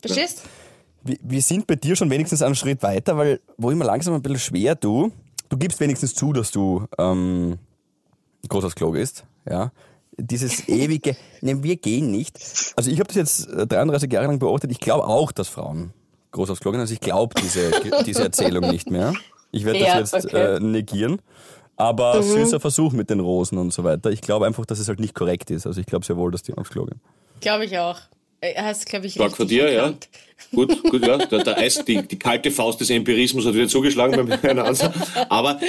Verstehst? 0.00 0.44
Wir, 0.44 0.50
wir 1.22 1.42
sind 1.42 1.66
bei 1.66 1.76
dir 1.76 1.96
schon 1.96 2.10
wenigstens 2.10 2.42
einen 2.42 2.54
Schritt 2.54 2.82
weiter, 2.82 3.16
weil 3.16 3.40
wo 3.56 3.70
ich 3.70 3.76
mir 3.76 3.84
langsam 3.84 4.14
ein 4.14 4.22
bisschen 4.22 4.38
schwer 4.38 4.74
du, 4.74 5.12
du 5.48 5.56
gibst 5.56 5.80
wenigstens 5.80 6.14
zu, 6.14 6.32
dass 6.32 6.50
du 6.50 6.86
ähm, 6.98 7.58
groß 8.48 8.64
aufs 8.64 8.74
Klo 8.74 8.90
gehst, 8.92 9.24
ja. 9.48 9.72
Dieses 10.16 10.68
ewige, 10.68 11.16
ne, 11.42 11.62
wir 11.62 11.76
gehen 11.76 12.10
nicht. 12.10 12.38
Also 12.76 12.90
ich 12.90 12.98
habe 12.98 13.06
das 13.08 13.16
jetzt 13.16 13.48
äh, 13.48 13.66
33 13.66 14.12
Jahre 14.12 14.26
lang 14.26 14.38
beobachtet. 14.38 14.70
Ich 14.72 14.80
glaube 14.80 15.06
auch, 15.06 15.30
dass 15.32 15.48
Frauen 15.48 15.92
groß 16.32 16.50
aufs 16.50 16.60
Klo 16.60 16.72
gehen. 16.72 16.80
Also 16.80 16.92
ich 16.94 17.00
glaube 17.00 17.34
diese, 17.40 17.70
diese 18.06 18.24
Erzählung 18.24 18.68
nicht 18.70 18.90
mehr. 18.90 19.14
Ich 19.52 19.64
werde 19.64 19.78
Ja, 19.78 20.00
das 20.00 20.12
jetzt 20.12 20.26
okay. 20.26 20.56
äh, 20.56 20.60
negieren. 20.60 21.20
Aber 21.76 22.20
süßer 22.24 22.58
Versuch 22.58 22.92
mit 22.92 23.08
den 23.08 23.20
Rosen 23.20 23.56
und 23.56 23.72
so 23.72 23.84
weiter. 23.84 24.10
Ich 24.10 24.20
glaube 24.20 24.46
einfach, 24.46 24.66
dass 24.66 24.80
es 24.80 24.88
halt 24.88 24.98
nicht 24.98 25.14
korrekt 25.14 25.50
ist. 25.52 25.64
Also 25.64 25.80
ich 25.80 25.86
glaube 25.86 26.04
sehr 26.04 26.16
wohl, 26.16 26.32
dass 26.32 26.42
die 26.42 26.52
aufs 26.54 26.70
Klo 26.70 26.84
gehen. 26.84 27.00
Glaube 27.40 27.66
ich 27.66 27.78
auch. 27.78 28.00
Er 28.40 28.64
hast, 28.64 28.86
glaube 28.86 29.06
ich, 29.06 29.18
richtig 29.18 29.48
dir, 29.48 29.72
ja. 29.72 29.92
Gut, 30.52 30.82
gut, 30.82 31.06
ja. 31.06 31.18
Der, 31.18 31.44
der 31.44 31.58
Eis, 31.58 31.84
die, 31.84 32.06
die 32.06 32.18
kalte 32.18 32.50
Faust 32.50 32.80
des 32.80 32.90
Empirismus 32.90 33.46
hat 33.46 33.54
wieder 33.54 33.68
zugeschlagen 33.68 34.16
beim 34.16 34.40
Herrn 34.40 34.60
Hanser. 34.60 34.92
Aber, 35.28 35.60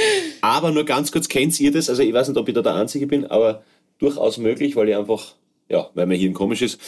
aber 0.42 0.72
nur 0.72 0.86
ganz 0.86 1.12
kurz, 1.12 1.28
kennt 1.28 1.60
ihr 1.60 1.72
das? 1.72 1.90
Also 1.90 2.02
ich 2.02 2.14
weiß 2.14 2.30
nicht, 2.30 2.38
ob 2.38 2.48
ich 2.48 2.56
da 2.56 2.62
der 2.62 2.76
Einzige 2.76 3.08
bin, 3.08 3.26
aber 3.26 3.64
durchaus 3.98 4.38
möglich, 4.38 4.76
weil 4.76 4.90
ich 4.90 4.96
einfach, 4.96 5.36
ja, 5.68 5.90
weil 5.94 6.06
mein 6.06 6.18
Hirn 6.18 6.34
komisch 6.34 6.62
ist. 6.62 6.80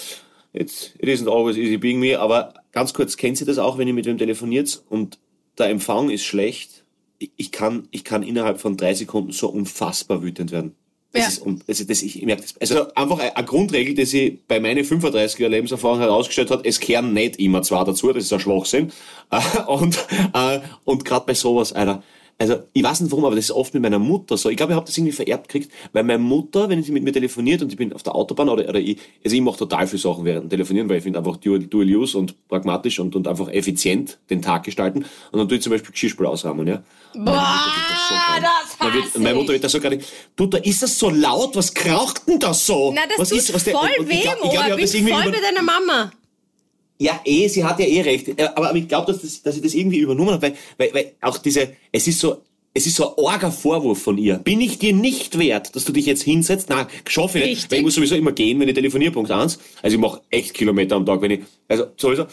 Jetzt, 0.53 0.95
it 0.99 1.07
isn't 1.07 1.29
always 1.29 1.57
easy 1.57 1.77
being 1.77 1.99
me, 1.99 2.19
aber 2.19 2.53
ganz 2.71 2.93
kurz, 2.93 3.15
kennt 3.15 3.39
ihr 3.39 3.47
das 3.47 3.57
auch, 3.57 3.77
wenn 3.77 3.87
ihr 3.87 3.93
mit 3.93 4.05
wem 4.05 4.17
telefoniert 4.17 4.83
und 4.89 5.17
der 5.57 5.69
Empfang 5.69 6.09
ist 6.09 6.23
schlecht? 6.23 6.83
Ich, 7.19 7.31
ich 7.37 7.51
kann, 7.51 7.87
ich 7.91 8.03
kann 8.03 8.23
innerhalb 8.23 8.59
von 8.59 8.77
drei 8.77 8.93
Sekunden 8.93 9.31
so 9.31 9.49
unfassbar 9.49 10.23
wütend 10.23 10.51
werden. 10.51 10.75
Das 11.13 11.21
Ja. 11.23 11.27
ist, 11.29 11.45
un- 11.45 11.61
also 11.67 11.83
das, 11.83 12.01
ich 12.03 12.21
merke 12.23 12.43
das. 12.43 12.55
Also 12.59 12.93
einfach 12.93 13.19
eine 13.19 13.45
Grundregel, 13.45 13.93
die 13.95 14.05
sich 14.05 14.39
bei 14.47 14.59
meinen 14.59 14.83
35er 14.85 15.47
Lebenserfahrung 15.49 15.99
herausgestellt 15.99 16.51
hat, 16.51 16.65
es 16.65 16.79
kehren 16.79 17.13
nicht 17.13 17.37
immer 17.37 17.61
zwei 17.63 17.83
dazu, 17.83 18.13
das 18.13 18.23
ist 18.23 18.33
ein 18.33 18.39
Schwachsinn. 18.39 18.91
Äh, 19.31 19.39
Und, 19.67 19.97
äh, 20.33 20.59
und 20.85 21.05
gerade 21.05 21.25
bei 21.25 21.33
sowas, 21.33 21.71
Alter, 21.73 22.03
also 22.37 22.55
ich 22.73 22.81
weiß 22.83 23.01
nicht 23.01 23.11
warum, 23.11 23.25
aber 23.25 23.35
das 23.35 23.45
ist 23.45 23.51
oft 23.51 23.71
mit 23.75 23.83
meiner 23.83 23.99
Mutter 23.99 24.35
so. 24.35 24.49
Ich 24.49 24.57
glaube, 24.57 24.71
ich 24.73 24.75
habe 24.75 24.85
das 24.85 24.97
irgendwie 24.97 25.11
vererbt 25.13 25.47
gekriegt, 25.47 25.71
weil 25.93 26.03
meine 26.03 26.17
Mutter, 26.17 26.67
wenn 26.69 26.81
sie 26.81 26.91
mit 26.91 27.03
mir 27.03 27.13
telefoniert 27.13 27.61
und 27.61 27.71
ich 27.71 27.77
bin 27.77 27.93
auf 27.93 28.01
der 28.01 28.15
Autobahn 28.15 28.49
oder, 28.49 28.67
oder 28.67 28.79
ich, 28.79 28.97
also 29.23 29.35
ich 29.35 29.41
mache 29.43 29.59
total 29.59 29.85
viele 29.85 30.01
Sachen 30.01 30.25
während 30.25 30.45
dem 30.45 30.49
Telefonieren, 30.49 30.89
weil 30.89 30.97
ich 30.97 31.03
finde 31.03 31.19
einfach 31.19 31.37
Dual, 31.37 31.59
Dual 31.59 31.85
Use 31.85 32.17
und 32.17 32.47
pragmatisch 32.47 32.99
und, 32.99 33.15
und 33.15 33.27
einfach 33.27 33.47
effizient 33.49 34.17
den 34.31 34.41
Tag 34.41 34.63
gestalten. 34.63 35.05
Und 35.31 35.39
dann 35.39 35.47
tue 35.47 35.57
ich 35.57 35.63
zum 35.63 35.71
Beispiel 35.71 35.91
Geschirrspül 35.91 36.25
ausräumen, 36.25 36.67
ja. 36.67 36.81
Boah, 37.13 37.59
das 38.39 38.77
Dann 38.79 38.93
wird, 38.93 39.05
hasse 39.05 39.19
meine 39.19 39.35
Mutter 39.35 39.53
wird 39.53 39.63
da 39.63 39.69
so 39.69 39.79
gerade, 39.79 39.99
du, 40.35 40.45
da 40.47 40.57
ist 40.59 40.81
das 40.83 40.97
so 40.97 41.09
laut, 41.09 41.55
was 41.55 41.73
kraucht 41.73 42.27
denn 42.27 42.39
das 42.39 42.65
so? 42.65 42.91
Na, 42.95 43.01
das 43.07 43.17
was 43.19 43.29
tut 43.29 43.37
ist, 43.39 43.53
was 43.53 43.63
der- 43.63 43.73
voll 43.73 43.89
weh 44.01 44.13
ich 44.15 44.21
glaub- 44.21 44.37
ich 44.43 44.51
glaub, 44.51 44.65
ich 44.65 44.75
Ich 44.75 44.81
das 44.83 44.91
bin 44.93 45.07
voll 45.07 45.21
über- 45.23 45.31
bei 45.31 45.41
deiner 45.41 45.61
Mama. 45.63 46.11
Ja, 46.99 47.19
eh, 47.25 47.47
sie 47.47 47.63
hat 47.63 47.79
ja 47.79 47.85
eh 47.87 48.01
recht. 48.01 48.27
Äh, 48.27 48.49
Aber 48.55 48.75
ich 48.75 48.87
glaube, 48.87 49.11
dass, 49.11 49.21
das, 49.23 49.41
dass 49.41 49.55
ich 49.55 49.61
das 49.63 49.73
irgendwie 49.73 49.97
übernommen 49.99 50.31
habe, 50.31 50.41
weil, 50.43 50.55
weil, 50.77 50.93
weil 50.93 51.11
auch 51.21 51.37
diese, 51.39 51.73
es 51.91 52.05
ist 52.07 52.19
so, 52.19 52.41
es 52.73 52.85
ist 52.85 52.95
so 52.95 53.15
ein 53.17 53.25
arger 53.25 53.51
Vorwurf 53.51 54.01
von 54.03 54.17
ihr. 54.19 54.35
Bin 54.37 54.61
ich 54.61 54.77
dir 54.77 54.93
nicht 54.93 55.37
wert, 55.39 55.75
dass 55.75 55.83
du 55.85 55.91
dich 55.93 56.05
jetzt 56.05 56.21
hinsetzt? 56.23 56.69
Nein, 56.69 56.85
schaffe 57.07 57.39
ich 57.39 57.45
nicht, 57.45 57.71
weil 57.71 57.79
ich 57.79 57.83
muss 57.85 57.95
sowieso 57.95 58.15
immer 58.15 58.31
gehen, 58.33 58.59
wenn 58.59 58.67
ich 58.69 58.75
telefoniere, 58.75 59.11
Punkt 59.11 59.31
eins. 59.31 59.57
Also 59.81 59.95
ich 59.95 60.01
mache 60.01 60.21
echt 60.29 60.53
Kilometer 60.53 60.95
am 60.95 61.05
Tag, 61.05 61.21
wenn 61.21 61.31
ich, 61.31 61.39
also 61.67 61.87
sowieso. 61.97 62.27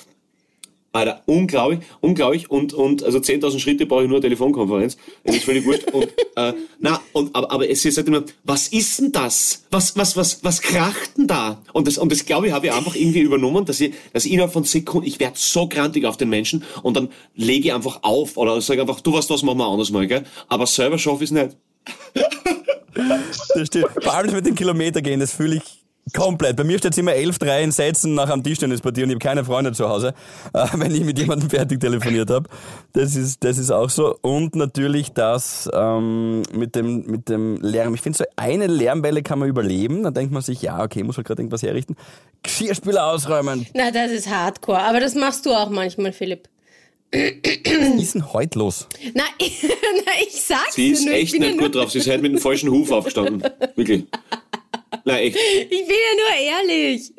Alter, 0.99 1.23
unglaublich, 1.27 1.81
unglaublich 2.01 2.51
und, 2.51 2.75
und 2.75 3.05
also 3.05 3.19
10.000 3.19 3.61
Schritte 3.61 3.87
brauche 3.87 4.03
ich 4.03 4.09
nur 4.09 4.17
eine 4.17 4.23
Telefonkonferenz. 4.23 4.97
Das 5.23 5.37
ist 5.37 5.45
völlig 5.45 5.65
wurscht. 5.65 5.85
Und, 5.93 6.09
äh, 6.35 6.53
na, 6.81 7.01
und, 7.13 7.33
aber, 7.37 7.53
aber 7.53 7.71
es 7.71 7.85
ist 7.85 7.97
halt 7.97 8.09
immer, 8.09 8.25
was 8.43 8.67
ist 8.69 8.99
denn 8.99 9.13
das? 9.13 9.65
Was, 9.71 9.97
was, 9.97 10.17
was, 10.17 10.43
was 10.43 10.61
kracht 10.61 11.17
denn 11.17 11.29
da? 11.29 11.63
Und 11.73 11.87
das, 11.87 11.99
und 11.99 12.11
das 12.11 12.27
glaube 12.27 12.49
ich, 12.49 12.53
habe 12.53 12.67
ich 12.67 12.73
einfach 12.73 12.97
irgendwie 12.97 13.21
übernommen, 13.21 13.65
dass 13.65 13.81
ich, 13.81 13.95
dass 14.13 14.25
ich 14.25 14.33
innerhalb 14.33 14.53
von 14.53 14.65
Sekunden, 14.65 15.07
ich 15.07 15.21
werde 15.21 15.37
so 15.39 15.69
grantig 15.69 16.05
auf 16.05 16.17
den 16.17 16.31
Menschen 16.31 16.65
und 16.83 16.97
dann 16.97 17.11
lege 17.37 17.69
ich 17.69 17.73
einfach 17.73 18.01
auf 18.03 18.37
oder 18.37 18.61
sage 18.61 18.81
einfach, 18.81 19.01
du 19.01 19.13
weißt 19.13 19.31
was, 19.31 19.45
machen 19.45 19.59
wir 19.59 19.67
anders 19.67 19.93
mal, 19.93 20.05
gell? 20.09 20.25
Aber 20.49 20.67
selber 20.67 20.99
schaffe 20.99 21.23
ich 21.23 21.31
es 21.31 21.33
nicht. 21.33 21.57
Das 23.55 23.69
stimmt. 23.69 23.87
Vor 24.03 24.15
allem 24.15 24.33
mit 24.33 24.47
den 24.47 24.57
Kilometer 24.57 25.01
gehen, 25.01 25.21
das 25.21 25.33
fühle 25.33 25.57
ich 25.57 25.78
komplett. 26.15 26.57
Bei 26.57 26.65
mir 26.65 26.79
steht 26.79 26.97
immer 26.99 27.15
elf, 27.15 27.39
drei 27.39 27.63
in 27.63 27.73
Sätzen 27.73 28.15
nach 28.15 28.29
am 28.29 28.43
Tischtennis 28.43 28.81
bei 28.81 28.91
dir 28.91 29.05
und 29.05 29.11
ich 29.11 29.15
habe 29.15 29.25
keine 29.25 29.45
Freunde 29.45 29.73
zu 29.73 29.89
Hause, 29.89 30.15
äh, 30.53 30.67
wenn 30.75 30.95
ich 30.95 31.05
mit 31.05 31.19
jemandem 31.19 31.51
fertig 31.51 31.81
telefoniert 31.81 32.31
habe. 32.31 32.49
Das 32.93 33.17
ist, 33.17 33.45
das 33.45 33.59
ist 33.59 33.71
auch 33.71 33.91
so. 33.91 34.17
Und 34.21 34.55
natürlich 34.57 35.13
das 35.13 35.69
ähm, 35.73 36.43
mit, 36.53 36.75
dem, 36.75 37.07
mit 37.07 37.29
dem 37.29 37.61
Lärm. 37.61 37.95
Ich 37.95 38.01
finde, 38.01 38.19
so 38.19 38.25
eine 38.37 38.67
Lärmwelle 38.67 39.23
kann 39.23 39.39
man 39.39 39.49
überleben. 39.49 40.03
Dann 40.03 40.15
denkt 40.15 40.33
man 40.33 40.43
sich, 40.43 40.63
ja, 40.63 40.83
okay, 40.83 41.03
muss 41.03 41.17
halt 41.17 41.27
gerade 41.27 41.43
irgendwas 41.43 41.63
herrichten. 41.63 41.97
Geschirrspüler 42.43 43.07
ausräumen. 43.07 43.67
Na, 43.75 43.91
das 43.91 44.11
ist 44.11 44.29
hardcore. 44.29 44.81
Aber 44.81 45.01
das 45.01 45.15
machst 45.15 45.47
du 45.47 45.53
auch 45.53 45.71
manchmal, 45.71 46.13
Philipp. 46.13 46.49
Was 47.11 48.03
ist 48.03 48.15
denn 48.15 48.33
heute 48.35 48.59
los? 48.59 48.87
Na, 49.15 49.23
ich, 49.39 49.63
na, 50.07 50.13
ich 50.27 50.43
sag's 50.43 50.75
Sie 50.75 50.89
dir 50.89 50.93
ist 50.93 51.05
nur. 51.07 51.15
echt 51.15 51.39
nicht 51.39 51.59
gut 51.59 51.75
drauf. 51.75 51.91
Sie 51.91 51.99
ist 51.99 52.09
halt 52.09 52.21
mit 52.21 52.33
dem 52.33 52.39
falschen 52.39 52.71
Huf 52.71 52.91
aufgestanden. 52.91 53.43
Wirklich. 53.77 54.05
Nein, 55.05 55.19
echt. 55.25 55.37
Ich 55.37 55.69
bin 55.69 55.81
ja 55.89 56.15
nur 56.17 56.69
ehrlich. 56.69 57.13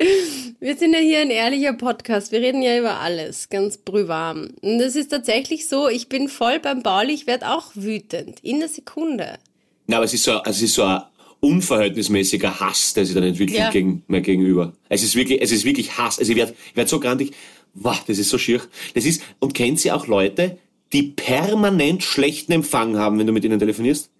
Wir 0.60 0.76
sind 0.76 0.92
ja 0.92 0.98
hier 1.00 1.20
ein 1.20 1.30
ehrlicher 1.30 1.72
Podcast. 1.72 2.32
Wir 2.32 2.40
reden 2.40 2.62
ja 2.62 2.78
über 2.78 3.00
alles, 3.00 3.48
ganz 3.48 3.78
brühwarm. 3.78 4.50
Und 4.60 4.78
das 4.78 4.96
ist 4.96 5.08
tatsächlich 5.08 5.68
so, 5.68 5.88
ich 5.88 6.08
bin 6.08 6.28
voll 6.28 6.58
beim 6.58 6.82
Pauli, 6.82 7.14
ich 7.14 7.26
werde 7.26 7.48
auch 7.50 7.70
wütend. 7.74 8.40
In 8.42 8.60
der 8.60 8.68
Sekunde. 8.68 9.38
Na, 9.86 9.96
aber 9.96 10.04
es 10.04 10.14
ist 10.14 10.24
so, 10.24 10.40
es 10.44 10.62
ist 10.62 10.74
so 10.74 10.82
ein 10.84 11.02
unverhältnismäßiger 11.40 12.60
Hass, 12.60 12.94
der 12.94 13.04
sich 13.06 13.14
dann 13.14 13.24
entwickelt 13.24 13.58
Ja. 13.58 13.70
gegen 13.70 14.02
mir 14.08 14.20
gegenüber. 14.20 14.72
Es 14.88 15.02
ist 15.02 15.14
wirklich, 15.14 15.40
es 15.40 15.52
ist 15.52 15.64
wirklich 15.64 15.96
Hass. 15.96 16.18
Also 16.18 16.32
ich 16.32 16.38
werde 16.38 16.54
ich 16.70 16.76
werd 16.76 16.88
so 16.88 17.00
grantig, 17.00 17.32
wow, 17.74 18.02
das 18.06 18.18
ist 18.18 18.30
so 18.30 18.38
schier. 18.38 18.60
Das 18.94 19.04
ist, 19.04 19.22
und 19.38 19.54
kennt 19.54 19.80
sie 19.80 19.92
auch 19.92 20.06
Leute, 20.06 20.58
die 20.92 21.02
permanent 21.04 22.02
schlechten 22.02 22.52
Empfang 22.52 22.96
haben, 22.98 23.18
wenn 23.18 23.26
du 23.26 23.32
mit 23.32 23.44
ihnen 23.44 23.58
telefonierst? 23.58 24.10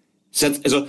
Also, 0.63 0.87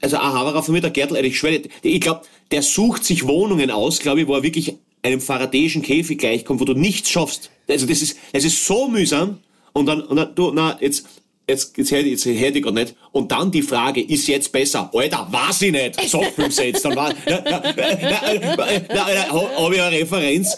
also 0.00 0.16
ein 0.16 0.22
Haverer 0.22 0.62
von 0.62 0.74
mir, 0.74 0.80
der 0.80 0.90
Gertl, 0.90 1.16
ich 1.16 1.38
schwöre, 1.38 1.62
ich 1.82 2.00
glaube, 2.00 2.22
der 2.50 2.62
sucht 2.62 3.04
sich 3.04 3.26
Wohnungen 3.26 3.70
aus, 3.70 4.00
glaube 4.00 4.22
ich, 4.22 4.26
wo 4.26 4.34
er 4.34 4.42
wirklich 4.42 4.76
einem 5.02 5.20
faradäischen 5.20 5.82
Käfig 5.82 6.18
gleichkommt, 6.18 6.60
wo 6.60 6.64
du 6.64 6.74
nichts 6.74 7.10
schaffst. 7.10 7.50
Also 7.68 7.86
das 7.86 8.02
ist, 8.02 8.18
es 8.32 8.44
ist 8.44 8.66
so 8.66 8.88
mühsam. 8.88 9.38
Und 9.72 9.86
dann, 9.86 10.02
und 10.02 10.16
dann 10.16 10.34
du, 10.34 10.50
na, 10.52 10.76
jetzt, 10.80 11.06
jetzt, 11.48 11.76
jetzt 11.76 11.90
hätte 11.90 12.08
jetzt 12.08 12.24
hätte 12.24 12.58
ich 12.58 12.64
grad 12.64 12.74
nicht. 12.74 12.94
Und 13.12 13.30
dann 13.32 13.50
die 13.50 13.62
Frage, 13.62 14.00
ist 14.00 14.26
jetzt 14.28 14.50
besser? 14.52 14.90
Alter, 14.92 15.26
weiß 15.30 15.62
ich 15.62 15.72
nicht. 15.72 16.00
Sag 16.08 16.32
fünf 16.32 16.54
Sätze, 16.54 16.82
dann 16.88 16.96
war, 16.96 17.14
na, 17.26 17.42
na, 17.44 17.60
na, 17.60 17.72
na, 17.76 17.96
na, 18.02 18.80
na, 18.88 19.06
na, 19.14 19.32
hab 19.32 19.72
ich 19.72 19.82
eine 19.82 19.96
Referenz? 19.96 20.56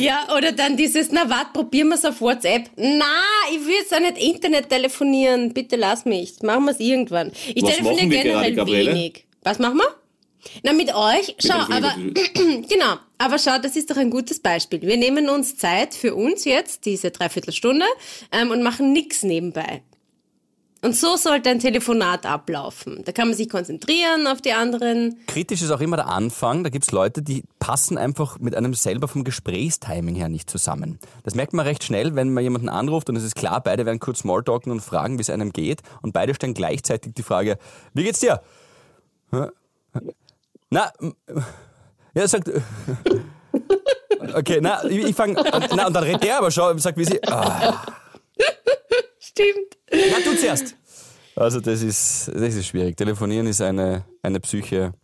Ja, 0.00 0.26
oder 0.36 0.52
dann 0.52 0.76
dieses, 0.76 1.10
na 1.10 1.28
wart, 1.28 1.52
probieren 1.52 1.88
wir's 1.88 2.04
auf 2.04 2.20
WhatsApp. 2.20 2.70
Na, 2.76 3.04
ich 3.52 3.66
will 3.66 3.74
jetzt 3.80 3.94
auch 3.94 4.00
nicht 4.00 4.18
Internet 4.18 4.68
telefonieren. 4.68 5.52
Bitte 5.52 5.76
lass 5.76 6.04
mich. 6.04 6.42
Machen 6.42 6.66
wir's 6.66 6.80
irgendwann. 6.80 7.32
Ich 7.54 7.62
Was 7.62 7.76
telefoniere 7.76 8.10
wir 8.10 8.22
generell 8.22 8.54
gerade, 8.54 8.72
wenig. 8.72 9.24
Was 9.42 9.58
machen 9.58 9.78
wir? 9.78 9.94
Na, 10.62 10.72
mit 10.72 10.94
euch. 10.94 11.34
Schau, 11.38 11.58
aber, 11.58 11.94
genau. 12.34 12.96
Aber 13.18 13.38
schau, 13.38 13.58
das 13.58 13.76
ist 13.76 13.90
doch 13.90 13.96
ein 13.96 14.10
gutes 14.10 14.40
Beispiel. 14.40 14.82
Wir 14.82 14.96
nehmen 14.96 15.28
uns 15.28 15.56
Zeit 15.56 15.94
für 15.94 16.14
uns 16.14 16.44
jetzt, 16.44 16.84
diese 16.84 17.10
Dreiviertelstunde, 17.10 17.86
ähm, 18.32 18.50
und 18.50 18.62
machen 18.62 18.92
nix 18.92 19.22
nebenbei. 19.22 19.82
Und 20.82 20.94
so 20.94 21.16
sollte 21.16 21.50
ein 21.50 21.58
Telefonat 21.58 22.26
ablaufen. 22.26 23.02
Da 23.04 23.10
kann 23.10 23.28
man 23.28 23.36
sich 23.36 23.48
konzentrieren 23.48 24.26
auf 24.26 24.42
die 24.42 24.52
anderen. 24.52 25.16
Kritisch 25.26 25.62
ist 25.62 25.70
auch 25.70 25.80
immer 25.80 25.96
der 25.96 26.06
Anfang. 26.06 26.62
Da 26.62 26.70
gibt's 26.70 26.92
Leute, 26.92 27.22
die 27.22 27.42
passen 27.58 27.96
einfach 27.96 28.38
mit 28.38 28.54
einem 28.54 28.74
selber 28.74 29.08
vom 29.08 29.24
Gesprächstiming 29.24 30.14
her 30.14 30.28
nicht 30.28 30.50
zusammen. 30.50 30.98
Das 31.24 31.34
merkt 31.34 31.54
man 31.54 31.66
recht 31.66 31.82
schnell, 31.82 32.14
wenn 32.14 32.32
man 32.32 32.44
jemanden 32.44 32.68
anruft 32.68 33.08
und 33.08 33.16
es 33.16 33.24
ist 33.24 33.34
klar, 33.34 33.62
beide 33.62 33.86
werden 33.86 33.98
kurz 33.98 34.20
Smalltalken 34.20 34.70
und 34.70 34.80
fragen, 34.80 35.18
wie 35.18 35.22
es 35.22 35.30
einem 35.30 35.52
geht. 35.52 35.80
Und 36.02 36.12
beide 36.12 36.34
stellen 36.34 36.54
gleichzeitig 36.54 37.14
die 37.14 37.22
Frage, 37.22 37.58
wie 37.94 38.04
geht's 38.04 38.20
dir? 38.20 38.42
Na, 40.70 40.92
ja, 42.16 42.26
sagt, 42.26 42.50
okay, 44.34 44.58
na, 44.60 44.84
ich, 44.84 45.04
ich 45.04 45.14
fange, 45.14 45.34
na, 45.34 45.86
und 45.86 45.92
dann 45.94 46.04
redet 46.04 46.22
der 46.22 46.38
aber 46.38 46.50
schon 46.50 46.72
und 46.72 46.78
sagt, 46.80 46.96
wie 46.98 47.04
sie, 47.04 47.22
ah, 47.24 47.84
Stimmt. 49.18 49.76
na, 49.90 50.18
du 50.24 50.36
zuerst. 50.36 50.76
Also 51.34 51.60
das 51.60 51.82
ist, 51.82 52.30
das 52.34 52.54
ist 52.54 52.66
schwierig. 52.66 52.96
Telefonieren 52.96 53.46
ist 53.46 53.60
eine, 53.60 54.06
eine 54.22 54.40
Psyche 54.40 54.94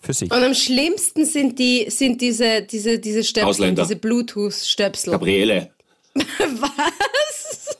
für 0.00 0.14
sich. 0.14 0.30
Und 0.30 0.42
am 0.42 0.54
schlimmsten 0.54 1.26
sind 1.26 1.58
die, 1.58 1.90
sind 1.90 2.22
diese, 2.22 2.62
diese, 2.62 2.98
diese 2.98 3.22
Stöpsel, 3.22 3.48
Ausländer. 3.50 3.82
diese 3.82 3.96
Bluetooth-Stöpsel. 3.96 5.12
Gabriele, 5.12 5.70
Was? 6.14 7.76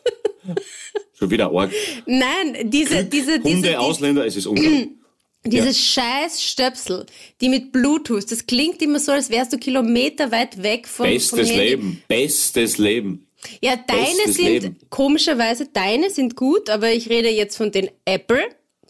schon 1.18 1.31
wieder 1.31 1.50
arg. 1.50 1.72
Nein, 2.04 2.70
diese, 2.70 3.04
diese, 3.04 3.33
Hunde, 3.37 3.48
diese, 3.48 3.62
die, 3.62 3.76
Ausländer, 3.76 4.26
es 4.26 4.37
ist 4.37 4.46
unglaublich. 4.46 4.90
Diese 5.44 5.72
scheiß 5.72 6.42
Stöpsel, 6.42 7.07
die 7.40 7.48
mit 7.48 7.72
Bluetooth, 7.72 8.31
das 8.31 8.46
klingt 8.46 8.83
immer 8.83 8.98
so, 8.98 9.12
als 9.12 9.31
wärst 9.31 9.53
du 9.53 9.59
Kilometer 9.59 10.31
weit 10.31 10.62
weg 10.62 10.87
von, 10.87 11.07
vom 11.07 11.14
Bestes 11.14 11.48
Handy. 11.48 11.62
Leben, 11.62 12.03
bestes 12.09 12.79
Leben. 12.79 13.27
Ja, 13.61 13.77
deine 13.87 14.05
Bestes 14.05 14.35
sind, 14.35 14.46
Leben. 14.46 14.77
komischerweise, 14.90 15.68
deine 15.72 16.11
sind 16.11 16.35
gut, 16.37 16.68
aber 16.70 16.92
ich 16.92 17.09
rede 17.09 17.31
jetzt 17.31 17.57
von 17.57 17.70
den 17.70 17.88
Apple, 18.05 18.42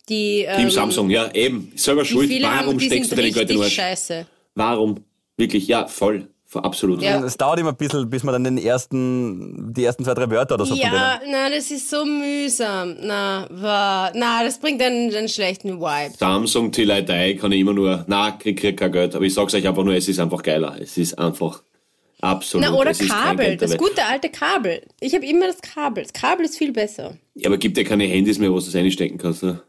die, 0.08 0.46
Team 0.56 0.64
ähm, 0.64 0.70
Samsung, 0.70 1.10
ja, 1.10 1.30
eben, 1.34 1.70
selber 1.76 2.04
schuld. 2.04 2.30
Warum 2.42 2.66
haben, 2.66 2.80
steckst 2.80 3.12
du 3.12 3.16
deinen 3.16 3.32
Geld 3.32 3.50
in 3.50 3.56
den 3.56 3.64
Arsch? 3.64 3.74
scheiße. 3.74 4.26
Warum? 4.54 5.04
Wirklich, 5.36 5.68
ja, 5.68 5.86
voll, 5.86 6.28
Absolut. 6.54 7.02
Ja. 7.02 7.22
Es 7.24 7.36
dauert 7.36 7.58
immer 7.60 7.70
ein 7.70 7.76
bisschen, 7.76 8.08
bis 8.08 8.22
man 8.22 8.32
dann 8.32 8.44
den 8.44 8.58
ersten, 8.58 9.72
die 9.74 9.84
ersten 9.84 10.04
zwei, 10.04 10.14
drei 10.14 10.30
Wörter 10.30 10.54
oder 10.54 10.64
so 10.64 10.74
Ja, 10.74 11.20
na, 11.30 11.50
das 11.50 11.70
ist 11.70 11.90
so 11.90 12.04
mühsam. 12.06 12.96
Na, 13.02 13.46
war, 13.50 14.12
na, 14.14 14.42
das 14.42 14.58
bringt 14.58 14.80
einen, 14.82 15.14
einen 15.14 15.28
schlechten 15.28 15.78
Vibe. 15.80 16.14
Samsung 16.18 16.72
Till 16.72 16.90
I 16.90 17.04
Die 17.04 17.36
kann 17.36 17.52
ich 17.52 17.60
immer 17.60 17.74
nur, 17.74 18.04
na, 18.08 18.30
krieg, 18.30 18.58
krieg 18.58 18.78
kein 18.78 18.92
Geld, 18.92 19.14
aber 19.14 19.24
ich 19.26 19.34
sag's 19.34 19.54
euch 19.54 19.66
einfach 19.68 19.84
nur, 19.84 19.94
es 19.94 20.08
ist 20.08 20.18
einfach 20.20 20.42
geiler. 20.42 20.76
Es 20.80 20.96
ist 20.96 21.18
einfach 21.18 21.62
absolut. 22.20 22.66
Na, 22.66 22.74
oder 22.74 22.94
Kabel, 22.94 23.56
das 23.58 23.76
gute 23.76 24.04
alte 24.06 24.30
Kabel. 24.30 24.82
Ich 25.00 25.14
habe 25.14 25.26
immer 25.26 25.48
das 25.48 25.60
Kabel. 25.60 26.02
Das 26.04 26.12
Kabel 26.14 26.46
ist 26.46 26.56
viel 26.56 26.72
besser. 26.72 27.16
Ja, 27.34 27.48
aber 27.48 27.58
gibt 27.58 27.76
ja 27.76 27.84
keine 27.84 28.04
Handys 28.04 28.38
mehr, 28.38 28.50
wo 28.50 28.58
du 28.58 28.64
das 28.64 28.74
einstecken 28.74 29.18
kannst. 29.18 29.42
Ne? 29.42 29.60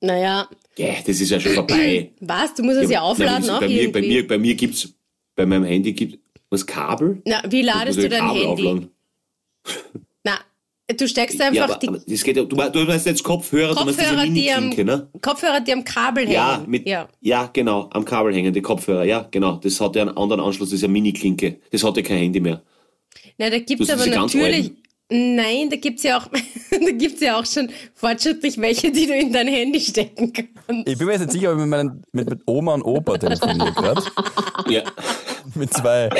Naja, 0.00 0.48
Ja, 0.76 0.88
das 1.06 1.20
ist 1.20 1.30
ja 1.30 1.40
schon 1.40 1.52
vorbei. 1.52 2.10
was? 2.20 2.54
Du 2.54 2.62
musst 2.62 2.78
es 2.78 2.90
ja, 2.90 3.00
aufladen 3.00 3.46
Nein, 3.46 3.56
auch 3.56 3.60
bei, 3.60 3.68
mir, 3.68 3.92
bei, 3.92 4.00
irgendwie. 4.00 4.08
mir, 4.16 4.28
bei 4.28 4.38
mir 4.38 4.54
gibt's, 4.54 4.88
bei 5.34 5.46
meinem 5.46 5.64
Handy 5.64 5.92
gibt 5.92 6.18
was 6.50 6.66
Kabel? 6.66 7.20
Na, 7.26 7.42
wie 7.48 7.62
ladest 7.62 7.98
du 7.98 8.08
dein 8.08 8.20
Kabel 8.20 8.34
Handy? 8.34 8.46
aufladen. 8.46 8.90
Na, 10.24 10.38
du 10.96 11.08
steckst 11.08 11.38
Ja, 11.38 11.46
einfach 11.46 11.64
aber, 11.64 11.78
die 11.78 11.88
aber 11.88 11.98
das 11.98 12.22
geht 12.22 12.36
ja, 12.36 12.44
du, 12.44 12.56
du 12.56 12.86
hast 12.92 13.06
jetzt 13.06 13.24
Kopfhörer, 13.24 13.74
Kopfhörer, 13.74 14.26
die 14.26 14.52
am, 14.52 14.68
ne? 14.70 15.08
Kopfhörer, 15.20 15.60
die 15.60 15.72
am 15.72 15.84
Kabel 15.84 16.24
hängen. 16.24 16.34
Ja, 16.34 16.64
mit, 16.66 16.86
ja. 16.86 17.08
ja. 17.20 17.50
genau, 17.52 17.88
am 17.92 18.04
Kabel 18.04 18.34
hängen, 18.34 18.52
die 18.52 18.62
Kopfhörer, 18.62 19.04
ja, 19.04 19.26
genau. 19.30 19.56
Das 19.56 19.80
hat 19.80 19.96
ja 19.96 20.02
einen 20.02 20.16
anderen 20.16 20.40
Anschluss, 20.40 20.68
das 20.68 20.76
ist 20.76 20.82
ja 20.82 20.88
Mini-Klinke. 20.88 21.56
Das 21.70 21.82
hat 21.82 21.96
ja 21.96 22.02
kein 22.02 22.18
Handy 22.18 22.40
mehr. 22.40 22.62
Na, 23.38 23.50
da 23.50 23.58
gibt's 23.58 23.88
Das 23.88 24.00
aber 24.00 24.10
natürlich. 24.10 24.56
alten. 24.66 24.82
Nein, 25.16 25.70
da 25.70 25.76
gibt's 25.76 26.02
ja 26.02 26.18
auch, 26.18 26.26
da 26.70 26.90
gibt's 26.90 27.20
ja 27.20 27.38
auch 27.38 27.46
schon 27.46 27.70
fortschrittlich 27.94 28.58
welche, 28.58 28.90
die 28.90 29.06
du 29.06 29.14
in 29.14 29.32
dein 29.32 29.46
Handy 29.46 29.78
stecken 29.78 30.32
kannst. 30.32 30.88
Ich 30.88 30.98
bin 30.98 31.06
mir 31.06 31.12
jetzt 31.12 31.22
nicht 31.22 31.32
sicher, 31.32 31.52
ob 31.52 31.54
ich 31.54 31.60
mit, 31.60 31.68
meinen, 31.68 32.02
mit, 32.10 32.28
mit 32.28 32.40
Oma 32.46 32.74
und 32.74 32.82
Opa 32.82 33.16
telefoniere 33.16 33.72
gerade. 33.72 34.02
Ja. 34.68 34.82
Mit 35.54 35.72
zwei. 35.72 36.10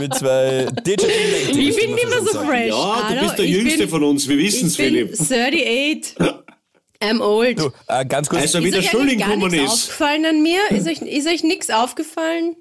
mit 0.00 0.14
zwei 0.14 0.66
Digital 0.86 1.10
Natives. 1.10 1.56
Ich 1.58 1.76
bin 1.76 1.98
immer 1.98 2.20
so 2.24 2.32
sagt. 2.32 2.46
fresh. 2.46 2.68
Ja, 2.68 2.74
du 2.74 3.08
Hallo, 3.08 3.20
bist 3.20 3.38
der 3.38 3.46
Jüngste 3.46 3.78
bin, 3.80 3.88
von 3.88 4.04
uns, 4.04 4.28
wir 4.28 4.38
wissen's, 4.38 4.78
Ich 4.78 4.78
bin 4.78 5.08
Philipp. 5.08 5.20
38. 5.20 6.14
I'm 7.02 7.20
old. 7.20 7.58
Du, 7.58 7.70
äh, 7.88 8.06
ganz 8.06 8.30
kurz. 8.30 8.42
Also, 8.42 8.62
wie 8.62 8.68
ist 8.68 8.76
der 8.76 8.82
Schulling 8.82 9.18
gekommen 9.18 9.52
ist. 9.52 9.70
aufgefallen 9.70 10.24
an 10.24 10.42
mir? 10.42 10.60
Ist 10.70 10.86
euch, 10.88 11.02
ist 11.02 11.28
euch 11.28 11.42
nichts 11.42 11.68
aufgefallen? 11.68 12.56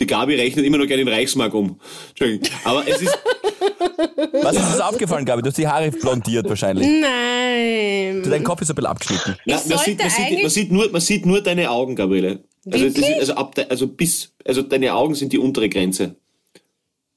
Die 0.00 0.06
Gabi 0.06 0.34
rechnet 0.34 0.64
immer 0.64 0.78
noch 0.78 0.86
gerne 0.86 1.02
in 1.02 1.08
Reichsmark 1.08 1.52
um. 1.54 1.78
Entschuldigung. 2.10 2.48
Aber 2.64 2.82
es 2.88 3.02
ist, 3.02 3.18
Was 4.42 4.56
ist 4.56 4.62
das 4.72 4.80
aufgefallen, 4.80 5.24
Gabi? 5.24 5.42
Du 5.42 5.48
hast 5.48 5.58
die 5.58 5.68
Haare 5.68 5.90
blondiert 5.90 6.48
wahrscheinlich. 6.48 6.86
Nein. 6.88 8.22
Dein 8.28 8.42
Kopf 8.44 8.62
ist 8.62 8.70
ein 8.70 8.74
bisschen 8.76 8.86
abgeschnitten. 8.90 9.36
na, 9.44 9.60
man, 9.68 9.78
sieht, 9.78 9.98
man, 9.98 10.10
sieht, 10.10 10.40
man, 10.42 10.50
sieht 10.50 10.72
nur, 10.72 10.90
man 10.90 11.00
sieht 11.00 11.26
nur 11.26 11.42
deine 11.42 11.70
Augen, 11.70 11.94
Gabriele. 11.96 12.42
Also, 12.70 12.86
ist, 12.86 13.02
also, 13.02 13.34
ab, 13.34 13.54
de- 13.54 13.66
also 13.68 13.86
bis, 13.86 14.32
also 14.44 14.62
deine 14.62 14.94
Augen 14.94 15.14
sind 15.14 15.32
die 15.32 15.38
untere 15.38 15.68
Grenze. 15.68 16.16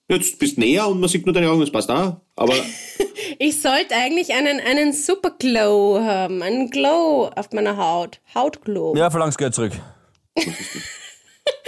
Jetzt 0.10 0.38
bist 0.40 0.58
näher 0.58 0.88
und 0.88 1.00
man 1.00 1.10
sieht 1.10 1.26
nur 1.26 1.34
deine 1.34 1.50
Augen, 1.50 1.62
das 1.62 1.72
passt 1.72 1.90
auch. 1.90 2.18
Aber 2.36 2.54
Ich 3.40 3.62
sollte 3.62 3.96
eigentlich 3.96 4.34
einen, 4.34 4.60
einen 4.60 4.94
super 4.94 5.32
Glow 5.38 6.00
haben. 6.02 6.42
Einen 6.44 6.70
Glow 6.70 7.30
auf 7.36 7.52
meiner 7.52 7.78
Haut. 7.78 8.20
Hautglow. 8.36 8.96
Ja, 8.96 9.10
verlang's 9.10 9.38
Geld 9.38 9.56
zurück. 9.56 9.74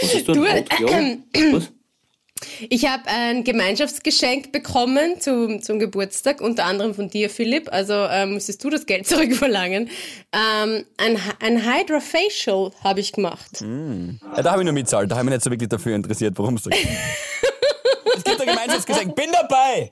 Was 0.01 0.13
hast 0.15 0.27
du? 0.27 0.33
Du, 0.33 0.43
ein 0.43 1.23
ähm, 1.33 1.53
was? 1.53 1.71
Ich 2.69 2.85
habe 2.85 3.03
ein 3.07 3.43
Gemeinschaftsgeschenk 3.43 4.51
bekommen 4.51 5.21
zum, 5.21 5.61
zum 5.61 5.79
Geburtstag, 5.79 6.41
unter 6.41 6.65
anderem 6.65 6.93
von 6.93 7.09
dir, 7.09 7.29
Philipp. 7.29 7.71
Also 7.71 7.93
ähm, 7.93 8.33
müsstest 8.33 8.63
du 8.63 8.69
das 8.69 8.85
Geld 8.85 9.07
zurückverlangen. 9.07 9.89
Ähm, 10.33 10.85
ein, 10.97 11.17
ein 11.39 11.65
Hydra-Facial 11.65 12.71
habe 12.83 12.99
ich 12.99 13.13
gemacht. 13.13 13.61
Ja, 13.61 14.43
da 14.43 14.51
habe 14.51 14.61
ich 14.61 14.65
nur 14.65 14.73
mitzahlt. 14.73 15.09
Da 15.09 15.15
habe 15.15 15.23
ich 15.23 15.29
mich 15.29 15.35
nicht 15.35 15.43
so 15.43 15.51
wirklich 15.51 15.69
dafür 15.69 15.95
interessiert, 15.95 16.37
warum 16.37 16.55
es 16.55 16.63
da 16.63 16.71
geht. 16.71 16.87
Es 18.17 18.23
gibt 18.23 18.39
ein 18.39 18.47
Gemeinschaftsgeschenk. 18.47 19.13
Bin 19.13 19.29
dabei! 19.33 19.91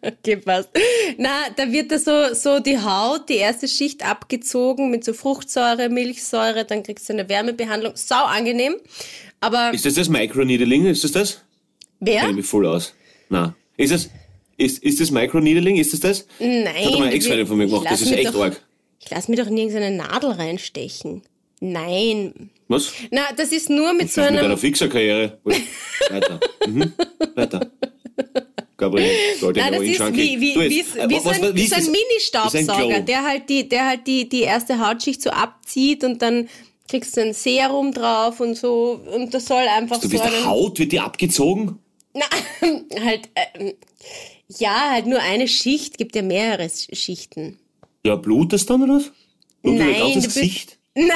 Okay, 0.00 0.36
passt. 0.36 0.68
Na, 1.18 1.30
da 1.56 1.70
wird 1.70 1.90
da 1.90 1.98
so, 1.98 2.34
so 2.34 2.60
die 2.60 2.78
Haut, 2.78 3.28
die 3.28 3.36
erste 3.36 3.66
Schicht 3.68 4.08
abgezogen 4.08 4.90
mit 4.90 5.04
so 5.04 5.12
Fruchtsäure, 5.12 5.88
Milchsäure, 5.88 6.64
dann 6.64 6.82
kriegst 6.82 7.08
du 7.08 7.12
eine 7.12 7.28
Wärmebehandlung. 7.28 7.92
Sau 7.96 8.24
angenehm. 8.24 8.76
Aber 9.40 9.72
Ist 9.74 9.84
das 9.84 9.94
das 9.94 10.08
Microneedling? 10.08 10.86
Ist 10.86 11.04
das 11.04 11.12
das? 11.12 11.42
wer? 12.00 12.20
Kenne 12.20 12.30
ich 12.30 12.36
mich 12.36 12.46
voll 12.46 12.66
aus. 12.66 12.94
Na, 13.28 13.54
ist 13.76 13.92
das, 13.92 14.10
ist, 14.56 14.82
ist 14.82 15.00
das 15.00 15.10
Microneedling? 15.10 15.76
Ist 15.76 15.92
das 15.92 16.00
das? 16.00 16.26
Nein. 16.38 16.64
Das 16.64 16.86
hat 16.86 16.92
mal 16.98 17.02
eine 17.06 17.14
Ex-Freundin 17.14 17.46
von 17.46 17.58
mir 17.58 17.64
ich 17.64 17.70
gemacht. 17.70 17.86
Das 17.90 18.00
ist 18.00 18.10
mich 18.10 18.18
echt 18.18 18.34
doch, 18.34 18.42
arg. 18.42 18.62
Ich 19.00 19.10
lass 19.10 19.28
mir 19.28 19.36
doch 19.36 19.48
nirgends 19.50 19.74
eine 19.74 19.90
Nadel 19.90 20.30
reinstechen. 20.32 21.22
Nein. 21.60 22.50
Was? 22.68 22.92
Na, 23.10 23.22
das 23.36 23.52
ist 23.52 23.70
nur 23.70 23.92
mit 23.92 24.12
so 24.12 24.20
Das 24.20 24.26
ist 24.26 24.30
mit 24.32 24.40
einem 24.40 24.42
deiner 24.42 24.56
Fixer-Karriere. 24.56 25.38
Weiter. 26.10 26.40
Mhm. 26.66 26.92
Weiter. 27.34 27.70
Gabriel, 28.82 29.10
sollte 29.38 29.60
Nein, 29.60 29.82
ich 29.82 29.96
das 29.96 30.08
ist 30.10 30.16
wie, 30.16 30.40
wie, 30.40 30.54
Du 30.54 30.60
wie, 30.60 30.78
jetzt, 30.78 30.96
äh, 30.96 31.08
wie, 31.08 31.14
was- 31.16 31.22
so 31.22 31.28
ein, 31.30 31.42
was- 31.42 31.54
wie 31.54 31.62
ist 31.62 31.70
so 31.70 31.74
ein? 31.76 31.82
Ist 31.82 31.90
Mini-Staubsauger, 31.90 33.00
der 33.00 33.22
halt, 33.24 33.48
die, 33.48 33.68
der 33.68 33.86
halt 33.86 34.06
die, 34.06 34.28
die 34.28 34.40
erste 34.42 34.78
Hautschicht 34.86 35.22
so 35.22 35.30
abzieht 35.30 36.04
und 36.04 36.20
dann 36.22 36.48
kriegst 36.88 37.16
du 37.16 37.22
ein 37.22 37.32
Serum 37.32 37.92
drauf 37.94 38.40
und 38.40 38.56
so 38.56 39.00
und 39.14 39.32
das 39.32 39.46
soll 39.46 39.62
einfach 39.68 39.96
Du 39.96 40.02
so 40.02 40.08
bist 40.10 40.24
der 40.24 40.32
einen, 40.32 40.46
Haut, 40.46 40.78
wird 40.78 40.92
die 40.92 41.00
abgezogen? 41.00 41.78
na, 42.14 42.26
halt, 43.04 43.28
ähm, 43.54 43.72
ja, 44.58 44.90
halt 44.90 45.06
nur 45.06 45.20
eine 45.20 45.48
Schicht, 45.48 45.96
gibt 45.96 46.14
ja 46.14 46.22
mehrere 46.22 46.68
Schichten. 46.92 47.58
Ja, 48.04 48.16
blutet 48.16 48.68
dann 48.68 48.82
oder 48.82 48.96
was? 48.96 49.12
Nein, 49.62 49.94
du 49.98 50.14
bist- 50.14 50.26
Gesicht? 50.34 50.78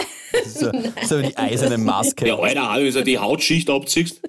So, 0.47 0.71
so 1.07 1.21
die 1.21 1.37
eiserne 1.37 1.77
Maske. 1.79 2.27
Ja, 2.29 2.39
Alter, 2.39 2.93
du 3.01 3.05
die 3.05 3.19
Hautschicht 3.19 3.69
abziehst. 3.69 4.21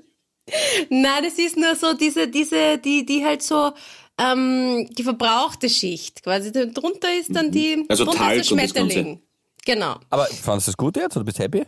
Nein, 0.90 1.24
das 1.24 1.38
ist 1.38 1.58
nur 1.58 1.76
so 1.76 1.94
diese, 1.94 2.28
diese, 2.28 2.78
die, 2.78 3.06
die 3.06 3.24
halt 3.26 3.42
so, 3.44 3.72
ähm, 4.20 4.88
die 4.98 5.04
verbrauchte 5.04 5.70
Schicht. 5.70 6.24
Quasi 6.24 6.52
drunter 6.52 7.14
ist 7.20 7.36
dann 7.36 7.52
die, 7.52 7.86
Also 7.90 8.06
drunter 8.06 8.34
ist 8.34 8.50
der. 8.50 8.56
Schmetterling. 8.56 9.22
Genau. 9.66 9.96
Aber 10.10 10.26
fandest 10.28 10.68
du 10.68 10.72
das 10.72 10.78
gut 10.78 10.96
jetzt 10.98 11.16
oder 11.18 11.26
bist 11.26 11.40
du 11.40 11.44
happy? 11.44 11.64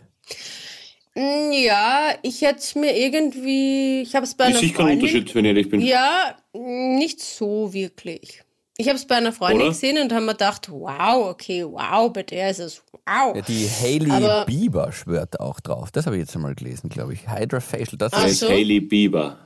Mm, 1.14 1.52
Ja, 1.52 2.14
ich 2.22 2.40
hätte 2.40 2.78
mir 2.78 2.96
irgendwie, 2.96 4.02
ich 4.02 4.14
habe 4.14 4.24
es 4.24 4.34
bei 4.34 4.48
Ich 4.48 4.56
einer 4.56 4.72
Freundin. 4.72 5.00
Unterschied, 5.00 5.34
wenn 5.34 5.44
ich 5.44 5.48
ehrlich 5.48 5.68
bin. 5.68 5.80
Ja, 5.82 6.36
mm, 6.54 6.96
nicht 6.96 7.20
so 7.20 7.72
wirklich. 7.72 8.42
Ich 8.80 8.88
habe 8.88 8.96
es 8.96 9.06
bei 9.06 9.16
einer 9.16 9.32
Freundin 9.32 9.60
Oder? 9.62 9.68
gesehen 9.70 9.98
und 10.02 10.12
haben 10.12 10.24
mir 10.24 10.32
gedacht, 10.32 10.68
wow, 10.70 11.28
okay, 11.30 11.64
wow, 11.64 12.12
bei 12.12 12.22
der 12.22 12.50
ist 12.50 12.58
es 12.60 12.82
wow. 12.92 13.34
Ja, 13.36 13.42
die 13.42 13.68
Hailey 13.68 14.10
Aber- 14.10 14.44
Bieber 14.46 14.90
schwört 14.92 15.38
auch 15.40 15.60
drauf. 15.60 15.90
Das 15.90 16.06
habe 16.06 16.16
ich 16.16 16.20
jetzt 16.20 16.34
einmal 16.34 16.54
gelesen, 16.54 16.88
glaube 16.88 17.12
ich. 17.14 17.28
Hydra 17.30 17.60
Facial. 17.60 17.98
Das 17.98 18.12
Ach 18.14 18.22
Das 18.22 18.32
ist 18.32 18.40
so. 18.40 18.48
Hailey 18.48 18.80
Bieber. 18.80 19.36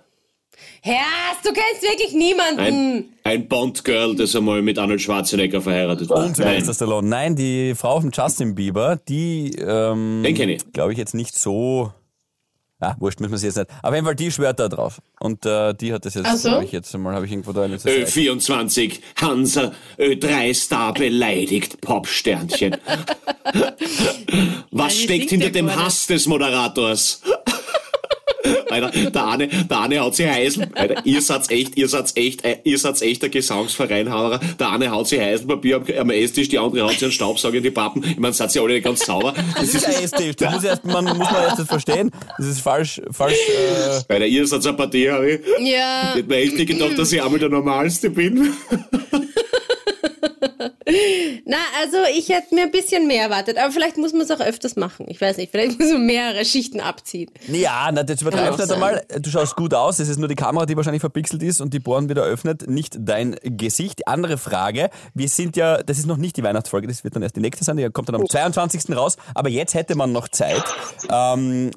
Herr, 0.82 1.02
du 1.42 1.52
kennst 1.52 1.82
wirklich 1.82 2.12
niemanden. 2.14 2.60
Ein, 2.60 3.04
ein 3.24 3.48
Bond-Girl, 3.48 4.14
das 4.14 4.36
einmal 4.36 4.62
mit 4.62 4.78
Arnold 4.78 5.02
Schwarzenegger 5.02 5.60
verheiratet 5.60 6.08
war. 6.10 6.24
und 6.26 6.38
Nein. 6.38 6.62
Stallone. 6.72 7.08
Nein, 7.08 7.34
die 7.34 7.74
Frau 7.74 8.00
von 8.00 8.10
Justin 8.12 8.54
Bieber, 8.54 9.00
die, 9.08 9.50
ähm, 9.58 10.22
Den 10.24 10.34
kenn 10.36 10.48
ich. 10.50 10.72
glaube 10.72 10.92
ich, 10.92 10.98
jetzt 10.98 11.14
nicht 11.14 11.34
so. 11.36 11.92
Ah, 12.84 12.96
wurscht, 12.98 13.18
müssen 13.20 13.32
wir 13.32 13.38
sie 13.38 13.46
jetzt 13.46 13.56
nicht. 13.56 13.70
Auf 13.82 13.94
jeden 13.94 14.04
Fall, 14.04 14.14
die 14.14 14.30
schwört 14.30 14.60
da 14.60 14.68
drauf. 14.68 15.00
Und 15.20 15.46
äh, 15.46 15.72
die 15.74 15.92
hat 15.92 16.04
das 16.04 16.14
jetzt, 16.14 16.26
Ach 16.28 16.36
so? 16.36 16.48
glaube 16.50 16.64
ich, 16.64 16.72
jetzt 16.72 16.94
einmal, 16.94 17.14
habe 17.14 17.24
ich 17.24 17.32
irgendwo 17.32 17.52
da 17.52 17.62
eine 17.62 17.76
Ö24, 17.78 19.00
Hansa 19.20 19.72
Ö3-Star 19.98 20.92
beleidigt, 20.92 21.80
Popsternchen. 21.80 22.76
Was 24.70 24.94
wie 24.98 25.02
steckt 25.02 25.30
hinter 25.30 25.50
dem? 25.50 25.74
Hass 25.74 26.06
des 26.06 26.26
Moderators? 26.26 27.22
Alter, 28.70 29.10
der 29.10 29.26
eine, 29.26 29.48
der 29.48 29.80
eine 29.80 30.00
haut 30.00 30.14
sich 30.14 30.26
Heisel. 30.28 30.68
Alter, 30.74 31.04
ihr 31.04 31.20
seid 31.22 31.50
echt, 31.50 31.76
ihr 31.76 31.88
seid 31.88 32.16
echt, 32.16 32.44
äh, 32.44 32.58
ihr 32.64 32.78
seid 32.78 33.00
echt 33.02 33.22
der 33.22 33.28
Gesangsverein, 33.28 34.10
Hauerer. 34.10 34.40
Der 34.58 34.70
eine 34.70 34.90
haut 34.90 35.08
sich 35.08 35.20
Heiselpapier 35.20 35.76
am, 35.76 35.84
am 35.98 36.10
Esstisch, 36.10 36.48
die 36.48 36.58
andere 36.58 36.84
haut 36.84 36.92
sich 36.92 37.02
einen 37.04 37.12
Staubsauger 37.12 37.56
in 37.56 37.62
die 37.62 37.70
Pappen. 37.70 38.04
Ich 38.04 38.18
meine, 38.18 38.32
seid 38.34 38.54
ihr 38.54 38.62
alle 38.62 38.74
nicht 38.74 38.84
ganz 38.84 39.00
sauber. 39.00 39.34
Das 39.54 39.74
ist 39.74 39.86
ein 39.86 40.02
Esstisch. 40.02 40.36
Das 40.36 40.52
muss, 40.54 40.64
erst, 40.64 40.84
man, 40.84 41.04
muss 41.04 41.30
man 41.30 41.42
erst 41.42 41.58
das 41.58 41.68
verstehen. 41.68 42.10
Das 42.38 42.46
ist 42.46 42.60
falsch, 42.60 43.00
falsch, 43.10 43.36
äh, 44.08 44.12
Alter, 44.12 44.26
ihr 44.26 44.46
seid 44.46 44.66
eine 44.66 44.76
Partie, 44.76 45.04
ich. 45.04 45.40
Ja, 45.60 46.10
Ich 46.10 46.16
hätte 46.16 46.28
mir 46.28 46.36
echt 46.36 46.56
nicht 46.56 46.68
gedacht, 46.68 46.98
dass 46.98 47.12
ich 47.12 47.22
einmal 47.22 47.38
der 47.38 47.48
Normalste 47.48 48.10
bin. 48.10 48.52
na, 51.44 51.56
also 51.80 51.98
ich 52.14 52.28
hätte 52.28 52.54
mir 52.54 52.62
ein 52.62 52.70
bisschen 52.70 53.06
mehr 53.06 53.24
erwartet, 53.24 53.58
aber 53.58 53.72
vielleicht 53.72 53.96
muss 53.96 54.12
man 54.12 54.22
es 54.22 54.30
auch 54.30 54.40
öfters 54.40 54.76
machen. 54.76 55.06
Ich 55.08 55.20
weiß 55.20 55.36
nicht, 55.36 55.50
vielleicht 55.50 55.78
muss 55.78 55.90
man 55.90 56.06
mehrere 56.06 56.44
Schichten 56.44 56.80
abziehen. 56.80 57.30
Ja, 57.48 57.90
na, 57.92 58.02
das 58.02 58.22
übertreibst 58.22 58.58
nicht 58.58 58.72
einmal. 58.72 59.04
Du 59.20 59.30
schaust 59.30 59.56
gut 59.56 59.74
aus. 59.74 59.98
Es 59.98 60.08
ist 60.08 60.18
nur 60.18 60.28
die 60.28 60.34
Kamera, 60.34 60.66
die 60.66 60.76
wahrscheinlich 60.76 61.00
verpixelt 61.00 61.42
ist 61.42 61.60
und 61.60 61.74
die 61.74 61.80
Bohren 61.80 62.08
wieder 62.08 62.22
öffnet, 62.22 62.68
nicht 62.68 62.96
dein 62.98 63.36
Gesicht. 63.42 64.00
Die 64.00 64.06
andere 64.06 64.38
Frage, 64.38 64.90
wir 65.14 65.28
sind 65.28 65.56
ja, 65.56 65.82
das 65.82 65.98
ist 65.98 66.06
noch 66.06 66.16
nicht 66.16 66.36
die 66.36 66.42
Weihnachtsfolge, 66.42 66.86
das 66.86 67.04
wird 67.04 67.16
dann 67.16 67.22
erst 67.22 67.36
die 67.36 67.40
nächste 67.40 67.64
sein, 67.64 67.76
die 67.76 67.88
kommt 67.90 68.08
dann 68.08 68.16
am 68.16 68.28
22. 68.28 68.96
raus. 68.96 69.16
Aber 69.34 69.48
jetzt 69.48 69.74
hätte 69.74 69.94
man 69.96 70.12
noch 70.12 70.28
Zeit, 70.28 70.64
ähm, 71.10 71.70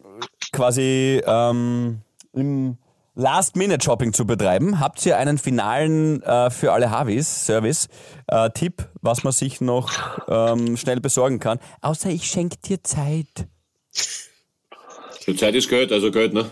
quasi 0.52 1.22
ähm, 1.26 2.02
im 2.34 2.78
Last-Minute-Shopping 3.18 4.14
zu 4.14 4.28
betreiben. 4.28 4.80
Habt 4.80 5.04
ihr 5.06 5.18
einen 5.18 5.40
finalen 5.40 6.22
äh, 6.22 6.52
für 6.52 6.72
alle 6.72 6.92
Harvis 6.92 7.48
Service 7.48 7.88
äh, 8.28 8.52
Tipp, 8.52 8.88
was 9.02 9.24
man 9.24 9.34
sich 9.34 9.60
noch 9.60 9.92
ähm, 10.28 10.78
schnell 10.78 11.02
besorgen 11.02 11.40
kann? 11.40 11.60
Außer 11.82 12.10
ich 12.10 12.28
schenke 12.28 12.58
dir 12.58 12.84
Zeit. 12.84 13.48
Die 15.26 15.36
Zeit 15.36 15.56
ist 15.56 15.68
Geld, 15.68 15.92
also 15.92 16.12
Geld, 16.12 16.34
ne? 16.34 16.50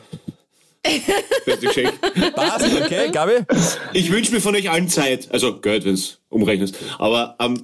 Beste 1.46 1.68
Geschenk. 1.68 1.94
Passt, 2.36 2.66
okay, 2.82 3.12
Gabi? 3.12 3.46
Ich 3.94 4.12
wünsche 4.12 4.32
mir 4.32 4.42
von 4.42 4.56
euch 4.56 4.70
allen 4.70 4.90
Zeit. 4.90 5.32
Also 5.32 5.60
Geld, 5.60 5.86
wenn 5.86 5.94
es 5.94 6.20
umrechnest. 6.30 6.76
Aber 6.98 7.36
ähm, 7.40 7.64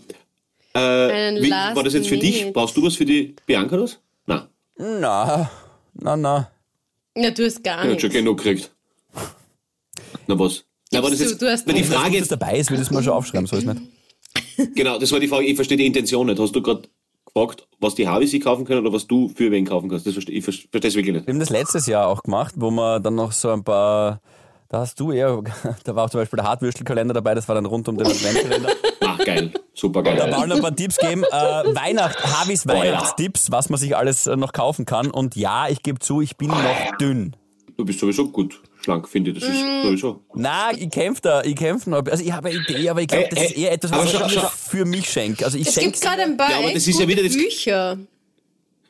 äh, 0.74 1.42
wie, 1.42 1.50
war 1.52 1.84
das 1.84 1.94
jetzt 1.94 2.08
für 2.08 2.18
dich? 2.18 2.54
Brauchst 2.54 2.78
du 2.78 2.84
was 2.84 2.96
für 2.96 3.06
die 3.06 3.36
Bianca 3.46 3.78
das? 3.78 4.00
Nein. 4.28 4.44
Na, 4.78 5.50
na, 5.94 6.16
na. 6.16 6.52
Ja, 7.16 7.32
du 7.32 7.46
hast 7.46 7.64
gar 7.64 7.78
Er 7.78 7.82
hat 7.82 7.88
nichts. 7.90 8.02
schon 8.04 8.12
genug 8.12 8.38
gekriegt. 8.38 8.71
Na 10.28 10.38
was? 10.38 10.64
Na, 10.92 11.00
aber 11.00 11.10
das 11.10 11.20
du, 11.20 11.26
jetzt, 11.26 11.42
du 11.42 11.50
hast 11.50 11.68
weil 11.68 11.76
die. 11.76 11.84
Frage 11.84 12.06
Wenn 12.08 12.14
jetzt, 12.14 12.32
dabei 12.32 12.58
ist, 12.58 12.70
will 12.70 12.78
ich 12.78 12.84
das 12.84 12.92
mal 12.92 13.04
schon 13.04 13.14
aufschreiben, 13.14 13.48
so 13.48 13.56
ist 13.56 13.66
nicht. 13.66 13.82
genau, 14.76 15.00
das 15.00 15.12
war 15.12 15.20
die 15.20 15.28
Frage, 15.28 15.46
ich 15.46 15.56
verstehe 15.56 15.78
die 15.78 15.86
Intention 15.86 16.28
nicht. 16.28 16.40
Hast 16.40 16.56
du 16.56 16.62
gerade 16.62 16.84
gefragt, 17.26 17.68
was 17.80 17.96
die 17.96 18.08
Harvey 18.08 18.28
sich 18.28 18.42
kaufen 18.44 18.66
können 18.66 18.82
oder 18.86 18.94
was 18.94 19.08
du 19.08 19.30
für 19.30 19.52
wen 19.52 19.66
kaufen 19.66 19.90
kannst? 19.90 20.06
Das 20.06 20.14
verstehe, 20.14 20.36
ich 20.36 20.44
verstehe 20.44 20.82
das 20.82 20.96
wirklich 20.96 21.14
nicht. 21.16 21.28
Wir 21.28 21.34
haben 21.34 21.40
das 21.40 21.50
letztes 21.50 21.86
Jahr 21.86 22.08
auch 22.08 22.24
gemacht, 22.24 22.56
wo 22.58 22.72
wir 22.72 23.00
dann 23.00 23.16
noch 23.16 23.32
so 23.32 23.50
ein 23.52 23.64
paar, 23.64 24.22
da 24.70 24.80
hast 24.80 25.00
du 25.00 25.12
eher, 25.12 25.42
da 25.84 25.96
war 25.96 26.06
auch 26.06 26.10
zum 26.10 26.20
Beispiel 26.20 26.38
der 26.38 26.46
Hartwürstelkalender 26.46 27.14
dabei, 27.14 27.36
das 27.36 27.48
war 27.48 27.56
dann 27.56 27.66
rund 27.66 27.88
um 27.88 27.98
den 27.98 28.08
Adventkalender. 28.08 28.70
Ach, 29.02 29.18
geil. 29.26 29.52
Super 29.74 30.04
geil. 30.04 30.18
Da 30.18 30.38
wollen 30.38 30.50
wir 30.50 30.56
ein 30.58 30.62
paar 30.62 30.76
Tipps 30.76 30.98
geben. 30.98 31.24
Äh, 31.24 31.32
Weihnacht, 31.32 32.22
Harvis 32.24 32.66
Oh. 32.66 32.70
Weihnachtstipps, 32.70 33.52
was 33.52 33.70
man 33.70 33.80
sich 33.80 33.96
alles 33.96 34.28
äh, 34.28 34.36
noch 34.36 34.52
kaufen 34.52 34.86
kann. 34.86 35.10
Und 35.10 35.36
ja, 35.36 35.70
ich 35.70 35.82
gebe 35.84 36.00
zu, 36.00 36.22
ich 36.22 36.36
bin 36.36 36.50
noch 36.50 36.98
dünn. 37.00 37.36
Du 37.78 37.86
bist 37.86 38.00
sowieso 38.00 38.28
gut 38.28 38.62
schlank, 38.84 39.08
finde 39.08 39.32
ich. 39.32 39.40
Das 39.40 39.50
ist 39.50 39.62
Mm. 39.62 39.84
sowieso. 39.88 40.22
Na, 40.36 40.72
ich 40.76 40.90
kämpfe 40.90 41.22
da, 41.22 41.44
ich 41.44 41.56
kämpfe 41.56 41.90
noch. 41.90 42.04
Also 42.06 42.24
ich 42.24 42.32
habe 42.32 42.50
eine 42.50 42.58
Idee, 42.60 42.90
aber 42.90 43.02
ich 43.02 43.08
glaube, 43.08 43.24
Ey, 43.26 43.30
das 43.30 43.44
ist 43.46 43.58
ey, 43.58 43.64
eher 43.64 43.72
etwas, 43.74 43.92
was 43.92 44.34
ich 44.34 44.40
für 44.70 44.86
mich 44.86 45.10
schenke. 45.10 45.46
Also 45.46 45.58
ich 45.58 45.68
Es 45.68 45.74
schenke 45.76 45.92
gibt 45.92 46.02
gerade 46.02 46.22
ein 46.24 46.38
paar 46.38 46.50
Ja, 46.52 46.58
aber 46.60 46.72
das 46.74 46.88
ist 46.88 47.00
ja 47.00 47.08
wieder 47.08 47.24
das- 47.24 47.34
Bücher. 47.38 47.98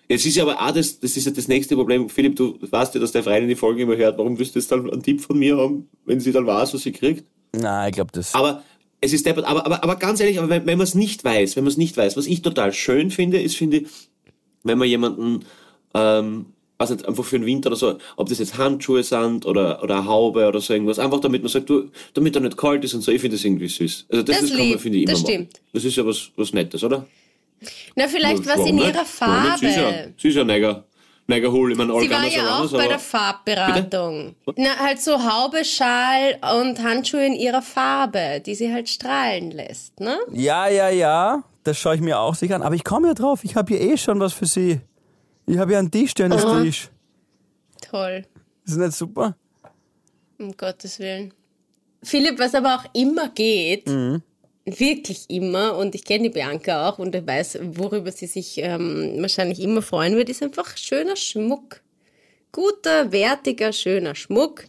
Jetzt 0.08 0.26
ist 0.26 0.36
ja 0.36 0.44
aber 0.44 0.62
auch 0.62 0.72
das, 0.74 1.00
das 1.00 1.16
ist 1.16 1.26
ja 1.26 1.32
das 1.32 1.48
nächste 1.48 1.76
Problem. 1.76 2.10
Philipp, 2.10 2.36
du 2.36 2.58
weißt 2.70 2.94
ja, 2.96 3.00
dass 3.00 3.14
der 3.14 3.24
Freund 3.24 3.44
in 3.44 3.48
die 3.48 3.56
Folge 3.56 3.84
immer 3.84 3.96
hört. 3.96 4.18
Warum 4.18 4.38
willst 4.38 4.56
du 4.56 4.60
jetzt 4.60 4.70
dann 4.70 4.90
einen 4.90 5.02
Tipp 5.02 5.22
von 5.22 5.40
mir 5.40 5.56
haben, 5.58 5.88
wenn 6.06 6.20
sie 6.20 6.34
dann 6.34 6.46
weiß, 6.46 6.74
was 6.74 6.82
sie 6.82 6.92
kriegt? 6.92 7.24
Nein, 7.54 7.90
ich 7.90 7.96
glaube 7.96 8.12
das. 8.14 8.34
Aber 8.36 8.62
es 9.00 9.14
ist 9.14 9.26
deppert. 9.26 9.46
Aber, 9.46 9.66
aber, 9.66 9.82
aber 9.84 9.96
ganz 9.96 10.20
ehrlich, 10.20 10.38
aber 10.38 10.50
wenn, 10.50 10.66
wenn 10.66 10.78
man 10.78 10.84
es 10.86 10.96
nicht 10.96 11.24
weiß, 11.24 11.56
wenn 11.56 11.64
man 11.64 11.72
es 11.72 11.78
nicht 11.78 11.96
weiß, 11.96 12.18
was 12.18 12.28
ich 12.28 12.42
total 12.42 12.74
schön 12.74 13.10
finde, 13.10 13.42
ist, 13.42 13.56
finde 13.56 13.78
ich, 13.78 13.88
wenn 14.64 14.78
man 14.78 14.88
jemanden, 14.90 15.46
ähm, 15.94 16.48
weiß 16.82 16.90
nicht, 16.90 17.08
einfach 17.08 17.24
für 17.24 17.38
den 17.40 17.46
Winter 17.46 17.68
oder 17.70 17.76
so, 17.78 17.98
ob 18.18 18.28
das 18.30 18.40
jetzt 18.40 18.58
Handschuhe 18.58 19.04
sind 19.04 19.46
oder, 19.46 19.82
oder 19.84 19.98
eine 20.00 20.06
Haube 20.06 20.48
oder 20.48 20.60
so 20.60 20.74
irgendwas, 20.74 21.00
einfach 21.00 21.20
damit 21.22 21.42
man 21.44 21.50
sagt, 21.50 21.70
du, 21.70 21.90
damit 22.14 22.36
er 22.36 22.42
nicht 22.42 22.58
kalt 22.58 22.84
ist 22.84 22.94
und 22.94 23.02
so, 23.02 23.12
ich 23.12 23.22
finde 23.22 23.38
das 23.38 23.46
irgendwie 23.46 23.68
süß. 23.68 24.08
Also 24.10 24.24
das, 24.24 24.36
Das 24.42 24.50
ist, 24.50 24.58
kann 24.58 24.70
man, 24.70 24.80
finde 24.80 24.98
ich, 24.98 25.04
immer 25.04 25.12
das 25.14 25.22
machen. 25.22 25.34
stimmt. 25.34 25.62
Das 25.74 25.86
ist 25.86 25.96
ja 25.96 26.06
was, 26.06 26.30
was 26.36 26.54
Nettes, 26.54 26.84
oder? 26.84 27.06
Na, 27.96 28.08
vielleicht 28.08 28.46
was 28.48 28.66
in 28.66 28.76
nicht? 28.76 28.88
ihrer 28.88 29.02
nicht? 29.04 29.60
Sie 29.60 29.66
ist 29.68 29.76
ja, 29.76 29.84
Farbe. 29.84 30.14
sie 30.18 30.28
ist 30.30 30.36
ja 30.36 30.44
Neger, 30.44 30.84
Negerhol. 31.28 31.72
Ich 31.72 31.78
meine, 31.78 32.00
Sie 32.02 32.10
war 32.10 32.26
ja 32.28 32.60
auch 32.60 32.72
bei 32.72 32.88
der 32.88 33.00
Farbberatung. 33.00 34.36
Na, 34.58 34.78
halt 34.80 35.00
so 35.02 35.12
Haube, 35.24 35.64
Schal 35.64 36.38
und 36.60 36.82
Handschuhe 36.82 37.26
in 37.26 37.34
ihrer 37.34 37.62
Farbe, 37.62 38.42
die 38.46 38.56
sie 38.56 38.74
halt 38.74 38.90
strahlen 38.90 39.52
lässt, 39.52 40.00
ne? 40.00 40.18
Ja, 40.32 40.68
ja, 40.68 40.90
ja, 40.90 41.44
das 41.64 41.78
schaue 41.78 41.96
ich 41.96 42.02
mir 42.02 42.20
auch 42.20 42.36
sicher 42.36 42.56
an. 42.56 42.64
Aber 42.64 42.76
ich 42.76 42.84
komme 42.84 43.10
ja 43.10 43.14
drauf, 43.14 43.44
ich 43.44 43.56
habe 43.56 43.76
hier 43.78 43.82
eh 43.94 43.98
schon 43.98 44.20
was 44.20 44.34
für 44.34 44.46
Sie. 44.48 44.82
Ich 45.52 45.58
habe 45.58 45.74
ja 45.74 45.80
einen 45.80 45.92
Tischtennistisch. 45.92 46.90
Toll. 47.82 48.24
Ist 48.66 48.76
das 48.76 48.78
nicht 48.78 48.94
super? 48.94 49.36
Um 50.40 50.56
Gottes 50.56 50.98
Willen. 51.00 51.34
Philipp, 52.04 52.40
was 52.40 52.56
aber 52.56 52.76
auch 52.76 52.86
immer 52.94 53.30
geht, 53.30 53.86
wirklich 54.66 55.30
immer, 55.30 55.76
und 55.78 55.94
ich 55.94 56.06
kenne 56.06 56.24
die 56.24 56.30
Bianca 56.30 56.88
auch 56.90 57.00
und 57.00 57.14
ich 57.14 57.28
weiß, 57.28 57.60
worüber 57.62 58.12
sie 58.12 58.28
sich 58.28 58.60
ähm, 58.60 59.16
wahrscheinlich 59.20 59.60
immer 59.60 59.82
freuen 59.82 60.16
wird, 60.16 60.30
ist 60.30 60.42
einfach 60.42 60.78
schöner 60.78 61.16
Schmuck. 61.18 61.82
Guter, 62.54 63.12
wertiger, 63.12 63.74
schöner 63.74 64.16
Schmuck, 64.16 64.64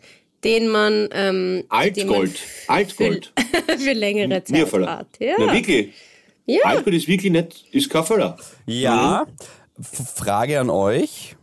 den 0.45 0.69
man, 0.69 1.09
ähm, 1.13 1.65
den 1.71 2.07
man 2.09 2.17
Altgold. 2.17 2.41
Altgold. 2.67 3.33
für, 3.67 3.79
für 3.79 3.93
längere 3.93 4.43
Zeit 4.45 4.73
hat. 4.73 5.07
Ja. 5.21 5.35
Na, 5.39 5.53
wirklich. 5.53 5.93
ja. 6.47 6.61
Altgold 6.65 6.97
ist 6.97 7.07
wirklich 7.09 7.31
nicht, 7.33 7.67
ist 7.71 7.89
kein 7.89 8.05
Föller. 8.05 8.37
Ja. 8.67 9.23
F- 9.41 9.62
Frage 9.81 10.61
an 10.61 10.71
euch. 10.71 11.37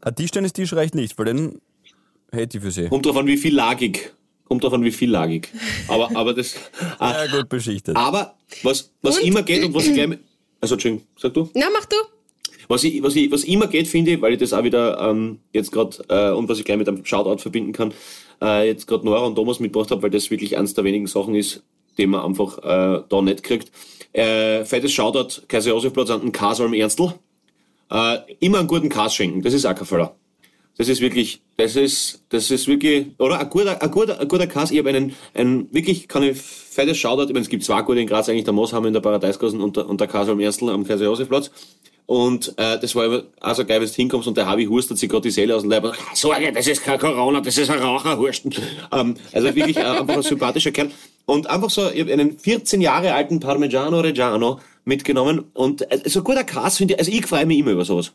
Ein 0.00 0.14
Tischtennistisch 0.14 0.72
reicht 0.74 0.94
nicht, 0.94 1.18
weil 1.18 1.26
den 1.26 1.60
hätte 2.32 2.58
ich 2.58 2.64
für 2.64 2.70
Sie. 2.70 2.88
Kommt 2.88 3.06
drauf 3.06 3.16
an, 3.16 3.26
wie 3.26 3.36
viel 3.36 3.54
lagig. 3.54 4.12
Kommt 4.44 4.62
drauf 4.62 4.72
an, 4.72 4.84
wie 4.84 4.92
viel 4.92 5.10
lagig. 5.10 5.48
Aber, 5.88 6.14
aber 6.16 6.32
das, 6.34 6.54
ah, 6.98 7.24
Ja, 7.24 7.38
gut 7.38 7.48
beschichtet. 7.48 7.96
aber 7.96 8.34
was, 8.62 8.92
was 9.02 9.18
Und? 9.18 9.24
immer 9.26 9.42
geht 9.42 9.64
und 9.64 9.74
was 9.74 9.86
ich 9.86 9.94
gleich, 9.94 10.06
mit- 10.08 10.20
also, 10.60 10.74
Entschuldigung, 10.74 11.06
sag 11.18 11.34
du? 11.34 11.50
Na, 11.54 11.66
mach 11.72 11.84
du. 11.86 11.96
Was, 12.68 12.82
ich, 12.84 13.02
was, 13.02 13.14
ich, 13.14 13.30
was 13.30 13.44
immer 13.44 13.66
geht, 13.68 13.86
finde 13.88 14.12
ich, 14.12 14.20
weil 14.20 14.32
ich 14.32 14.38
das 14.40 14.52
auch 14.52 14.64
wieder 14.64 14.98
ähm, 15.00 15.38
jetzt 15.52 15.70
gerade, 15.70 15.96
äh, 16.08 16.30
und 16.32 16.48
was 16.48 16.58
ich 16.58 16.64
gleich 16.64 16.78
mit 16.78 16.88
einem 16.88 17.04
Shoutout 17.04 17.38
verbinden 17.40 17.72
kann, 17.72 17.92
äh, 18.42 18.66
jetzt 18.66 18.86
gerade 18.86 19.04
Nora 19.04 19.24
und 19.24 19.36
Thomas 19.36 19.60
mitgebracht 19.60 19.90
habe, 19.90 20.02
weil 20.02 20.10
das 20.10 20.30
wirklich 20.30 20.56
eins 20.56 20.74
der 20.74 20.82
wenigen 20.84 21.06
Sachen 21.06 21.34
ist, 21.36 21.62
die 21.98 22.06
man 22.06 22.22
einfach 22.24 22.58
äh, 22.58 23.02
da 23.08 23.22
nicht 23.22 23.42
kriegt. 23.44 23.70
Äh, 24.12 24.64
fettes 24.64 24.92
Shoutout, 24.92 25.42
Kaiser 25.46 25.70
Josefplatz 25.70 26.10
an 26.10 26.20
den 26.22 26.32
Kasalm 26.32 26.72
Ernstl. 26.74 27.14
Äh, 27.90 28.18
immer 28.40 28.58
einen 28.58 28.68
guten 28.68 28.88
Kas 28.88 29.14
schenken, 29.14 29.42
das 29.42 29.54
ist 29.54 29.66
Fehler. 29.84 30.16
Das 30.78 30.88
ist 30.88 31.00
wirklich, 31.00 31.40
das 31.56 31.74
ist, 31.74 32.22
das 32.28 32.50
ist 32.50 32.68
wirklich, 32.68 33.06
oder 33.18 33.40
ein 33.40 33.48
guter, 33.48 33.80
ein 33.80 33.90
guter, 33.90 34.20
ein 34.20 34.28
guter 34.28 34.46
Kass. 34.46 34.70
Ich 34.70 34.78
habe 34.78 34.90
einen, 34.90 35.14
einen, 35.32 35.72
wirklich, 35.72 36.06
kann 36.06 36.22
ich 36.22 36.36
fettes 36.38 36.98
Shoutout, 36.98 37.24
ich 37.24 37.32
meine, 37.32 37.40
es 37.44 37.48
gibt 37.48 37.64
zwei 37.64 37.80
gute 37.80 38.00
in 38.00 38.06
Graz, 38.06 38.28
eigentlich 38.28 38.44
der 38.44 38.52
Mooshammer 38.52 38.86
in 38.88 38.92
der 38.92 39.00
Paradiesgassen 39.00 39.60
und 39.62 39.76
der, 39.76 39.88
und 39.88 40.00
der 40.00 40.08
Kassel 40.08 40.32
am 40.32 40.40
Erstl 40.40 40.68
am 40.68 40.86
Kaiser 40.86 41.04
Josefplatz. 41.04 41.50
Und 42.04 42.54
äh, 42.56 42.78
das 42.78 42.94
war 42.94 43.06
immer 43.06 43.22
auch 43.40 43.54
so 43.54 43.64
geil, 43.64 43.80
wenn 43.80 43.88
du 43.88 43.92
hinkommst 43.92 44.28
und 44.28 44.36
der 44.36 44.46
Harvey 44.46 44.66
hustert 44.66 44.96
sich 44.98 45.08
gerade 45.08 45.22
die 45.22 45.30
Seele 45.30 45.56
aus 45.56 45.62
dem 45.62 45.70
Leib. 45.70 45.84
und, 45.84 45.90
"Ah, 45.92 46.14
Sorge, 46.14 46.52
das 46.52 46.68
ist 46.68 46.84
kein 46.84 47.00
Corona, 47.00 47.40
das 47.40 47.58
ist 47.58 47.68
ein 47.68 47.80
Raucherhursten. 47.80 48.54
Ähm, 48.92 49.16
also 49.32 49.54
wirklich 49.56 49.76
äh, 49.76 49.80
einfach 49.80 50.14
ein 50.16 50.22
sympathischer 50.22 50.70
Kerl. 50.70 50.90
Und 51.24 51.48
einfach 51.48 51.70
so, 51.70 51.90
ich 51.90 52.00
habe 52.02 52.12
einen 52.12 52.38
14 52.38 52.80
Jahre 52.80 53.12
alten 53.12 53.40
Parmigiano 53.40 53.98
Reggiano 53.98 54.60
mitgenommen. 54.86 55.50
Und 55.52 55.90
äh, 55.90 56.00
so 56.08 56.20
ein 56.20 56.24
guter 56.24 56.44
Kass 56.44 56.78
finde 56.78 56.94
ich, 56.94 57.00
also 57.00 57.12
ich 57.12 57.26
freue 57.26 57.44
mich 57.44 57.58
immer 57.58 57.72
über 57.72 57.84
sowas. 57.84 58.12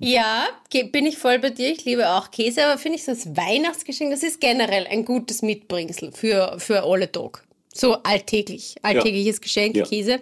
Ja, 0.00 0.46
ge- 0.70 0.84
bin 0.90 1.06
ich 1.06 1.18
voll 1.18 1.38
bei 1.38 1.50
dir. 1.50 1.70
Ich 1.72 1.84
liebe 1.84 2.08
auch 2.10 2.30
Käse, 2.30 2.64
aber 2.66 2.78
finde 2.78 2.98
ich 2.98 3.04
so 3.04 3.12
als 3.12 3.36
Weihnachtsgeschenk, 3.36 4.10
das 4.10 4.22
ist 4.22 4.40
generell 4.40 4.86
ein 4.86 5.04
gutes 5.04 5.42
Mitbringsel 5.42 6.12
für, 6.12 6.56
für 6.58 6.82
alle 6.84 7.10
Tag. 7.10 7.44
So 7.74 7.94
alltäglich, 8.02 8.76
alltägliches 8.82 9.40
Geschenk, 9.40 9.76
Ja. 9.76 9.84
Käse. 9.84 10.20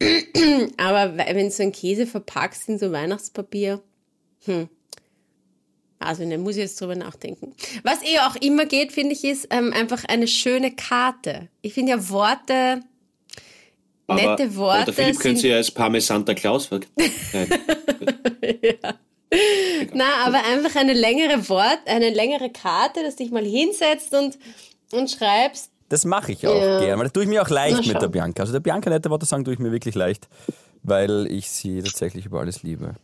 aber 0.76 1.14
we- 1.16 1.24
wenn 1.34 1.46
du 1.46 1.50
so 1.50 1.62
einen 1.62 1.72
Käse 1.72 2.06
verpackst 2.06 2.68
in 2.68 2.78
so 2.78 2.92
Weihnachtspapier, 2.92 3.80
hm. 4.46 4.68
Also, 6.00 6.28
da 6.28 6.36
muss 6.36 6.56
ich 6.56 6.62
jetzt 6.62 6.78
drüber 6.78 6.96
nachdenken. 6.96 7.54
Was 7.82 8.02
eh 8.02 8.18
auch 8.18 8.36
immer 8.36 8.66
geht, 8.66 8.92
finde 8.92 9.14
ich, 9.14 9.24
ist 9.24 9.46
ähm, 9.50 9.72
einfach 9.72 10.04
eine 10.04 10.26
schöne 10.28 10.70
Karte. 10.74 11.48
Ich 11.62 11.72
finde 11.72 11.92
ja 11.92 12.10
Worte, 12.10 12.80
Aber, 14.06 14.20
Nette 14.36 14.54
Worte 14.56 14.84
der 14.86 14.94
Philipp 14.94 15.18
könnte 15.18 15.22
sind- 15.22 15.38
sich 15.38 15.50
ja 15.50 15.56
als 15.56 15.70
Parmesan 15.70 16.18
Santa 16.18 16.34
Claus 16.34 16.66
verkleiden. 16.66 16.94
Na, 19.94 20.26
aber 20.26 20.44
einfach 20.44 20.76
eine 20.76 20.92
längere 20.92 21.48
Wort, 21.48 21.78
eine 21.86 22.10
längere 22.10 22.50
Karte, 22.50 23.02
dass 23.02 23.16
dich 23.16 23.30
mal 23.30 23.44
hinsetzt 23.44 24.14
und, 24.14 24.38
und 24.92 25.10
schreibst. 25.10 25.70
Das 25.88 26.04
mache 26.04 26.32
ich 26.32 26.46
auch 26.46 26.54
Ja. 26.60 26.80
gern, 26.80 26.98
weil 26.98 27.04
das 27.06 27.12
tue 27.12 27.24
ich 27.24 27.28
mir 27.28 27.42
auch 27.42 27.48
leicht 27.50 27.86
mit 27.86 28.00
der 28.00 28.08
Bianca. 28.08 28.42
Also 28.42 28.52
der 28.52 28.60
Bianca 28.60 28.90
nette 28.90 29.10
Worte 29.10 29.26
sagen 29.26 29.44
tue 29.44 29.54
ich 29.54 29.60
mir 29.60 29.72
wirklich 29.72 29.94
leicht, 29.94 30.28
weil 30.82 31.26
ich 31.30 31.50
sie 31.50 31.82
tatsächlich 31.82 32.26
über 32.26 32.40
alles 32.40 32.62
liebe. 32.62 32.94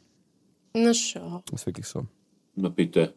Na 0.74 0.94
schau. 0.94 1.42
Das 1.50 1.62
ist 1.62 1.66
wirklich 1.66 1.86
so. 1.86 2.06
Na 2.54 2.68
bitte. 2.68 3.14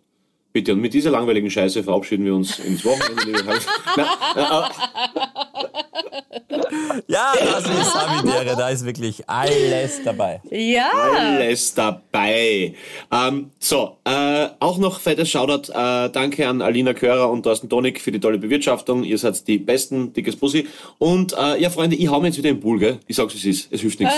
Bitte. 0.53 0.73
Und 0.73 0.81
mit 0.81 0.93
dieser 0.93 1.09
langweiligen 1.09 1.49
Scheiße 1.49 1.83
verabschieden 1.83 2.25
wir 2.25 2.35
uns 2.35 2.59
ins 2.59 2.85
Wochenende. 2.85 3.25
liebe. 3.25 3.59
Na, 3.95 4.69
Ja, 7.07 7.33
das 7.39 7.63
ist 7.65 7.95
Habitäre, 7.95 8.55
da 8.55 8.69
ist 8.69 8.85
wirklich 8.85 9.27
alles 9.27 10.03
dabei. 10.03 10.41
Ja. 10.51 10.91
alles 10.91 11.73
dabei. 11.73 12.75
Ähm, 13.11 13.51
so, 13.59 13.97
äh, 14.05 14.47
auch 14.59 14.77
noch 14.77 14.99
fettes 14.99 15.29
Shoutout. 15.29 15.71
Äh, 15.71 16.09
danke 16.09 16.47
an 16.47 16.61
Alina 16.61 16.93
Körer 16.93 17.29
und 17.29 17.43
Thorsten 17.43 17.69
Tonik 17.69 17.99
für 17.99 18.11
die 18.11 18.19
tolle 18.19 18.37
Bewirtschaftung. 18.37 19.03
Ihr 19.03 19.17
seid 19.17 19.47
die 19.47 19.57
besten, 19.57 20.13
dickes 20.13 20.35
Pussy. 20.35 20.67
Und 20.99 21.33
äh, 21.33 21.59
ja, 21.61 21.69
Freunde, 21.69 21.95
ich 21.95 22.07
hau 22.09 22.19
mir 22.19 22.27
jetzt 22.27 22.37
wieder 22.37 22.49
im 22.49 22.59
Pool, 22.59 22.79
gell? 22.79 22.99
Ich 23.07 23.15
sag's, 23.15 23.33
es 23.35 23.45
ist. 23.45 23.71
Es 23.71 23.81
hilft 23.81 23.99
nichts. 23.99 24.15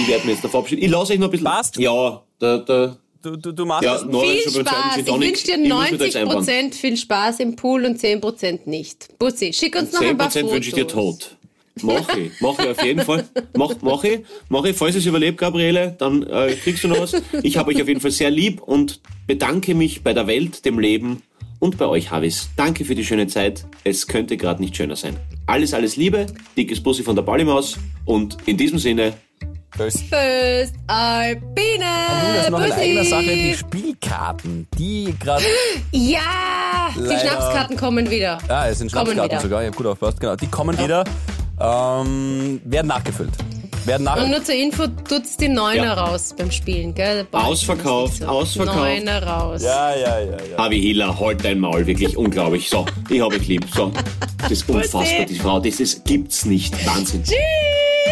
Ich 0.00 0.08
werde 0.08 0.26
mir 0.26 0.32
jetzt 0.32 0.44
da 0.44 0.48
verabschieden. 0.48 0.82
Ich 0.82 0.90
lasse 0.90 1.12
euch 1.12 1.18
noch 1.18 1.28
ein 1.28 1.30
bisschen... 1.30 1.46
Passt. 1.46 1.76
Ja, 1.78 2.22
der, 2.40 2.58
der, 2.58 2.96
Du, 3.26 3.34
du, 3.36 3.50
du 3.50 3.66
machst 3.66 3.82
ja, 3.82 3.98
Viel 3.98 4.50
Spaß. 4.52 4.98
Ich 4.98 5.06
wünsche 5.08 5.46
dir 5.46 5.58
Ich 5.60 5.68
muss 5.68 5.90
mir 5.90 5.98
da 5.98 6.04
jetzt 6.04 6.16
einbauen. 6.16 6.44
90% 6.44 6.74
viel 6.74 6.96
Spaß 6.96 7.40
im 7.40 7.56
Pool 7.56 7.84
und 7.84 7.98
10% 7.98 8.60
nicht. 8.66 9.18
Bussi, 9.18 9.52
schick 9.52 9.74
uns 9.74 9.92
noch 9.92 10.00
ein 10.00 10.16
paar 10.16 10.28
10% 10.28 10.40
Fotos. 10.42 10.52
wünsche 10.52 10.68
ich 10.68 10.74
dir 10.76 10.86
tot. 10.86 11.36
Mach 11.82 12.16
ich, 12.16 12.30
mach 12.40 12.56
ich 12.60 12.68
auf 12.68 12.84
jeden 12.84 13.04
Fall. 13.04 13.28
Mach, 13.56 13.74
mach 13.82 14.04
ich, 14.04 14.20
mach 14.48 14.64
ich. 14.64 14.76
Falls 14.76 14.94
es 14.94 15.06
überlebt, 15.06 15.38
Gabriele, 15.38 15.96
dann 15.98 16.22
äh, 16.22 16.54
kriegst 16.54 16.84
du 16.84 16.88
noch 16.88 17.00
was. 17.00 17.20
Ich 17.42 17.56
habe 17.56 17.70
euch 17.74 17.82
auf 17.82 17.88
jeden 17.88 18.00
Fall 18.00 18.12
sehr 18.12 18.30
lieb 18.30 18.62
und 18.62 19.00
bedanke 19.26 19.74
mich 19.74 20.04
bei 20.04 20.14
der 20.14 20.28
Welt, 20.28 20.64
dem 20.64 20.78
Leben 20.78 21.22
und 21.58 21.78
bei 21.78 21.86
euch, 21.86 22.12
Havis. 22.12 22.50
Danke 22.56 22.84
für 22.84 22.94
die 22.94 23.04
schöne 23.04 23.26
Zeit. 23.26 23.66
Es 23.82 24.06
könnte 24.06 24.36
gerade 24.36 24.62
nicht 24.62 24.76
schöner 24.76 24.94
sein. 24.94 25.16
Alles, 25.46 25.74
alles 25.74 25.96
Liebe. 25.96 26.26
Dickes 26.56 26.80
Bussi 26.80 27.02
von 27.02 27.16
der 27.16 27.24
Ballimaus. 27.24 27.76
Und 28.04 28.36
in 28.46 28.56
diesem 28.56 28.78
Sinne, 28.78 29.14
Föst. 29.76 29.98
Föst 30.08 30.74
Alpine. 30.86 31.84
Und 31.84 32.34
das 32.36 32.44
ist 32.44 32.50
noch 32.50 32.60
in 32.60 32.66
Bussi. 32.70 32.80
eigener 32.80 33.04
Sache 33.04 33.22
die 33.24 33.54
Spielkarten, 33.54 34.66
die 34.78 35.14
gerade. 35.20 35.44
Ja, 35.92 36.20
die 36.94 37.00
Leider- 37.00 37.20
Schnapskarten 37.20 37.76
kommen 37.76 38.10
wieder. 38.10 38.38
Ah, 38.48 38.68
es 38.68 38.78
sind 38.78 38.90
Schnapskarten 38.90 39.40
sogar, 39.40 39.62
ich 39.62 39.68
hab 39.68 39.76
gut 39.76 39.86
aufgepasst, 39.86 40.20
genau. 40.20 40.36
Die 40.36 40.46
kommen 40.46 40.78
wieder, 40.78 41.04
ähm, 41.60 42.60
werden 42.64 42.86
nachgefüllt. 42.88 43.32
Werden 43.84 44.02
nach 44.02 44.16
Und 44.20 44.30
nur 44.30 44.42
zur 44.42 44.56
Info, 44.56 44.86
tut's 45.08 45.36
die 45.36 45.46
Neuner 45.48 45.84
Ja. 45.84 45.94
raus 45.94 46.34
beim 46.36 46.50
Spielen, 46.50 46.92
gell? 46.92 47.24
Boah, 47.30 47.44
Ausverkauft, 47.44 48.14
ist 48.14 48.24
ausverkauft. 48.24 48.76
Neuner 48.78 49.22
raus. 49.22 49.62
Ja, 49.62 49.94
ja, 49.94 50.18
ja, 50.18 50.26
ja. 50.50 50.58
Avi 50.58 50.80
Hiller, 50.80 51.20
halt 51.20 51.44
dein 51.44 51.60
Maul, 51.60 51.86
wirklich 51.86 52.16
unglaublich. 52.16 52.68
So, 52.68 52.84
ich 53.08 53.20
hab 53.20 53.30
dich 53.30 53.46
lieb. 53.46 53.64
So, 53.72 53.92
das 54.42 54.50
ist 54.50 54.68
unfassbar, 54.68 55.26
die 55.26 55.38
Frau, 55.38 55.60
das 55.60 55.78
ist, 55.78 56.04
gibt's 56.04 56.44
nicht. 56.46 56.74
Wahnsinn. 56.84 57.22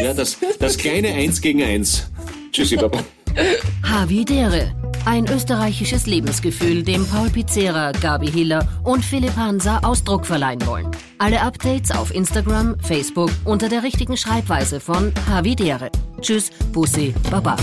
Ja, 0.02 0.14
das, 0.14 0.38
das 0.58 0.76
kleine 0.76 1.08
Eins 1.08 1.40
gegen 1.40 1.62
Eins. 1.62 2.10
Tschüssi, 2.52 2.76
Baba. 2.76 2.98
Havidere. 3.82 4.74
Ein 5.06 5.26
österreichisches 5.26 6.06
Lebensgefühl, 6.06 6.82
dem 6.82 7.06
Paul 7.06 7.28
Pizzera, 7.28 7.92
Gabi 7.92 8.30
Hiller 8.30 8.66
und 8.84 9.04
Philipp 9.04 9.36
Hansa 9.36 9.80
Ausdruck 9.80 10.24
verleihen 10.24 10.64
wollen. 10.66 10.90
Alle 11.18 11.42
Updates 11.42 11.90
auf 11.90 12.14
Instagram, 12.14 12.76
Facebook 12.80 13.30
unter 13.44 13.68
der 13.68 13.82
richtigen 13.82 14.16
Schreibweise 14.16 14.80
von 14.80 15.12
Havidere. 15.28 15.90
Tschüss, 16.20 16.50
Bussi, 16.72 17.14
Baba. 17.30 17.56